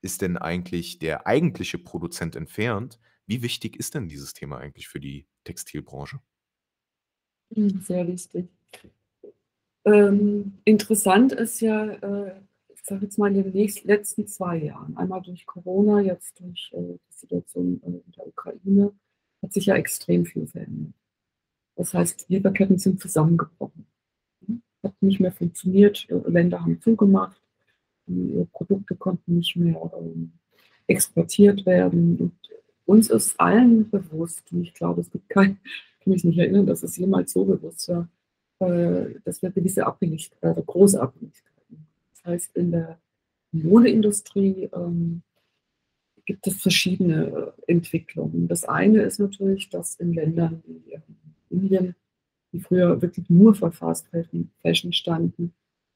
ist 0.00 0.22
denn 0.22 0.36
eigentlich 0.36 0.98
der 1.00 1.26
eigentliche 1.26 1.78
Produzent 1.78 2.36
entfernt? 2.36 3.00
Wie 3.26 3.42
wichtig 3.42 3.76
ist 3.76 3.94
denn 3.94 4.08
dieses 4.08 4.34
Thema 4.34 4.58
eigentlich 4.58 4.88
für 4.88 5.00
die 5.00 5.26
Textilbranche? 5.44 6.20
Mhm, 7.50 7.80
sehr 7.80 8.06
wichtig. 8.06 8.48
Ähm, 9.84 10.54
interessant 10.64 11.32
ist 11.32 11.60
ja, 11.60 11.84
äh, 11.86 12.40
ich 12.74 12.82
sage 12.82 13.04
jetzt 13.04 13.18
mal 13.18 13.34
in 13.34 13.42
den 13.42 13.52
nächsten, 13.52 13.86
letzten 13.86 14.26
zwei 14.26 14.56
Jahren, 14.56 14.96
einmal 14.96 15.22
durch 15.22 15.46
Corona, 15.46 16.00
jetzt 16.00 16.40
durch 16.40 16.72
äh, 16.72 16.98
die 17.08 17.14
Situation 17.14 17.80
äh, 17.84 17.86
in 17.86 18.12
der 18.16 18.26
Ukraine, 18.26 18.92
hat 19.42 19.52
sich 19.52 19.66
ja 19.66 19.76
extrem 19.76 20.26
viel 20.26 20.46
verändert. 20.46 20.92
Das 21.76 21.94
heißt, 21.94 22.28
Lieferketten 22.28 22.78
sind 22.78 23.00
zusammengebrochen. 23.00 23.86
Hat 24.82 24.94
nicht 25.00 25.20
mehr 25.20 25.32
funktioniert, 25.32 26.06
äh, 26.08 26.28
Länder 26.28 26.60
haben 26.60 26.80
zugemacht, 26.80 27.40
die 28.06 28.38
äh, 28.38 28.46
Produkte 28.52 28.96
konnten 28.96 29.36
nicht 29.36 29.54
mehr 29.56 29.90
ähm, 29.96 30.32
exportiert 30.86 31.64
werden. 31.66 32.16
Und 32.18 32.38
uns 32.86 33.10
ist 33.10 33.38
allen 33.38 33.88
bewusst, 33.90 34.50
und 34.52 34.62
ich 34.62 34.74
glaube, 34.74 35.02
es 35.02 35.10
gibt 35.10 35.28
kein, 35.28 35.58
kann 36.06 36.12
mich 36.12 36.24
nicht 36.24 36.38
erinnern, 36.38 36.66
dass 36.66 36.84
es 36.84 36.96
jemals 36.96 37.32
so 37.32 37.44
bewusst 37.44 37.88
war, 37.88 38.08
dass 39.24 39.42
wir 39.42 39.50
gewisse 39.50 39.84
Abhängigkeiten, 39.84 40.64
große 40.64 41.00
Abhängigkeiten. 41.00 41.86
Das 42.12 42.24
heißt, 42.24 42.56
in 42.56 42.70
der 42.70 42.98
Modeindustrie 43.50 44.70
ähm, 44.72 45.22
gibt 46.24 46.46
es 46.46 46.62
verschiedene 46.62 47.54
äh, 47.66 47.72
Entwicklungen. 47.72 48.46
Das 48.46 48.64
eine 48.64 49.02
ist 49.02 49.18
natürlich, 49.18 49.68
dass 49.68 49.96
in 49.96 50.14
Ländern 50.14 50.62
wie 50.66 50.92
äh, 50.92 51.00
Indien, 51.50 51.96
die 52.52 52.60
früher 52.60 53.02
wirklich 53.02 53.28
nur 53.28 53.54
für 53.54 53.72
Fast 53.72 54.06
Fashion 54.62 54.92
standen, 54.92 55.52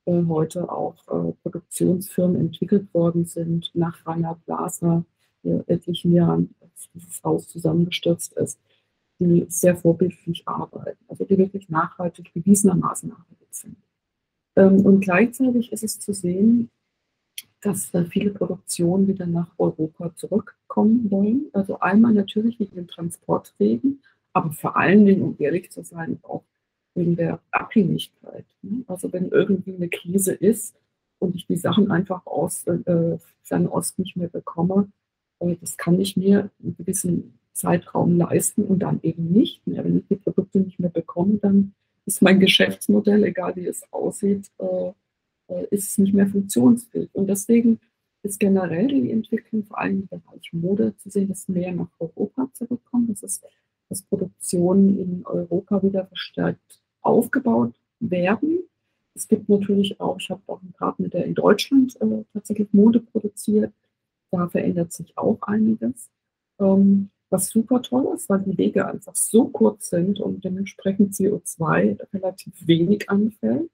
äh, 0.07 0.25
heute 0.27 0.71
auch 0.71 0.97
äh, 1.07 1.33
Produktionsfirmen 1.43 2.37
entwickelt 2.37 2.93
worden 2.93 3.27
sind, 3.27 3.71
nach 3.75 4.05
Rana 4.05 4.35
Plaza, 4.45 5.05
vor 5.43 5.65
etlichen 5.69 6.13
Jahren, 6.13 6.55
dieses 6.95 7.23
Haus 7.23 7.49
zusammengestürzt 7.49 8.35
ist, 8.35 8.59
die 9.21 9.47
sehr 9.49 9.77
vorbildlich 9.77 10.49
arbeiten, 10.49 11.05
also 11.09 11.25
die 11.25 11.39
wirklich 11.39 11.69
nachhaltig, 11.69 12.33
bewiesenermaßen 12.33 13.11
nachhaltig 13.11 13.49
sind. 13.51 13.77
Ähm, 14.57 14.85
und 14.85 15.01
gleichzeitig 15.01 15.71
ist 15.73 15.85
es 15.85 16.01
zu 16.01 16.13
sehen, 16.13 16.71
dass 17.61 17.93
äh, 17.95 18.05
viele 18.07 18.31
Produktionen 18.31 19.07
wieder 19.07 19.27
nach 19.27 19.51
Europa 19.59 20.15
zurückkommen 20.17 21.11
wollen. 21.11 21.51
Also 21.53 21.79
einmal 21.81 22.15
natürlich 22.15 22.59
wegen 22.59 22.75
den 22.75 22.89
Transportwegen, 22.89 24.03
aber 24.33 24.53
vor 24.53 24.77
allen 24.77 25.05
Dingen, 25.05 25.23
um 25.23 25.37
ehrlich 25.39 25.71
zu 25.71 25.83
sein, 25.83 26.19
auch 26.23 26.45
wegen 26.95 27.17
der 27.17 27.41
Abhängigkeit. 27.51 28.47
Ne? 28.63 28.85
Also 28.87 29.13
wenn 29.13 29.29
irgendwie 29.29 29.75
eine 29.75 29.89
Krise 29.89 30.33
ist 30.33 30.77
und 31.19 31.37
ich 31.37 31.47
die 31.47 31.57
Sachen 31.57 31.91
einfach 31.91 32.27
aus 32.27 32.67
äh, 32.67 33.19
Fernost 33.43 33.99
nicht 33.99 34.17
mehr 34.17 34.29
bekomme, 34.29 34.91
äh, 35.41 35.57
das 35.61 35.77
kann 35.77 36.01
ich 36.01 36.17
mir 36.17 36.51
einen 36.63 36.77
gewissen 36.77 37.40
Zeitraum 37.53 38.17
leisten 38.17 38.65
und 38.65 38.81
dann 38.81 39.01
eben 39.03 39.31
nicht 39.31 39.67
mehr. 39.67 39.85
Wenn 39.85 39.99
ich 39.99 40.07
die 40.09 40.17
Produkte 40.17 40.61
nicht 40.61 40.79
mehr 40.79 40.91
bekomme, 40.91 41.39
dann 41.39 41.75
ist 42.07 42.23
mein 42.23 42.41
Geschäftsmodell, 42.41 43.25
egal 43.25 43.55
wie 43.57 43.67
es 43.67 43.83
aussieht, 43.93 44.51
äh, 44.59 44.93
äh, 45.49 45.67
ist 45.71 45.99
nicht 45.99 46.15
mehr 46.15 46.27
funktionsfähig. 46.27 47.11
Und 47.13 47.27
deswegen 47.29 47.81
ist 48.23 48.39
generell 48.39 48.89
die 48.89 49.11
Entwicklung 49.11 49.65
vor 49.65 49.79
allem 49.79 50.01
im 50.01 50.09
Bereich 50.09 50.53
Mode 50.53 50.95
zu 50.97 51.11
sehen, 51.11 51.29
dass 51.29 51.49
mehr 51.49 51.73
nach 51.73 51.89
Europa 51.99 52.49
zurückkommt. 52.53 53.11
Das 53.11 53.23
ist, 53.23 53.45
dass 53.89 54.03
Produktionen 54.03 54.99
in 54.99 55.27
Europa 55.27 55.83
wieder 55.83 56.07
verstärkt 56.07 56.81
aufgebaut 57.03 57.75
werden. 57.99 58.61
Es 59.15 59.27
gibt 59.27 59.49
natürlich 59.49 60.01
auch, 60.01 60.19
ich 60.19 60.31
habe 60.31 60.43
auch 60.47 60.61
einen 60.63 60.73
Partner, 60.73 61.09
der 61.09 61.25
in 61.25 61.35
Deutschland 61.35 62.01
äh, 62.01 62.25
tatsächlich 62.33 62.73
Mode 62.73 63.01
produziert. 63.01 63.73
Da 64.31 64.49
verändert 64.49 64.93
sich 64.93 65.17
auch 65.19 65.43
einiges. 65.43 66.09
Ähm, 66.59 67.11
was 67.31 67.49
super 67.49 67.81
toll 67.81 68.13
ist, 68.15 68.29
weil 68.29 68.41
die 68.41 68.59
Wege 68.59 68.87
einfach 68.87 69.15
so 69.15 69.49
kurz 69.49 69.91
sind 69.91 70.21
und 70.21 70.45
dementsprechend 70.45 71.15
CO2 71.15 71.99
relativ 72.13 72.67
wenig 72.67 73.09
anfällt. 73.09 73.71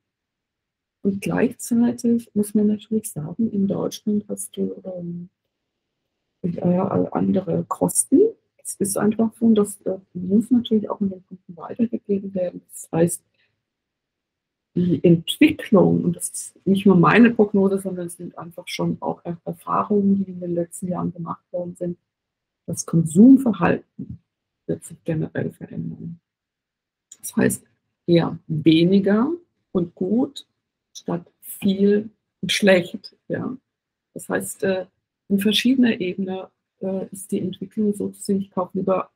Und 1.03 1.21
gleichzeitig 1.21 2.31
muss 2.35 2.55
man 2.55 2.67
natürlich 2.67 3.11
sagen, 3.11 3.51
in 3.51 3.67
Deutschland 3.67 4.25
hast 4.29 4.57
du 4.57 4.75
ähm, 4.85 5.31
andere 7.13 7.65
Kosten. 7.69 8.21
Es 8.59 8.75
ist 8.75 8.99
einfach 8.99 9.33
so, 9.39 9.47
und 9.47 9.55
das 9.55 9.81
äh, 9.83 9.99
muss 10.15 10.51
natürlich 10.51 10.91
auch 10.91 11.01
an 11.01 11.11
den 11.11 11.27
Kunden 11.27 11.57
weitergegeben 11.57 12.35
werden. 12.35 12.63
Das 12.69 12.89
heißt, 12.93 13.23
die 14.75 15.03
Entwicklung, 15.03 16.05
und 16.05 16.17
das 16.17 16.29
ist 16.29 16.67
nicht 16.67 16.85
nur 16.85 16.97
meine 16.97 17.31
Prognose, 17.31 17.79
sondern 17.79 18.09
es 18.09 18.17
sind 18.17 18.37
einfach 18.37 18.69
schon 18.69 18.99
auch 19.01 19.23
Erfahrungen, 19.45 20.17
die 20.17 20.31
in 20.31 20.41
den 20.41 20.55
letzten 20.55 20.89
Jahren 20.89 21.13
gemacht 21.13 21.45
worden 21.51 21.77
sind, 21.77 21.99
das 22.67 22.85
Konsumverhalten 22.85 24.19
wird 24.67 24.85
sich 24.85 25.03
generell 25.05 25.53
verändern. 25.53 26.21
Das 27.21 27.37
heißt, 27.37 27.65
eher 28.07 28.39
weniger 28.47 29.33
und 29.73 29.95
gut 29.95 30.47
statt 30.93 31.27
viel 31.41 32.11
und 32.41 32.53
schlecht. 32.53 33.17
Ja. 33.29 33.57
Das 34.15 34.29
heißt, 34.29 34.63
äh, 34.65 34.87
in 35.29 35.39
verschiedener 35.39 36.01
Ebene 36.01 36.51
äh, 36.81 37.07
ist 37.11 37.31
die 37.31 37.41
Entwicklung 37.41 37.95
so 37.95 38.09
zu 38.11 38.23
sehen, 38.23 38.41
ich 38.41 38.51
kaufe 38.51 38.79
lieber 38.79 39.11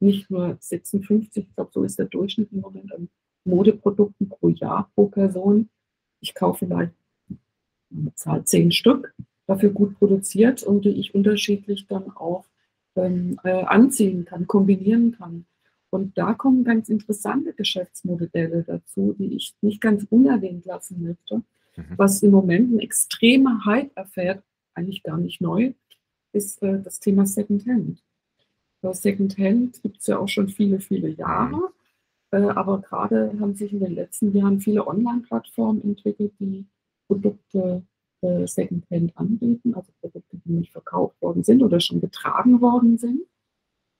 nicht 0.00 0.30
nur 0.30 0.56
56, 0.60 1.44
ich 1.44 1.54
glaube, 1.54 1.70
so 1.72 1.82
ist 1.82 1.98
der 1.98 2.06
Durchschnitt 2.06 2.52
im 2.52 2.60
Moment 2.60 2.92
an 2.92 3.08
Modeprodukten 3.44 4.28
pro 4.28 4.48
Jahr 4.48 4.90
pro 4.94 5.06
Person. 5.06 5.68
Ich 6.20 6.34
kaufe 6.34 6.66
vielleicht 6.66 6.94
Zahl 8.14 8.44
zehn 8.44 8.72
Stück, 8.72 9.14
dafür 9.46 9.70
gut 9.70 9.98
produziert 9.98 10.62
und 10.62 10.84
die 10.84 10.90
ich 10.90 11.14
unterschiedlich 11.14 11.86
dann 11.86 12.10
auch 12.16 12.44
ähm, 12.96 13.38
äh, 13.44 13.64
anziehen 13.64 14.24
kann, 14.24 14.46
kombinieren 14.46 15.12
kann. 15.12 15.46
Und 15.90 16.18
da 16.18 16.34
kommen 16.34 16.64
ganz 16.64 16.88
interessante 16.88 17.52
Geschäftsmodelle 17.52 18.64
dazu, 18.64 19.14
die 19.18 19.36
ich 19.36 19.54
nicht 19.60 19.80
ganz 19.80 20.06
unerwähnt 20.10 20.64
lassen 20.64 21.02
möchte. 21.02 21.36
Mhm. 21.76 21.94
Was 21.96 22.22
im 22.22 22.32
Moment 22.32 22.72
ein 22.72 22.80
extremer 22.80 23.64
Hype 23.64 23.96
erfährt, 23.96 24.42
eigentlich 24.74 25.02
gar 25.02 25.18
nicht 25.18 25.40
neu, 25.40 25.72
ist 26.32 26.62
äh, 26.62 26.80
das 26.82 26.98
Thema 26.98 27.26
Secondhand. 27.26 28.02
Secondhand 28.92 29.80
gibt 29.82 30.00
es 30.00 30.06
ja 30.08 30.18
auch 30.18 30.28
schon 30.28 30.48
viele, 30.48 30.80
viele 30.80 31.08
Jahre. 31.08 31.56
Mhm. 31.56 31.62
Äh, 32.34 32.48
aber 32.50 32.80
gerade 32.80 33.32
haben 33.40 33.54
sich 33.54 33.72
in 33.72 33.80
den 33.80 33.94
letzten 33.94 34.36
Jahren 34.36 34.60
viele 34.60 34.86
Online-Plattformen 34.86 35.82
entwickelt, 35.82 36.32
die 36.40 36.66
Produkte 37.06 37.82
äh, 38.24 38.46
Secondhand 38.46 39.16
anbieten, 39.16 39.74
also 39.74 39.92
Produkte, 40.00 40.38
die 40.44 40.52
nicht 40.52 40.72
verkauft 40.72 41.20
worden 41.20 41.44
sind 41.44 41.62
oder 41.62 41.78
schon 41.80 42.00
getragen 42.00 42.60
worden 42.60 42.98
sind. 42.98 43.20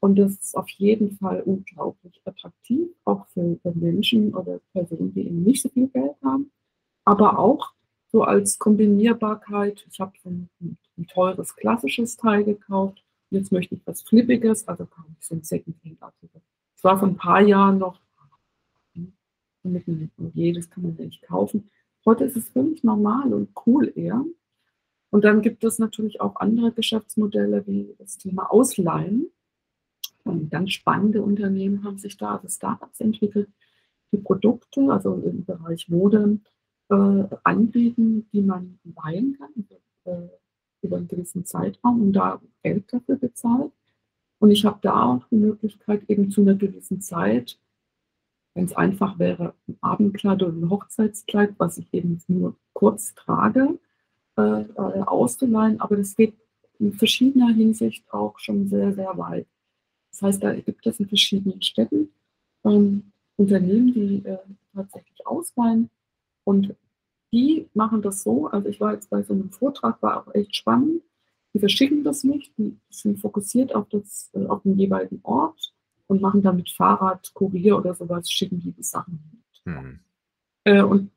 Und 0.00 0.16
das 0.16 0.32
ist 0.32 0.56
auf 0.56 0.68
jeden 0.70 1.16
Fall 1.16 1.40
unglaublich 1.42 2.20
attraktiv, 2.24 2.88
auch 3.04 3.26
für, 3.28 3.58
Menschen 3.74 4.34
oder 4.34 4.60
Personen, 4.72 5.14
die 5.14 5.26
eben 5.26 5.42
nicht 5.42 5.62
so 5.62 5.68
viel 5.68 5.88
Geld 5.88 6.16
haben. 6.22 6.50
Aber 7.04 7.38
auch 7.38 7.72
so 8.12 8.22
als 8.22 8.58
Kombinierbarkeit. 8.58 9.86
Ich 9.90 10.00
habe 10.00 10.12
ein, 10.24 10.48
ein, 10.60 11.06
teures 11.08 11.56
klassisches 11.56 12.16
Teil 12.16 12.44
gekauft. 12.44 13.02
Jetzt 13.30 13.50
möchte 13.50 13.74
ich 13.74 13.80
was 13.86 14.02
Flippiges, 14.02 14.68
also 14.68 14.86
kaufe 14.86 15.08
ich 15.18 15.26
so 15.26 15.34
ein 15.34 15.42
Secondhand-Artikel. 15.42 16.40
Das 16.76 16.84
war 16.84 16.98
vor 16.98 17.08
ein 17.08 17.16
paar 17.16 17.40
Jahren 17.40 17.78
noch, 17.78 18.00
jedes 20.34 20.70
kann 20.70 20.82
man 20.82 20.94
nicht 20.96 21.22
kaufen. 21.22 21.70
Heute 22.06 22.24
ist 22.24 22.36
es 22.36 22.48
völlig 22.48 22.84
normal 22.84 23.32
und 23.32 23.50
cool 23.66 23.92
eher. 23.94 24.24
Und 25.10 25.24
dann 25.24 25.42
gibt 25.42 25.64
es 25.64 25.78
natürlich 25.78 26.20
auch 26.20 26.36
andere 26.36 26.72
Geschäftsmodelle 26.72 27.66
wie 27.66 27.94
das 27.98 28.18
Thema 28.18 28.50
Ausleihen. 28.50 29.30
Und 30.24 30.50
ganz 30.50 30.72
spannende 30.72 31.22
Unternehmen 31.22 31.84
haben 31.84 31.98
sich 31.98 32.16
da, 32.16 32.36
also 32.36 32.48
Startups 32.48 33.00
entwickelt, 33.00 33.48
die 34.12 34.18
Produkte, 34.18 34.80
also 34.90 35.14
im 35.14 35.44
Bereich 35.44 35.88
Mode, 35.88 36.40
äh, 36.90 37.24
anbieten, 37.42 38.28
die 38.32 38.42
man 38.42 38.78
leihen 38.84 39.38
kann 39.38 39.66
äh, 40.04 40.28
über 40.82 40.96
einen 40.96 41.08
gewissen 41.08 41.44
Zeitraum 41.44 42.02
und 42.02 42.12
da 42.12 42.40
Geld 42.62 42.92
dafür 42.92 43.16
bezahlt. 43.16 43.72
Und 44.38 44.50
ich 44.50 44.64
habe 44.64 44.78
da 44.82 45.04
auch 45.04 45.24
die 45.30 45.36
Möglichkeit, 45.36 46.02
eben 46.08 46.30
zu 46.30 46.42
einer 46.42 46.54
gewissen 46.54 47.00
Zeit, 47.00 47.58
wenn 48.54 48.64
es 48.64 48.76
einfach 48.76 49.18
wäre, 49.18 49.54
ein 49.68 49.76
Abendkleid 49.80 50.42
oder 50.42 50.52
ein 50.52 50.70
Hochzeitskleid, 50.70 51.54
was 51.58 51.78
ich 51.78 51.92
eben 51.92 52.22
nur 52.28 52.56
kurz 52.72 53.14
trage, 53.14 53.78
äh, 54.36 54.62
äh 54.62 55.02
auszuleihen. 55.06 55.80
Aber 55.80 55.96
das 55.96 56.16
geht 56.16 56.34
in 56.78 56.92
verschiedener 56.92 57.52
Hinsicht 57.52 58.04
auch 58.12 58.38
schon 58.38 58.68
sehr, 58.68 58.94
sehr 58.94 59.16
weit. 59.18 59.46
Das 60.10 60.22
heißt, 60.22 60.42
da 60.42 60.54
gibt 60.54 60.86
es 60.86 61.00
in 61.00 61.08
verschiedenen 61.08 61.60
Städten 61.62 62.10
ähm, 62.64 63.12
Unternehmen, 63.36 63.92
die 63.92 64.24
äh, 64.24 64.38
tatsächlich 64.72 65.26
ausleihen 65.26 65.90
und 66.44 66.74
die 67.32 67.68
machen 67.74 68.00
das 68.00 68.22
so. 68.22 68.46
Also 68.46 68.68
ich 68.68 68.80
war 68.80 68.94
jetzt 68.94 69.10
bei 69.10 69.22
so 69.24 69.32
einem 69.32 69.50
Vortrag, 69.50 70.00
war 70.02 70.20
auch 70.20 70.34
echt 70.34 70.54
spannend. 70.54 71.02
Die 71.52 71.58
verschicken 71.58 72.04
das 72.04 72.22
nicht, 72.22 72.56
die 72.58 72.76
sind 72.90 73.18
fokussiert 73.18 73.74
auf, 73.74 73.88
das, 73.88 74.30
äh, 74.34 74.46
auf 74.46 74.62
den 74.62 74.78
jeweiligen 74.78 75.20
Ort 75.24 75.73
und 76.06 76.20
machen 76.20 76.42
dann 76.42 76.56
mit 76.56 76.70
Fahrrad, 76.70 77.32
Kurier 77.34 77.78
oder 77.78 77.94
sowas, 77.94 78.30
schicken 78.30 78.60
die 78.60 78.74
Sachen 78.82 79.20
mit. 79.32 79.74
Mhm. 79.74 80.00
Äh, 80.64 80.82
und 80.82 81.10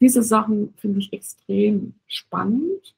diese 0.00 0.22
Sachen 0.22 0.74
finde 0.76 1.00
ich 1.00 1.12
extrem 1.12 1.94
spannend. 2.06 2.94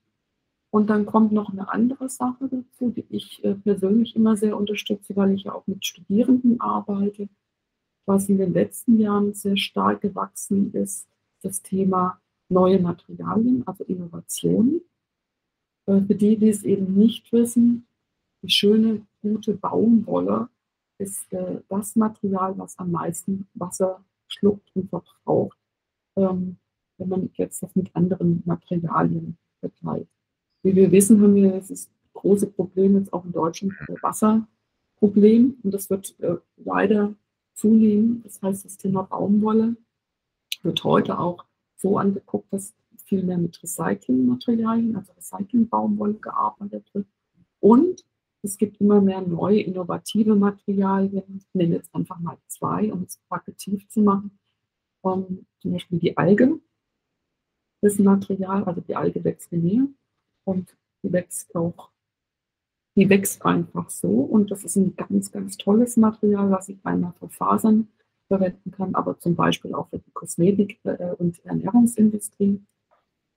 Und 0.72 0.88
dann 0.88 1.04
kommt 1.04 1.32
noch 1.32 1.50
eine 1.50 1.68
andere 1.68 2.08
Sache 2.08 2.48
dazu, 2.48 2.90
die 2.90 3.04
ich 3.08 3.42
äh, 3.42 3.54
persönlich 3.54 4.14
immer 4.14 4.36
sehr 4.36 4.56
unterstütze, 4.56 5.16
weil 5.16 5.32
ich 5.32 5.44
ja 5.44 5.52
auch 5.52 5.66
mit 5.66 5.84
Studierenden 5.84 6.60
arbeite. 6.60 7.28
Was 8.06 8.28
in 8.28 8.38
den 8.38 8.52
letzten 8.52 8.98
Jahren 8.98 9.34
sehr 9.34 9.56
stark 9.56 10.00
gewachsen 10.00 10.72
ist, 10.72 11.08
das 11.42 11.62
Thema 11.62 12.20
neue 12.48 12.78
Materialien, 12.80 13.66
also 13.66 13.84
Innovationen. 13.84 14.80
Äh, 15.86 16.00
für 16.02 16.14
die, 16.14 16.36
die 16.36 16.48
es 16.48 16.62
eben 16.62 16.94
nicht 16.94 17.32
wissen, 17.32 17.86
die 18.42 18.50
schöne, 18.50 19.06
gute 19.22 19.54
Baumwolle 19.54 20.48
ist 21.00 21.32
äh, 21.32 21.60
das 21.68 21.96
Material, 21.96 22.56
was 22.58 22.78
am 22.78 22.90
meisten 22.90 23.48
Wasser 23.54 24.04
schluckt 24.28 24.70
und 24.74 24.88
verbraucht, 24.88 25.58
ähm, 26.16 26.56
wenn 26.98 27.08
man 27.08 27.30
jetzt 27.34 27.62
das 27.62 27.74
mit 27.74 27.94
anderen 27.96 28.42
Materialien 28.44 29.38
vergleicht. 29.60 30.10
Wie 30.62 30.74
wir 30.74 30.92
wissen, 30.92 31.20
haben 31.22 31.34
wir 31.34 31.60
das 31.60 31.90
große 32.12 32.48
Problem 32.48 32.96
jetzt 32.96 33.12
auch 33.12 33.24
in 33.24 33.32
Deutschland, 33.32 33.72
das 33.86 34.02
Wasserproblem. 34.02 35.58
Und 35.62 35.72
das 35.72 35.88
wird 35.88 36.18
äh, 36.20 36.36
leider 36.56 37.14
zunehmen. 37.54 38.22
Das 38.22 38.42
heißt, 38.42 38.64
das 38.64 38.76
Thema 38.76 39.02
Baumwolle 39.02 39.76
wird 40.62 40.84
heute 40.84 41.18
auch 41.18 41.44
so 41.76 41.98
angeguckt, 41.98 42.52
dass 42.52 42.74
viel 43.06 43.24
mehr 43.24 43.38
mit 43.38 43.60
Recyclingmaterialien, 43.62 44.96
also 44.96 45.12
Recycling-Baumwolle 45.14 46.14
gearbeitet 46.14 46.88
wird. 46.92 47.06
Und 47.58 48.04
es 48.42 48.56
gibt 48.56 48.80
immer 48.80 49.00
mehr 49.00 49.20
neue, 49.20 49.60
innovative 49.60 50.34
Materialien. 50.34 51.38
Ich 51.38 51.46
nenne 51.52 51.76
jetzt 51.76 51.94
einfach 51.94 52.18
mal 52.18 52.38
zwei, 52.46 52.92
um 52.92 53.02
es 53.02 53.18
plakativ 53.28 53.88
zu 53.88 54.00
machen. 54.00 54.38
Um, 55.02 55.26
ähm, 55.28 55.46
zum 55.60 55.72
Beispiel 55.72 55.98
die 55.98 56.16
Alge 56.16 56.60
ist 57.82 57.98
ein 57.98 58.04
Material, 58.04 58.64
also 58.64 58.80
die 58.82 58.94
Alge 58.94 59.24
wächst 59.24 59.52
in 59.52 59.62
mir 59.62 59.88
und 60.44 60.76
die 61.02 61.12
wächst 61.12 61.54
auch, 61.54 61.90
die 62.96 63.08
wächst 63.08 63.44
einfach 63.44 63.88
so 63.88 64.08
und 64.08 64.50
das 64.50 64.64
ist 64.64 64.76
ein 64.76 64.94
ganz, 64.96 65.32
ganz 65.32 65.56
tolles 65.56 65.96
Material, 65.96 66.50
was 66.50 66.68
ich 66.68 66.78
einmal 66.84 67.14
für 67.14 67.30
Fasern 67.30 67.88
verwenden 68.28 68.70
kann, 68.70 68.94
aber 68.94 69.18
zum 69.18 69.34
Beispiel 69.34 69.74
auch 69.74 69.88
für 69.88 69.98
die 69.98 70.12
Kosmetik- 70.12 70.78
äh, 70.84 71.14
und 71.18 71.44
Ernährungsindustrie. 71.44 72.60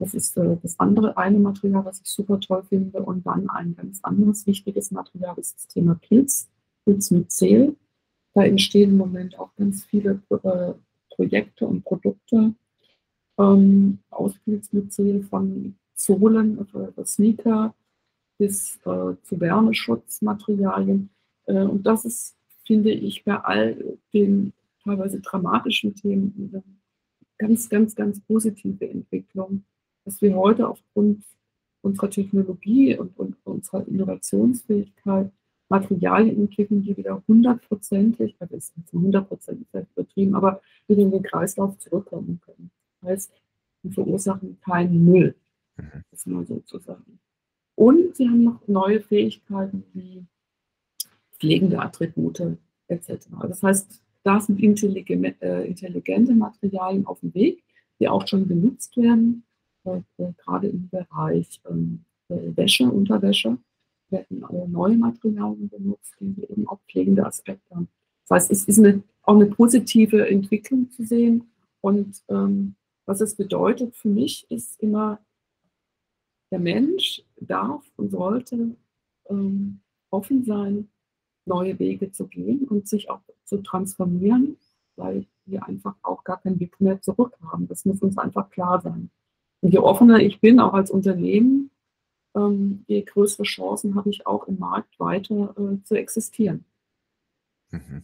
Das 0.04 0.14
ist 0.14 0.36
äh, 0.36 0.58
das 0.62 0.78
andere 0.82 1.16
eine 1.16 1.40
Material, 1.40 1.86
was 1.86 2.02
ich 2.02 2.08
super 2.08 2.38
toll 2.38 2.64
finde. 2.68 3.02
Und 3.02 3.26
dann 3.26 3.50
ein 3.50 3.74
ganz 3.74 4.00
anderes 4.04 4.46
wichtiges 4.46 4.92
Material 4.92 5.34
ist 5.38 5.56
das 5.56 5.68
Thema 5.70 5.96
Pilz, 5.96 6.50
Pilz 6.84 7.10
mit 7.12 7.32
Zell. 7.32 7.78
Da 8.34 8.44
entstehen 8.44 8.92
im 8.92 8.98
Moment 8.98 9.40
auch 9.40 9.56
ganz 9.56 9.86
viele 9.86 10.22
äh, 10.30 10.74
Projekte 11.16 11.66
und 11.66 11.86
Produkte 11.86 12.54
ähm, 13.38 14.00
aus 14.10 14.34
Zell 14.90 15.24
von 15.24 15.76
Sohlen, 15.96 16.60
also 16.60 16.92
Sneaker 17.06 17.74
bis 18.38 18.76
äh, 18.86 19.16
zu 19.24 19.40
Wärmeschutzmaterialien. 19.40 21.12
Äh, 21.46 21.64
und 21.64 21.88
das 21.88 22.04
ist, 22.04 22.36
finde 22.66 22.92
ich, 22.92 23.24
bei 23.24 23.40
all 23.40 23.98
den 24.14 24.52
teilweise 24.84 25.22
dramatischen 25.22 25.96
Themen 25.96 26.52
eine 26.52 26.64
ganz, 27.38 27.70
ganz, 27.70 27.96
ganz 27.96 28.20
positive 28.20 28.90
Entwicklung, 28.90 29.64
dass 30.06 30.22
wir 30.22 30.36
heute 30.36 30.68
aufgrund 30.68 31.24
unserer 31.82 32.10
Technologie 32.10 32.98
und, 32.98 33.18
und 33.18 33.36
unserer 33.46 33.88
Innovationsfähigkeit 33.88 35.32
Materialien 35.70 36.38
entwickeln, 36.38 36.84
die 36.84 36.96
wieder 36.96 37.24
hundertprozentig, 37.28 38.36
also 38.40 38.56
ist 38.56 38.74
jetzt 38.78 38.94
hundertprozentig 38.94 39.68
übertrieben, 39.96 40.36
aber 40.36 40.62
wieder 40.88 41.02
in 41.02 41.12
den 41.12 41.24
Kreislauf 41.24 41.78
zurückkommen 41.80 42.40
können. 42.46 42.70
Das 43.02 43.10
heißt, 43.10 43.32
sie 43.82 43.90
verursachen 43.90 44.60
keinen 44.62 45.04
Müll, 45.04 45.36
mhm. 45.78 46.04
das 46.12 46.26
mal 46.26 46.46
so 46.46 46.60
zu 46.60 46.80
sagen. 46.80 47.20
Und 47.76 48.16
sie 48.16 48.30
haben 48.30 48.44
noch 48.44 48.68
neue 48.68 49.02
Fähigkeiten 49.02 49.84
wie 49.94 50.26
pflegende 51.40 51.80
Attribute 51.80 52.58
etc. 52.88 53.28
Das 53.42 53.64
heißt, 53.64 54.02
da 54.24 54.40
sind 54.40 54.62
intelligente, 54.62 55.36
äh, 55.42 55.68
intelligente 55.68 56.36
Materialien 56.36 57.06
auf 57.06 57.20
dem 57.22 57.34
Weg, 57.34 57.64
die 58.00 58.08
auch 58.08 58.28
schon 58.28 58.48
genutzt 58.48 58.96
werden, 58.96 59.44
gerade 59.84 60.68
im 60.68 60.90
Bereich 60.90 61.62
ähm, 61.70 62.06
Wäsche, 62.30 62.86
Unterwäsche 62.86 63.58
werden 64.10 64.46
neue 64.72 64.98
Materialien 64.98 65.70
benutzt, 65.70 66.16
die 66.20 66.44
eben 66.44 66.68
auch 66.68 66.80
pflegende 66.90 67.26
Aspekte 67.26 67.76
haben. 67.76 67.88
Das 68.28 68.36
heißt, 68.36 68.52
es 68.52 68.66
ist 68.66 68.80
eine, 68.80 69.04
auch 69.24 69.36
eine 69.36 69.48
positive 69.48 70.28
Entwicklung 70.28 70.90
zu 70.92 71.04
sehen. 71.04 71.50
Und 71.82 72.24
ähm, 72.30 72.76
was 73.06 73.22
es 73.22 73.36
bedeutet 73.36 73.96
für 73.96 74.10
mich, 74.10 74.46
ist 74.50 74.80
immer, 74.80 75.20
der 76.52 76.60
Mensch 76.60 77.24
darf 77.38 77.84
und 77.98 78.12
sollte 78.12 78.76
ähm, 79.30 79.80
offen 80.12 80.46
sein, 80.46 80.90
neue 81.46 81.78
Wege 81.80 82.12
zu 82.12 82.28
gehen 82.28 82.66
und 82.66 82.88
sich 82.88 83.10
auch 83.10 83.22
zu 83.44 83.58
transformieren, 83.58 84.58
weil 84.96 85.26
wir 85.46 85.66
einfach 85.68 85.96
auch 86.04 86.24
gar 86.24 86.40
keinen 86.40 86.60
Weg 86.60 86.80
mehr 86.80 87.02
zurück 87.02 87.38
haben. 87.42 87.68
Das 87.68 87.84
muss 87.86 88.02
uns 88.02 88.18
einfach 88.18 88.50
klar 88.50 88.80
sein. 88.82 89.10
Je 89.64 89.80
offener 89.80 90.20
ich 90.20 90.42
bin, 90.42 90.60
auch 90.60 90.74
als 90.74 90.92
Unternehmen, 90.92 91.72
ähm, 92.36 92.84
je 92.88 93.02
größere 93.02 93.44
Chancen 93.44 93.96
habe 93.96 94.10
ich 94.10 94.28
auch 94.28 94.48
im 94.48 94.60
Markt 94.60 95.00
weiter 95.00 95.56
äh, 95.58 95.84
zu 95.84 95.96
existieren. 95.96 96.66
Mhm. 97.72 98.04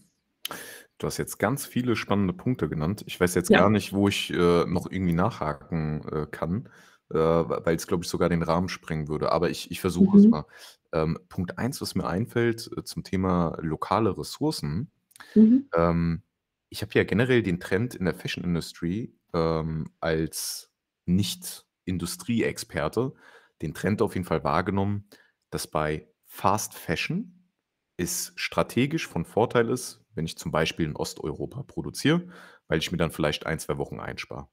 Du 0.97 1.07
hast 1.07 1.17
jetzt 1.17 1.37
ganz 1.37 1.65
viele 1.65 1.95
spannende 1.95 2.33
Punkte 2.33 2.69
genannt. 2.69 3.03
Ich 3.07 3.19
weiß 3.19 3.35
jetzt 3.35 3.49
ja. 3.49 3.59
gar 3.59 3.69
nicht, 3.69 3.93
wo 3.93 4.07
ich 4.07 4.31
äh, 4.33 4.65
noch 4.65 4.89
irgendwie 4.89 5.13
nachhaken 5.13 6.01
äh, 6.11 6.25
kann 6.29 6.69
weil 7.11 7.75
es, 7.75 7.87
glaube 7.87 8.03
ich, 8.03 8.09
sogar 8.09 8.29
den 8.29 8.43
Rahmen 8.43 8.69
sprengen 8.69 9.07
würde. 9.07 9.31
Aber 9.31 9.49
ich, 9.49 9.71
ich 9.71 9.81
versuche 9.81 10.17
es 10.17 10.25
mhm. 10.25 10.29
mal. 10.29 10.45
Ähm, 10.91 11.17
Punkt 11.27 11.57
eins, 11.57 11.81
was 11.81 11.95
mir 11.95 12.05
einfällt 12.05 12.69
zum 12.83 13.03
Thema 13.03 13.57
lokale 13.61 14.15
Ressourcen. 14.15 14.91
Mhm. 15.33 15.67
Ähm, 15.75 16.21
ich 16.69 16.83
habe 16.83 16.91
ja 16.93 17.03
generell 17.03 17.41
den 17.41 17.59
Trend 17.59 17.95
in 17.95 18.05
der 18.05 18.13
Fashion 18.13 18.43
Industry 18.43 19.11
als 19.31 20.68
Nicht-Industrie-Experte 21.15 23.13
den 23.61 23.73
Trend 23.73 24.01
auf 24.01 24.15
jeden 24.15 24.25
Fall 24.25 24.43
wahrgenommen, 24.43 25.09
dass 25.49 25.67
bei 25.67 26.07
Fast 26.25 26.73
Fashion 26.73 27.49
es 27.97 28.31
strategisch 28.35 29.07
von 29.07 29.25
Vorteil 29.25 29.69
ist, 29.69 30.01
wenn 30.15 30.25
ich 30.25 30.37
zum 30.37 30.51
Beispiel 30.51 30.85
in 30.85 30.95
Osteuropa 30.95 31.63
produziere, 31.63 32.27
weil 32.67 32.79
ich 32.79 32.91
mir 32.91 32.97
dann 32.97 33.11
vielleicht 33.11 33.45
ein, 33.45 33.59
zwei 33.59 33.77
Wochen 33.77 33.99
einspare. 33.99 34.47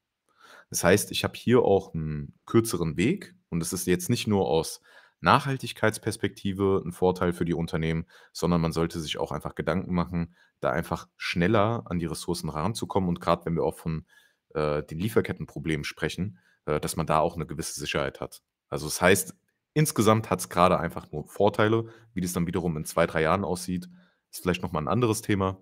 Das 0.71 0.83
heißt, 0.83 1.13
ich 1.13 1.23
habe 1.23 1.35
hier 1.37 1.63
auch 1.63 1.95
einen 1.95 2.39
kürzeren 2.45 2.97
Weg 2.97 3.37
und 3.51 3.63
es 3.63 3.73
ist 3.73 3.87
jetzt 3.87 4.11
nicht 4.11 4.27
nur 4.27 4.49
aus 4.49 4.81
Nachhaltigkeitsperspektive 5.21 6.83
ein 6.85 6.93
Vorteil 6.93 7.33
für 7.33 7.45
die 7.45 7.55
Unternehmen, 7.55 8.07
sondern 8.33 8.61
man 8.61 8.73
sollte 8.73 9.01
sich 9.01 9.19
auch 9.19 9.33
einfach 9.33 9.55
Gedanken 9.55 9.95
machen, 9.95 10.35
da 10.61 10.71
einfach 10.71 11.09
schneller 11.17 11.85
an 11.87 11.99
die 11.99 12.07
Ressourcen 12.07 12.49
ranzukommen 12.49 13.09
und 13.09 13.21
gerade 13.21 13.47
wenn 13.47 13.55
wir 13.55 13.65
auch 13.65 13.77
von 13.77 14.07
äh, 14.55 14.83
den 14.83 14.99
Lieferkettenproblemen 14.99 15.85
sprechen, 15.85 16.39
dass 16.67 16.97
man 16.97 17.07
da 17.07 17.21
auch 17.21 17.37
eine 17.37 17.47
gewisse 17.47 17.79
Sicherheit 17.81 18.21
hat. 18.21 18.43
Also 18.69 18.87
das 18.87 19.01
heißt, 19.01 19.35
insgesamt 19.75 20.31
hat 20.31 20.41
es 20.41 20.49
gerade 20.49 20.79
einfach 20.79 21.11
nur 21.12 21.25
Vorteile. 21.27 21.87
Wie 22.14 22.21
das 22.21 22.33
dann 22.33 22.47
wiederum 22.47 22.77
in 22.77 22.85
zwei, 22.85 23.07
drei 23.07 23.23
Jahren 23.23 23.45
aussieht, 23.45 23.89
ist 24.33 24.43
vielleicht 24.43 24.62
nochmal 24.62 24.83
ein 24.83 24.89
anderes 24.89 25.23
Thema. 25.23 25.59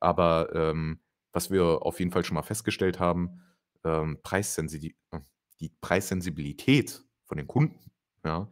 Aber 0.00 0.50
ähm, 0.54 1.00
was 1.32 1.50
wir 1.50 1.82
auf 1.82 1.98
jeden 2.00 2.10
Fall 2.12 2.24
schon 2.24 2.34
mal 2.36 2.42
festgestellt 2.42 3.00
haben, 3.00 3.42
ähm, 3.84 4.18
Preissensi 4.22 4.94
äh, 5.12 5.20
die 5.60 5.70
Preissensibilität 5.80 7.02
von 7.24 7.38
den 7.38 7.46
Kunden, 7.46 7.78
ja, 8.24 8.48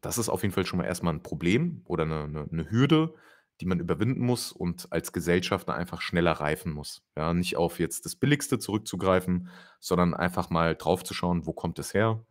das 0.00 0.18
ist 0.18 0.28
auf 0.28 0.42
jeden 0.42 0.54
Fall 0.54 0.66
schon 0.66 0.78
mal 0.78 0.84
erstmal 0.86 1.14
ein 1.14 1.22
Problem 1.22 1.82
oder 1.84 2.04
eine 2.04 2.28
'ne 2.28 2.46
'ne 2.50 2.70
Hürde, 2.70 3.14
die 3.60 3.66
man 3.66 3.80
überwinden 3.80 4.20
muss 4.24 4.52
und 4.52 4.92
als 4.92 5.12
Gesellschaft 5.12 5.68
einfach 5.68 6.00
schneller 6.00 6.32
reifen 6.32 6.72
muss. 6.72 7.02
Ja, 7.16 7.34
nicht 7.34 7.56
auf 7.56 7.78
jetzt 7.80 8.04
das 8.06 8.16
Billigste 8.16 8.58
zurückzugreifen, 8.58 9.48
sondern 9.80 10.14
einfach 10.14 10.50
mal 10.50 10.76
drauf 10.76 11.04
zu 11.04 11.14
schauen, 11.14 11.46
wo 11.46 11.52
kommt 11.52 11.78
es 11.78 11.94
her? 11.94 12.24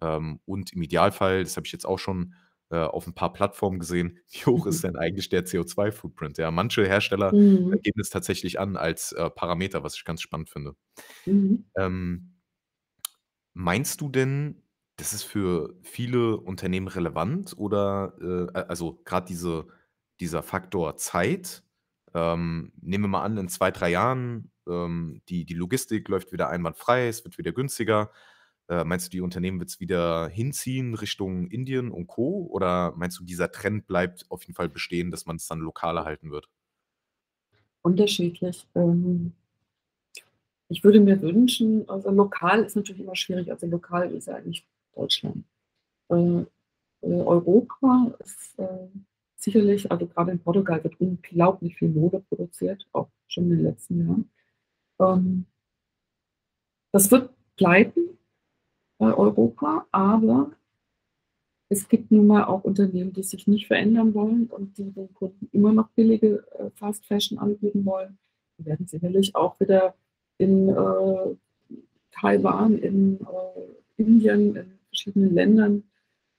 Ähm, 0.00 0.40
und 0.46 0.72
im 0.72 0.82
Idealfall, 0.82 1.42
das 1.44 1.56
habe 1.56 1.66
ich 1.66 1.72
jetzt 1.72 1.86
auch 1.86 1.98
schon, 1.98 2.34
äh, 2.70 2.76
auf 2.78 3.06
ein 3.06 3.14
paar 3.14 3.32
Plattformen 3.32 3.78
gesehen, 3.78 4.18
wie 4.30 4.44
hoch 4.46 4.66
ist 4.66 4.84
denn 4.84 4.96
eigentlich 4.96 5.28
der 5.28 5.46
CO2-Footprint? 5.46 6.38
Ja, 6.38 6.50
manche 6.50 6.86
Hersteller, 6.86 7.32
Mhm. 7.32 7.80
geben 7.82 8.00
es 8.00 8.10
tatsächlich 8.10 8.60
an 8.60 8.76
als, 8.76 9.12
äh, 9.12 9.30
Parameter, 9.30 9.82
was 9.82 9.96
ich 9.96 10.04
ganz 10.04 10.22
spannend 10.22 10.50
finde. 10.50 10.74
Mhm. 11.26 11.64
Ähm 11.76 12.34
meinst 13.54 14.00
du 14.00 14.08
denn, 14.08 14.62
das 14.96 15.12
ist 15.12 15.22
für 15.24 15.74
viele 15.82 16.38
Unternehmen 16.38 16.88
relevant 16.88 17.54
oder, 17.56 18.14
äh, 18.54 18.58
also 18.58 19.00
gerade 19.04 19.26
diese 19.26 19.68
dieser 20.20 20.42
Faktor 20.42 20.96
Zeit, 20.96 21.62
ähm, 22.14 22.72
nehmen 22.80 23.04
wir 23.04 23.08
mal 23.08 23.22
an, 23.22 23.36
in 23.36 23.48
zwei, 23.48 23.70
drei 23.70 23.90
Jahren, 23.90 24.50
ähm, 24.66 25.20
die 25.28 25.44
die 25.44 25.54
Logistik 25.54 26.08
läuft 26.08 26.32
wieder 26.32 26.48
einwandfrei, 26.48 27.08
es 27.08 27.24
wird 27.24 27.38
wieder 27.38 27.52
günstiger. 27.52 28.10
Äh, 28.68 28.84
meinst 28.84 29.06
du, 29.06 29.10
die 29.10 29.20
Unternehmen 29.22 29.60
wird 29.60 29.70
es 29.70 29.80
wieder 29.80 30.28
hinziehen 30.28 30.94
Richtung 30.94 31.48
Indien 31.48 31.90
und 31.90 32.06
Co. 32.06 32.46
Oder 32.50 32.92
meinst 32.96 33.18
du, 33.18 33.24
dieser 33.24 33.50
Trend 33.50 33.86
bleibt 33.86 34.26
auf 34.30 34.42
jeden 34.42 34.54
Fall 34.54 34.68
bestehen, 34.68 35.10
dass 35.10 35.24
man 35.24 35.36
es 35.36 35.46
dann 35.46 35.60
lokaler 35.60 36.04
halten 36.04 36.30
wird? 36.30 36.48
Unterschiedlich. 37.82 38.66
Ähm, 38.74 39.32
ich 40.68 40.84
würde 40.84 41.00
mir 41.00 41.20
wünschen, 41.22 41.88
also 41.88 42.10
lokal 42.10 42.62
ist 42.62 42.76
natürlich 42.76 43.00
immer 43.00 43.16
schwierig, 43.16 43.50
also 43.50 43.66
lokal 43.66 44.12
ist 44.12 44.26
ja 44.26 44.34
eigentlich 44.34 44.66
Deutschland. 44.94 45.44
Äh, 46.10 46.44
äh, 47.00 47.22
Europa 47.22 48.14
ist 48.18 48.58
äh, 48.58 48.88
sicherlich, 49.38 49.90
also 49.90 50.06
gerade 50.06 50.32
in 50.32 50.40
Portugal 50.40 50.82
wird 50.82 51.00
unglaublich 51.00 51.76
viel 51.76 51.88
Mode 51.88 52.20
produziert, 52.28 52.86
auch 52.92 53.08
schon 53.28 53.44
in 53.44 53.50
den 53.50 53.62
letzten 53.62 54.00
Jahren. 54.00 54.30
Ähm, 55.00 55.46
das 56.92 57.10
wird 57.10 57.30
bleiben, 57.56 58.18
Europa, 58.98 59.86
aber 59.92 60.50
es 61.68 61.88
gibt 61.88 62.10
nun 62.10 62.26
mal 62.26 62.44
auch 62.44 62.64
Unternehmen, 62.64 63.12
die 63.12 63.22
sich 63.22 63.46
nicht 63.46 63.66
verändern 63.66 64.14
wollen 64.14 64.46
und 64.46 64.76
die 64.78 64.90
den 64.90 65.12
Kunden 65.14 65.48
immer 65.52 65.72
noch 65.72 65.88
billige 65.90 66.44
äh, 66.58 66.70
Fast 66.74 67.06
Fashion 67.06 67.38
anbieten 67.38 67.84
wollen. 67.84 68.18
Die 68.58 68.64
werden 68.64 68.86
sicherlich 68.86 69.36
auch 69.36 69.60
wieder 69.60 69.94
in 70.38 70.70
äh, 70.70 71.36
Taiwan, 72.10 72.78
in 72.78 73.20
äh, 73.20 74.02
Indien, 74.02 74.56
in 74.56 74.78
verschiedenen 74.88 75.34
Ländern 75.34 75.84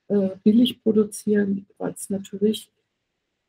äh, 0.07 0.31
billig 0.43 0.81
produzieren, 0.81 1.67
weil 1.77 1.93
es 1.93 2.09
natürlich 2.09 2.71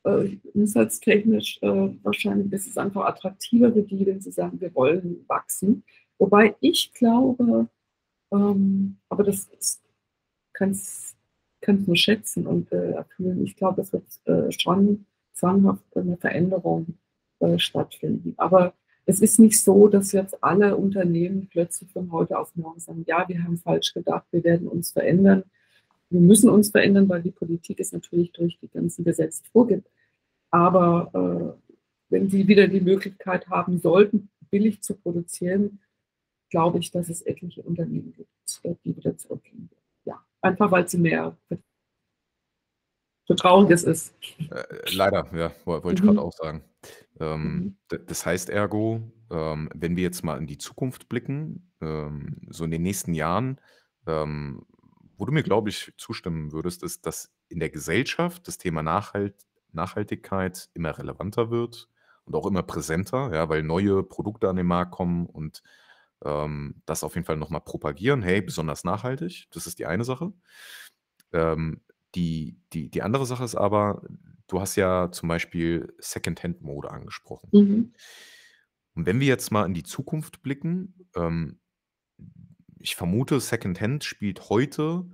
äh, 0.04 0.36
umsatztechnisch 0.54 1.58
äh, 1.62 1.90
wahrscheinlich 2.02 2.52
ist 2.52 2.68
es 2.68 2.78
einfach 2.78 3.04
attraktiver 3.04 3.72
für 3.72 3.82
die, 3.82 4.06
wenn 4.06 4.20
sie 4.20 4.32
sagen, 4.32 4.60
wir 4.60 4.74
wollen 4.74 5.24
wachsen. 5.28 5.82
Wobei 6.18 6.54
ich 6.60 6.92
glaube, 6.92 7.68
ähm, 8.32 8.96
aber 9.08 9.24
das 9.24 9.48
kannst 10.52 11.16
du 11.66 11.72
nur 11.72 11.96
schätzen 11.96 12.46
und 12.46 12.72
äh, 12.72 12.92
erfüllen. 12.92 13.44
Ich 13.44 13.56
glaube, 13.56 13.82
es 13.82 13.92
wird 13.92 14.04
äh, 14.24 14.50
schon 14.52 15.06
zwanghaft 15.32 15.84
eine 15.96 16.16
Veränderung 16.16 16.98
äh, 17.40 17.58
stattfinden. 17.58 18.34
Aber 18.36 18.74
es 19.06 19.20
ist 19.20 19.38
nicht 19.38 19.62
so, 19.62 19.88
dass 19.88 20.12
jetzt 20.12 20.42
alle 20.42 20.76
Unternehmen 20.76 21.48
plötzlich 21.50 21.90
von 21.90 22.12
heute 22.12 22.38
auf 22.38 22.54
morgen 22.54 22.80
sagen, 22.80 23.04
ja, 23.06 23.26
wir 23.28 23.42
haben 23.42 23.56
falsch 23.56 23.92
gedacht, 23.92 24.26
wir 24.30 24.44
werden 24.44 24.68
uns 24.68 24.92
verändern. 24.92 25.44
Wir 26.10 26.20
müssen 26.20 26.50
uns 26.50 26.70
verändern, 26.70 27.08
weil 27.08 27.22
die 27.22 27.30
Politik 27.30 27.80
es 27.80 27.92
natürlich 27.92 28.32
durch 28.32 28.58
die 28.58 28.68
ganzen 28.68 29.04
Gesetze 29.04 29.42
vorgibt. 29.52 29.88
Aber 30.50 31.56
äh, 31.58 31.70
wenn 32.10 32.28
sie 32.28 32.48
wieder 32.48 32.66
die 32.66 32.80
Möglichkeit 32.80 33.48
haben 33.48 33.78
sollten, 33.78 34.28
billig 34.50 34.82
zu 34.82 34.94
produzieren, 34.96 35.80
glaube 36.50 36.80
ich, 36.80 36.90
dass 36.90 37.08
es 37.08 37.22
etliche 37.22 37.62
Unternehmen 37.62 38.12
gibt, 38.12 38.60
äh, 38.64 38.74
die 38.84 38.96
wieder 38.96 39.16
zurückgehen. 39.16 39.70
Ja, 40.04 40.20
einfach 40.42 40.70
weil 40.72 40.88
sie 40.88 40.98
mehr 40.98 41.36
so 43.30 43.34
traurig 43.34 43.70
es 43.70 43.84
ist. 43.84 44.12
Äh, 44.50 44.64
leider, 44.92 45.24
ja, 45.32 45.52
wollte 45.64 45.92
ich 45.92 46.02
mhm. 46.02 46.06
gerade 46.06 46.20
auch 46.20 46.32
sagen. 46.32 46.64
Ähm, 47.20 47.76
mhm. 47.88 48.06
Das 48.08 48.26
heißt 48.26 48.50
ergo, 48.50 49.00
ähm, 49.30 49.70
wenn 49.72 49.94
wir 49.94 50.02
jetzt 50.02 50.24
mal 50.24 50.36
in 50.36 50.48
die 50.48 50.58
Zukunft 50.58 51.08
blicken, 51.08 51.72
ähm, 51.80 52.38
so 52.48 52.64
in 52.64 52.72
den 52.72 52.82
nächsten 52.82 53.14
Jahren, 53.14 53.60
ähm, 54.08 54.66
wo 55.20 55.26
du 55.26 55.32
mir, 55.32 55.42
glaube 55.42 55.68
ich, 55.68 55.92
zustimmen 55.98 56.50
würdest, 56.50 56.82
ist, 56.82 57.04
dass 57.04 57.30
in 57.48 57.60
der 57.60 57.68
Gesellschaft 57.68 58.48
das 58.48 58.56
Thema 58.56 58.82
Nachhalt 58.82 59.34
Nachhaltigkeit 59.72 60.68
immer 60.74 60.96
relevanter 60.96 61.50
wird 61.50 61.88
und 62.24 62.34
auch 62.34 62.46
immer 62.46 62.62
präsenter, 62.62 63.32
ja, 63.32 63.48
weil 63.48 63.62
neue 63.62 64.02
Produkte 64.02 64.48
an 64.48 64.56
den 64.56 64.66
Markt 64.66 64.92
kommen 64.92 65.26
und 65.26 65.62
ähm, 66.24 66.82
das 66.86 67.04
auf 67.04 67.14
jeden 67.14 67.26
Fall 67.26 67.36
nochmal 67.36 67.60
propagieren. 67.60 68.22
Hey, 68.22 68.40
besonders 68.40 68.82
nachhaltig, 68.82 69.46
das 69.52 69.66
ist 69.66 69.78
die 69.78 69.86
eine 69.86 70.04
Sache. 70.04 70.32
Ähm, 71.32 71.82
die, 72.14 72.56
die, 72.72 72.90
die 72.90 73.02
andere 73.02 73.26
Sache 73.26 73.44
ist 73.44 73.54
aber, 73.54 74.02
du 74.48 74.60
hast 74.60 74.74
ja 74.76 75.12
zum 75.12 75.28
Beispiel 75.28 75.94
Secondhand-Mode 75.98 76.90
angesprochen. 76.90 77.48
Mhm. 77.52 77.92
Und 78.94 79.06
wenn 79.06 79.20
wir 79.20 79.28
jetzt 79.28 79.52
mal 79.52 79.66
in 79.66 79.74
die 79.74 79.84
Zukunft 79.84 80.42
blicken, 80.42 81.06
ähm, 81.14 81.60
ich 82.80 82.96
vermute, 82.96 83.40
Secondhand 83.40 84.04
spielt 84.04 84.48
heute 84.48 85.04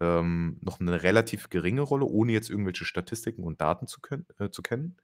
ähm, 0.00 0.58
noch 0.62 0.80
eine 0.80 1.02
relativ 1.02 1.50
geringe 1.50 1.82
Rolle, 1.82 2.06
ohne 2.06 2.32
jetzt 2.32 2.50
irgendwelche 2.50 2.84
Statistiken 2.84 3.44
und 3.44 3.60
Daten 3.60 3.86
zu, 3.86 4.00
können, 4.00 4.26
äh, 4.38 4.50
zu 4.50 4.62
kennen. 4.62 4.96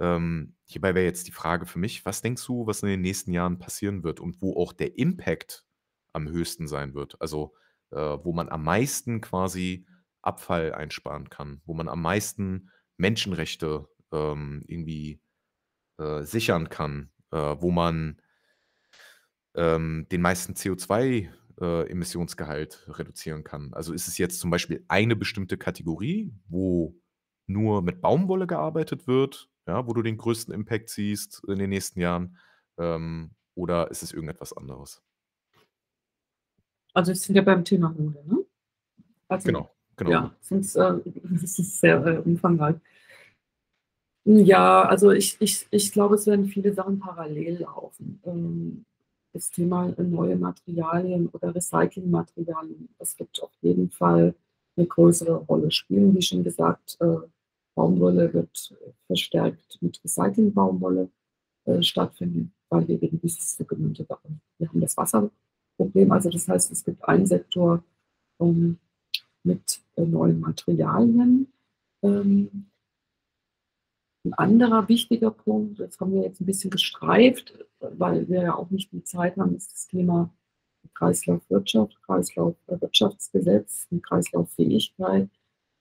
Ähm, 0.00 0.56
hierbei 0.64 0.94
wäre 0.94 1.04
jetzt 1.04 1.28
die 1.28 1.32
Frage 1.32 1.66
für 1.66 1.78
mich, 1.78 2.04
was 2.04 2.22
denkst 2.22 2.44
du, 2.46 2.66
was 2.66 2.82
in 2.82 2.88
den 2.88 3.02
nächsten 3.02 3.32
Jahren 3.32 3.58
passieren 3.58 4.02
wird 4.02 4.20
und 4.20 4.40
wo 4.40 4.56
auch 4.56 4.72
der 4.72 4.98
Impact 4.98 5.64
am 6.12 6.28
höchsten 6.28 6.66
sein 6.66 6.94
wird? 6.94 7.20
Also 7.20 7.54
äh, 7.90 7.96
wo 7.96 8.32
man 8.32 8.48
am 8.48 8.64
meisten 8.64 9.20
quasi 9.20 9.86
Abfall 10.22 10.72
einsparen 10.72 11.28
kann, 11.28 11.60
wo 11.66 11.74
man 11.74 11.88
am 11.88 12.00
meisten 12.00 12.70
Menschenrechte 12.96 13.86
ähm, 14.10 14.64
irgendwie 14.66 15.20
äh, 15.98 16.22
sichern 16.22 16.70
kann, 16.70 17.10
äh, 17.30 17.36
wo 17.36 17.70
man 17.70 18.20
ähm, 19.54 20.06
den 20.10 20.20
meisten 20.20 20.54
CO2 20.54 21.28
äh, 21.60 21.90
Emissionsgehalt 21.90 22.86
reduzieren 22.88 23.44
kann. 23.44 23.72
Also 23.74 23.92
ist 23.92 24.08
es 24.08 24.18
jetzt 24.18 24.40
zum 24.40 24.50
Beispiel 24.50 24.84
eine 24.88 25.16
bestimmte 25.16 25.56
Kategorie, 25.56 26.32
wo 26.48 26.96
nur 27.46 27.82
mit 27.82 28.00
Baumwolle 28.00 28.46
gearbeitet 28.46 29.06
wird, 29.06 29.48
ja, 29.66 29.86
wo 29.86 29.92
du 29.92 30.02
den 30.02 30.16
größten 30.16 30.52
Impact 30.52 30.88
siehst 30.88 31.42
in 31.46 31.58
den 31.58 31.70
nächsten 31.70 32.00
Jahren, 32.00 32.38
ähm, 32.78 33.30
oder 33.54 33.90
ist 33.90 34.02
es 34.02 34.12
irgendetwas 34.12 34.52
anderes? 34.52 35.02
Also, 36.92 37.12
es 37.12 37.22
sind 37.22 37.36
ja 37.36 37.42
beim 37.42 37.64
Thema 37.64 37.90
Mode, 37.90 38.22
ne? 38.26 38.44
Also, 39.28 39.46
genau, 39.46 39.70
genau. 39.96 40.10
Ja, 40.10 40.36
sonst, 40.40 40.76
äh, 40.76 40.94
das 41.24 41.58
ist 41.58 41.80
sehr 41.80 42.04
äh, 42.04 42.18
umfangreich. 42.18 42.76
Ja, 44.26 44.82
also 44.84 45.10
ich, 45.10 45.36
ich, 45.40 45.66
ich 45.70 45.92
glaube, 45.92 46.14
es 46.14 46.26
werden 46.26 46.46
viele 46.46 46.72
Sachen 46.72 46.98
parallel 46.98 47.58
laufen. 47.60 48.20
Ähm, 48.24 48.86
das 49.34 49.50
Thema 49.50 49.92
neue 49.98 50.36
Materialien 50.36 51.28
oder 51.28 51.54
Recyclingmaterialien, 51.54 52.88
das 52.98 53.18
wird 53.18 53.42
auf 53.42 53.50
jeden 53.60 53.90
Fall 53.90 54.34
eine 54.76 54.86
größere 54.86 55.34
Rolle 55.34 55.70
spielen. 55.70 56.14
Wie 56.14 56.22
schon 56.22 56.44
gesagt, 56.44 56.96
äh, 57.00 57.16
Baumwolle 57.74 58.32
wird 58.32 58.74
verstärkt 59.06 59.78
mit 59.80 60.00
Recycling-Baumwolle 60.04 61.10
äh, 61.64 61.82
stattfinden, 61.82 62.52
weil 62.68 62.86
wir 62.86 63.02
eben 63.02 63.20
dieses 63.20 63.56
sogenannte, 63.56 64.06
wir 64.58 64.68
haben 64.68 64.80
das 64.80 64.96
Wasserproblem. 64.96 66.12
Also 66.12 66.30
das 66.30 66.46
heißt, 66.46 66.70
es 66.70 66.84
gibt 66.84 67.04
einen 67.04 67.26
Sektor 67.26 67.82
ähm, 68.40 68.78
mit 69.42 69.80
äh, 69.96 70.02
neuen 70.02 70.40
Materialien. 70.40 71.48
Ein 74.24 74.32
anderer 74.34 74.88
wichtiger 74.88 75.30
Punkt, 75.30 75.80
das 75.80 76.00
haben 76.00 76.14
wir 76.14 76.22
jetzt 76.22 76.40
ein 76.40 76.46
bisschen 76.46 76.70
gestreift, 76.70 77.58
weil 77.80 78.26
wir 78.28 78.42
ja 78.42 78.54
auch 78.54 78.70
nicht 78.70 78.90
die 78.90 79.04
Zeit 79.04 79.36
haben, 79.36 79.54
ist 79.54 79.70
das 79.70 79.86
Thema 79.86 80.30
Kreislaufwirtschaft, 80.94 82.02
Kreislaufwirtschaftsgesetz 82.02 83.86
und 83.90 84.02
Kreislauffähigkeit. 84.02 85.28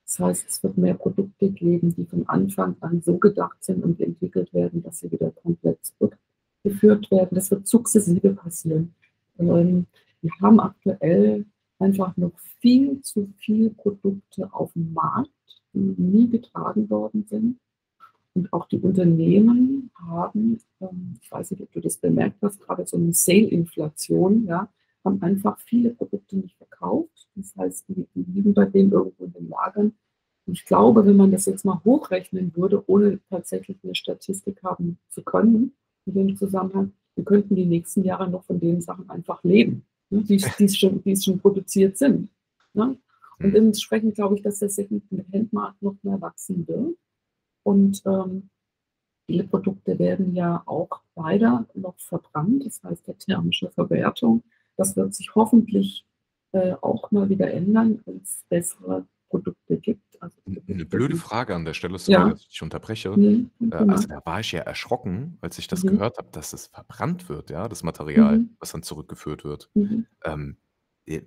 Das 0.05 0.19
heißt, 0.19 0.49
es 0.49 0.61
wird 0.61 0.77
mehr 0.77 0.95
Produkte 0.95 1.49
geben, 1.51 1.95
die 1.95 2.05
von 2.05 2.27
Anfang 2.27 2.75
an 2.81 3.01
so 3.01 3.17
gedacht 3.17 3.63
sind 3.63 3.81
und 3.81 4.01
entwickelt 4.01 4.53
werden, 4.53 4.83
dass 4.83 4.99
sie 4.99 5.09
wieder 5.09 5.31
komplett 5.31 5.79
zurückgeführt 5.85 7.09
werden. 7.11 7.35
Das 7.35 7.49
wird 7.49 7.65
sukzessive 7.65 8.33
passieren. 8.33 8.93
Ähm, 9.39 9.87
wir 10.21 10.31
haben 10.41 10.59
aktuell 10.59 11.45
einfach 11.79 12.17
noch 12.17 12.37
viel 12.59 13.01
zu 13.01 13.31
viele 13.37 13.69
Produkte 13.69 14.53
auf 14.53 14.73
dem 14.73 14.91
Markt, 14.93 15.31
die 15.73 15.95
nie 15.97 16.29
getragen 16.29 16.89
worden 16.89 17.25
sind 17.29 17.57
und 18.35 18.51
auch 18.51 18.67
die 18.67 18.79
Unternehmen 18.79 19.91
haben, 19.95 20.59
ähm, 20.81 21.17
ich 21.21 21.31
weiß 21.31 21.51
nicht, 21.51 21.61
ob 21.61 21.71
du 21.71 21.79
das 21.79 21.97
bemerkt 21.97 22.41
hast, 22.41 22.59
gerade 22.59 22.85
so 22.85 22.97
eine 22.97 23.13
Sale-Inflation, 23.13 24.45
ja, 24.45 24.69
haben 25.03 25.21
einfach 25.21 25.59
viele 25.59 25.91
Produkte 25.91 26.37
nicht 26.37 26.57
verkauft. 26.57 27.27
Das 27.35 27.55
heißt, 27.55 27.85
die, 27.89 28.07
die 28.15 28.25
liegen 28.31 28.53
bei 28.53 28.65
denen 28.65 28.91
irgendwo 28.91 29.25
in 29.25 29.33
den 29.33 29.49
Lagern. 29.49 29.93
Und 30.45 30.53
ich 30.53 30.65
glaube, 30.65 31.05
wenn 31.05 31.15
man 31.15 31.31
das 31.31 31.45
jetzt 31.45 31.65
mal 31.65 31.81
hochrechnen 31.83 32.55
würde, 32.55 32.83
ohne 32.87 33.19
tatsächlich 33.29 33.77
eine 33.83 33.95
Statistik 33.95 34.61
haben 34.63 34.97
zu 35.09 35.23
können, 35.23 35.73
in 36.05 36.13
dem 36.13 36.35
Zusammenhang, 36.35 36.93
wir 37.15 37.23
könnten 37.23 37.55
die 37.55 37.65
nächsten 37.65 38.03
Jahre 38.03 38.29
noch 38.29 38.43
von 38.43 38.59
den 38.59 38.81
Sachen 38.81 39.09
einfach 39.09 39.43
leben, 39.43 39.85
ne, 40.09 40.23
die, 40.23 40.43
die, 40.59 40.69
schon, 40.69 41.01
die 41.03 41.15
schon 41.15 41.39
produziert 41.39 41.97
sind. 41.97 42.29
Ne? 42.73 42.97
Und 43.39 43.47
mhm. 43.47 43.53
dementsprechend 43.53 44.15
glaube 44.15 44.35
ich, 44.35 44.41
dass 44.41 44.59
der 44.59 44.69
Second-Hand-Markt 44.69 45.81
noch 45.81 45.95
mehr 46.01 46.19
wachsen 46.19 46.67
wird. 46.67 46.97
Und 47.63 48.01
ähm, 48.05 48.49
viele 49.25 49.45
Produkte 49.45 49.97
werden 49.99 50.35
ja 50.35 50.63
auch 50.65 51.01
weiter 51.15 51.65
noch 51.73 51.99
verbrannt, 51.99 52.65
das 52.65 52.83
heißt 52.83 53.07
der 53.07 53.17
thermische 53.17 53.69
Verwertung. 53.71 54.43
Das 54.75 54.95
wird 54.95 55.13
sich 55.13 55.33
hoffentlich 55.35 56.05
äh, 56.51 56.73
auch 56.81 57.11
mal 57.11 57.29
wieder 57.29 57.51
ändern, 57.51 58.01
wenn 58.05 58.21
es 58.21 58.43
bessere 58.49 59.05
Produkte 59.29 59.77
gibt. 59.77 60.21
Also, 60.21 60.37
Eine 60.45 60.85
blöde 60.85 61.17
Frage 61.17 61.55
an 61.55 61.65
der 61.65 61.73
Stelle, 61.73 61.97
sorry, 61.97 62.13
ja. 62.13 62.29
dass 62.29 62.41
ich 62.41 62.49
dich 62.49 62.61
unterbreche. 62.61 63.09
Nee, 63.17 63.47
äh, 63.71 63.75
also 63.75 64.07
da 64.07 64.21
war 64.23 64.39
ich 64.39 64.51
ja 64.51 64.61
erschrocken, 64.61 65.37
als 65.41 65.57
ich 65.57 65.67
das 65.67 65.83
mhm. 65.83 65.89
gehört 65.89 66.17
habe, 66.17 66.29
dass 66.31 66.53
es 66.53 66.67
verbrannt 66.67 67.27
wird, 67.29 67.49
ja, 67.49 67.67
das 67.67 67.83
Material, 67.83 68.39
mhm. 68.39 68.55
was 68.59 68.71
dann 68.71 68.83
zurückgeführt 68.83 69.43
wird. 69.43 69.69
Mhm. 69.73 70.05
Ähm, 70.23 70.57
äh, 71.05 71.21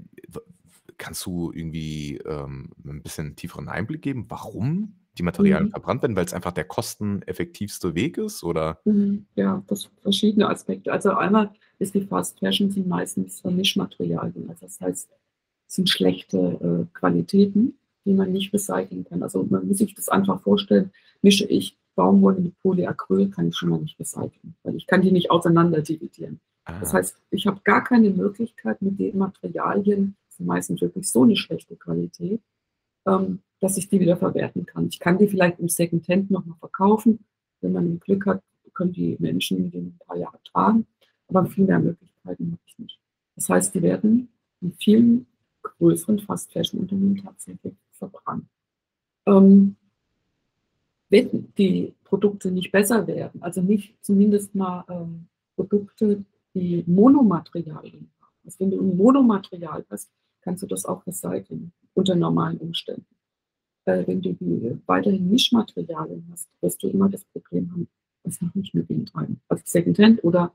kannst 0.96 1.26
du 1.26 1.52
irgendwie 1.52 2.18
ähm, 2.18 2.70
ein 2.84 3.02
bisschen 3.02 3.36
tieferen 3.36 3.68
Einblick 3.68 4.02
geben, 4.02 4.26
warum 4.28 4.94
die 5.18 5.22
Materialien 5.22 5.68
Mhm. 5.68 5.72
verbrannt 5.72 6.02
werden, 6.02 6.16
weil 6.16 6.24
es 6.24 6.34
einfach 6.34 6.52
der 6.52 6.64
kosteneffektivste 6.64 7.94
Weg 7.94 8.18
ist, 8.18 8.42
oder? 8.42 8.80
Mhm. 8.84 9.26
Ja, 9.34 9.62
das 9.66 9.88
verschiedene 10.02 10.48
Aspekte. 10.48 10.92
Also 10.92 11.10
einmal 11.10 11.50
ist 11.78 11.94
die 11.94 12.02
Fast 12.02 12.38
Fashion 12.38 12.70
sind 12.70 12.86
meistens 12.86 13.42
Mischmaterialien. 13.44 14.48
Also 14.48 14.66
das 14.66 14.80
heißt, 14.80 15.08
es 15.68 15.74
sind 15.74 15.88
schlechte 15.90 16.38
äh, 16.38 16.98
Qualitäten, 16.98 17.78
die 18.04 18.14
man 18.14 18.32
nicht 18.32 18.52
recyceln 18.52 19.04
kann. 19.04 19.22
Also 19.22 19.44
man 19.44 19.66
muss 19.66 19.78
sich 19.78 19.94
das 19.94 20.08
einfach 20.08 20.40
vorstellen, 20.40 20.92
mische 21.22 21.46
ich 21.46 21.76
Baumwolle 21.96 22.40
mit 22.40 22.58
Polyacryl, 22.60 23.30
kann 23.30 23.48
ich 23.48 23.56
schon 23.56 23.70
mal 23.70 23.80
nicht 23.80 23.98
recyceln, 23.98 24.54
weil 24.62 24.76
ich 24.76 24.86
kann 24.86 25.00
die 25.00 25.10
nicht 25.10 25.30
auseinander 25.30 25.80
dividieren. 25.80 26.40
Das 26.66 26.90
ah. 26.90 26.98
heißt, 26.98 27.16
ich 27.30 27.46
habe 27.46 27.60
gar 27.64 27.82
keine 27.82 28.10
Möglichkeit 28.10 28.82
mit 28.82 29.00
den 29.00 29.18
Materialien, 29.18 30.16
das 30.28 30.36
sind 30.36 30.46
meistens 30.46 30.80
wirklich 30.80 31.08
so 31.10 31.22
eine 31.22 31.36
schlechte 31.36 31.74
Qualität, 31.76 32.42
ähm, 33.06 33.40
dass 33.60 33.76
ich 33.76 33.88
die 33.88 34.00
wieder 34.00 34.16
verwerten 34.16 34.66
kann. 34.66 34.88
Ich 34.88 34.98
kann 34.98 35.18
die 35.18 35.28
vielleicht 35.28 35.58
im 35.58 35.68
Secondhand 35.68 36.30
nochmal 36.30 36.58
verkaufen. 36.58 37.24
Wenn 37.60 37.72
man 37.72 38.00
Glück 38.00 38.26
hat, 38.26 38.42
können 38.74 38.92
die 38.92 39.16
Menschen 39.18 39.70
die 39.70 39.78
ein 39.78 39.98
paar 40.06 40.16
Jahre 40.16 40.38
tragen. 40.44 40.86
Aber 41.28 41.46
viel 41.46 41.64
mehr 41.64 41.78
Möglichkeiten 41.78 42.52
habe 42.52 42.62
ich 42.66 42.78
nicht. 42.78 42.98
Das 43.34 43.48
heißt, 43.48 43.74
die 43.74 43.82
werden 43.82 44.28
in 44.60 44.72
vielen 44.72 45.26
größeren 45.62 46.20
Fast-Fashion-Unternehmen 46.20 47.16
tatsächlich 47.16 47.74
verbrannt. 47.92 48.46
Ähm, 49.26 49.76
wenn 51.08 51.52
die 51.56 51.94
Produkte 52.04 52.50
nicht 52.50 52.72
besser 52.72 53.06
werden, 53.06 53.42
also 53.42 53.60
nicht 53.60 53.94
zumindest 54.02 54.54
mal 54.54 54.84
ähm, 54.88 55.26
Produkte, 55.54 56.24
die 56.54 56.84
Monomaterialien 56.86 58.10
haben. 58.20 58.34
Also 58.44 58.60
wenn 58.60 58.70
du 58.70 58.80
ein 58.80 58.96
Monomaterial 58.96 59.84
hast, 59.90 60.10
kannst 60.42 60.62
du 60.62 60.66
das 60.66 60.84
auch 60.84 61.06
recyceln 61.06 61.72
unter 61.94 62.14
normalen 62.14 62.58
Umständen. 62.58 63.06
Äh, 63.86 64.06
wenn 64.06 64.20
du 64.20 64.32
die 64.34 64.78
weiterhin 64.86 65.30
Mischmaterialien 65.30 66.26
hast, 66.30 66.48
wirst 66.60 66.82
du 66.82 66.88
immer 66.88 67.08
das 67.08 67.24
Problem 67.24 67.70
haben, 67.72 67.88
was 68.24 68.40
mache 68.40 68.58
ich 68.58 68.74
mit 68.74 68.90
den 68.90 69.06
Teilen? 69.06 69.40
Also 69.48 69.62
Secondhand 69.64 70.22
oder 70.24 70.52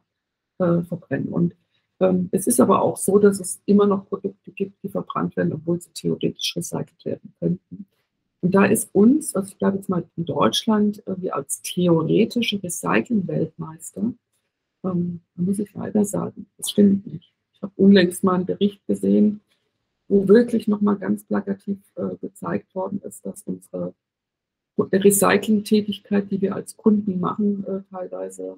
äh, 0.60 0.82
verbrennen. 0.84 1.30
Und 1.30 1.56
ähm, 2.02 2.30
es 2.32 2.46
ist 2.46 2.60
aber 2.60 2.82
auch 2.82 2.98
so, 2.98 3.20
dass 3.20 3.40
es 3.40 3.62
immer 3.66 3.88
noch 3.88 4.08
Produkte 4.08 4.52
gibt, 4.52 4.84
die 4.84 4.90
verbrannt 4.90 5.38
werden, 5.38 5.54
obwohl 5.54 5.80
sie 5.80 5.92
theoretisch 5.94 6.56
recycelt 6.56 7.06
werden 7.06 7.34
könnten. 7.40 7.86
Und 8.42 8.56
da 8.56 8.66
ist 8.66 8.94
uns, 8.94 9.36
also 9.36 9.48
ich 9.50 9.58
bleibe 9.58 9.78
jetzt 9.78 9.88
mal 9.88 10.04
in 10.18 10.26
Deutschland, 10.26 11.02
äh, 11.08 11.30
als 11.30 11.62
theoretische 11.62 12.62
Recycling-Weltmeister, 12.62 14.14
ähm, 14.84 15.22
muss 15.36 15.60
ich 15.60 15.74
leider 15.74 16.04
sagen, 16.04 16.48
das 16.58 16.72
stimmt 16.72 17.08
nicht. 17.08 17.32
unlängst 17.76 18.24
mal 18.24 18.36
einen 18.36 18.46
Bericht 18.48 18.86
gesehen, 18.88 19.42
wo 20.12 20.28
wirklich 20.28 20.68
noch 20.68 20.82
mal 20.82 20.98
ganz 20.98 21.24
plakativ 21.24 21.80
äh, 21.96 22.18
gezeigt 22.20 22.76
worden 22.76 23.02
ist, 23.02 23.26
dass 23.26 23.44
unsere 23.44 23.94
Recycling-Tätigkeit, 24.78 26.30
die 26.30 26.42
wir 26.42 26.54
als 26.54 26.76
Kunden 26.76 27.22
machen, 27.22 27.66
äh, 27.66 27.82
teilweise 27.90 28.58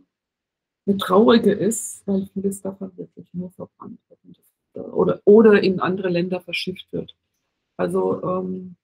eine 0.87 0.97
traurige 0.97 1.51
ist, 1.51 2.07
weil 2.07 2.25
vieles 2.33 2.63
davon 2.63 2.97
wirklich 2.97 3.31
nur 3.33 3.51
verbrannt 3.51 3.99
wird 4.09 4.19
das, 4.35 4.83
äh, 4.83 4.87
oder, 4.87 5.21
oder 5.25 5.61
in 5.61 5.79
andere 5.79 6.09
Länder 6.09 6.41
verschifft 6.41 6.87
wird. 6.91 7.15
Also 7.77 8.23
ähm, 8.23 8.75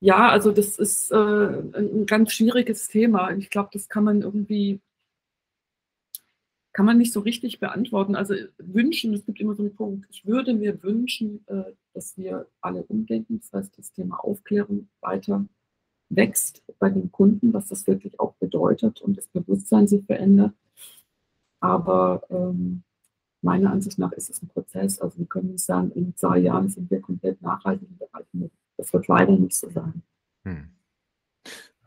ja, 0.00 0.28
also 0.28 0.52
das 0.52 0.78
ist 0.78 1.10
äh, 1.10 1.16
ein 1.16 2.04
ganz 2.04 2.34
schwieriges 2.34 2.88
Thema. 2.88 3.30
Ich 3.30 3.48
glaube, 3.48 3.70
das 3.72 3.88
kann 3.88 4.04
man 4.04 4.20
irgendwie 4.20 4.78
kann 6.72 6.86
man 6.86 6.98
nicht 6.98 7.12
so 7.12 7.20
richtig 7.20 7.60
beantworten. 7.60 8.14
Also 8.14 8.34
wünschen, 8.58 9.12
es 9.14 9.24
gibt 9.24 9.40
immer 9.40 9.54
so 9.54 9.62
einen 9.62 9.74
Punkt, 9.74 10.06
ich 10.10 10.26
würde 10.26 10.54
mir 10.54 10.82
wünschen, 10.82 11.46
äh, 11.46 11.72
dass 11.94 12.16
wir 12.16 12.46
alle 12.60 12.82
umdenken. 12.84 13.40
Das 13.40 13.52
heißt, 13.52 13.78
das 13.78 13.92
Thema 13.92 14.16
Aufklärung 14.16 14.88
weiter 15.00 15.44
wächst 16.08 16.62
bei 16.78 16.90
den 16.90 17.10
Kunden, 17.10 17.52
was 17.52 17.68
das 17.68 17.86
wirklich 17.86 18.20
auch 18.20 18.34
bedeutet 18.34 19.00
und 19.00 19.16
das 19.16 19.28
Bewusstsein 19.28 19.86
sich 19.86 20.04
verändert. 20.04 20.54
Aber 21.60 22.22
ähm, 22.30 22.82
meiner 23.40 23.70
Ansicht 23.70 23.98
nach 23.98 24.12
ist 24.12 24.30
es 24.30 24.42
ein 24.42 24.48
Prozess. 24.48 24.98
Also 24.98 25.18
wir 25.18 25.26
können 25.26 25.52
nicht 25.52 25.64
sagen, 25.64 25.90
in 25.92 26.14
zwei 26.16 26.38
Jahren 26.38 26.68
sind 26.68 26.90
wir 26.90 27.00
komplett 27.00 27.40
nachhaltig 27.42 27.88
Das 28.76 28.92
wird 28.92 29.08
leider 29.08 29.32
nicht 29.32 29.56
so 29.56 29.70
sein. 29.70 30.02
Hm. 30.44 30.70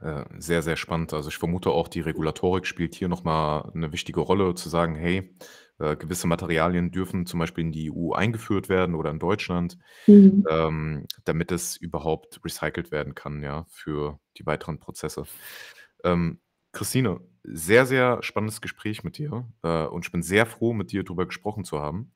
Äh, 0.01 0.25
sehr, 0.37 0.61
sehr 0.61 0.75
spannend. 0.75 1.13
Also 1.13 1.29
ich 1.29 1.37
vermute 1.37 1.69
auch, 1.71 1.87
die 1.87 2.01
Regulatorik 2.01 2.65
spielt 2.67 2.95
hier 2.95 3.07
nochmal 3.07 3.71
eine 3.73 3.91
wichtige 3.93 4.19
Rolle, 4.19 4.53
zu 4.55 4.67
sagen, 4.69 4.95
hey, 4.95 5.33
äh, 5.79 5.95
gewisse 5.95 6.27
Materialien 6.27 6.91
dürfen 6.91 7.25
zum 7.25 7.39
Beispiel 7.39 7.63
in 7.65 7.71
die 7.71 7.85
EU 7.85 8.13
eingeführt 8.13 8.67
werden 8.69 8.95
oder 8.95 9.09
in 9.11 9.19
Deutschland, 9.19 9.77
Mhm. 10.07 10.45
ähm, 10.49 11.05
damit 11.23 11.51
es 11.51 11.77
überhaupt 11.77 12.39
recycelt 12.43 12.91
werden 12.91 13.15
kann, 13.15 13.41
ja, 13.43 13.65
für 13.69 14.19
die 14.37 14.45
weiteren 14.45 14.79
Prozesse. 14.79 15.23
Ähm, 16.03 16.39
Christine, 16.73 17.21
sehr, 17.43 17.85
sehr 17.85 18.21
spannendes 18.23 18.61
Gespräch 18.61 19.03
mit 19.03 19.17
dir, 19.17 19.47
äh, 19.63 19.85
und 19.85 20.05
ich 20.05 20.11
bin 20.11 20.23
sehr 20.23 20.45
froh, 20.45 20.73
mit 20.73 20.91
dir 20.91 21.03
darüber 21.03 21.25
gesprochen 21.25 21.63
zu 21.63 21.79
haben. 21.81 22.11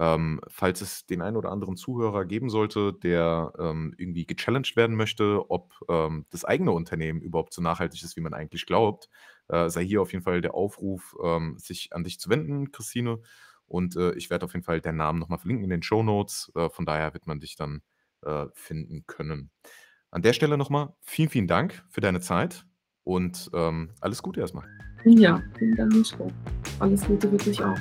Ähm, 0.00 0.40
falls 0.48 0.80
es 0.80 1.04
den 1.04 1.20
einen 1.20 1.36
oder 1.36 1.52
anderen 1.52 1.76
Zuhörer 1.76 2.24
geben 2.24 2.48
sollte, 2.48 2.94
der 2.94 3.52
ähm, 3.58 3.92
irgendwie 3.98 4.24
gechallenged 4.24 4.74
werden 4.74 4.96
möchte, 4.96 5.50
ob 5.50 5.74
ähm, 5.90 6.24
das 6.30 6.46
eigene 6.46 6.72
Unternehmen 6.72 7.20
überhaupt 7.20 7.52
so 7.52 7.60
nachhaltig 7.60 8.02
ist, 8.02 8.16
wie 8.16 8.22
man 8.22 8.32
eigentlich 8.32 8.64
glaubt, 8.64 9.10
äh, 9.48 9.68
sei 9.68 9.84
hier 9.84 10.00
auf 10.00 10.12
jeden 10.14 10.24
Fall 10.24 10.40
der 10.40 10.54
Aufruf, 10.54 11.14
ähm, 11.22 11.58
sich 11.58 11.92
an 11.92 12.02
dich 12.02 12.18
zu 12.18 12.30
wenden, 12.30 12.72
Christine. 12.72 13.20
Und 13.66 13.94
äh, 13.96 14.14
ich 14.14 14.30
werde 14.30 14.46
auf 14.46 14.54
jeden 14.54 14.64
Fall 14.64 14.80
deinen 14.80 14.96
Namen 14.96 15.18
nochmal 15.18 15.38
verlinken 15.38 15.64
in 15.64 15.70
den 15.70 15.82
Show 15.82 16.02
Notes. 16.02 16.50
Äh, 16.54 16.70
von 16.70 16.86
daher 16.86 17.12
wird 17.12 17.26
man 17.26 17.38
dich 17.38 17.56
dann 17.56 17.82
äh, 18.22 18.46
finden 18.54 19.04
können. 19.06 19.50
An 20.10 20.22
der 20.22 20.32
Stelle 20.32 20.56
nochmal 20.56 20.94
vielen, 21.02 21.28
vielen 21.28 21.46
Dank 21.46 21.84
für 21.90 22.00
deine 22.00 22.20
Zeit 22.20 22.64
und 23.04 23.50
ähm, 23.52 23.90
alles 24.00 24.22
Gute 24.22 24.40
erstmal. 24.40 24.66
Ja, 25.04 25.42
vielen 25.58 25.76
Dank. 25.76 25.92
Alles 26.78 27.04
Gute 27.06 27.30
wirklich 27.30 27.62
auch. 27.62 27.76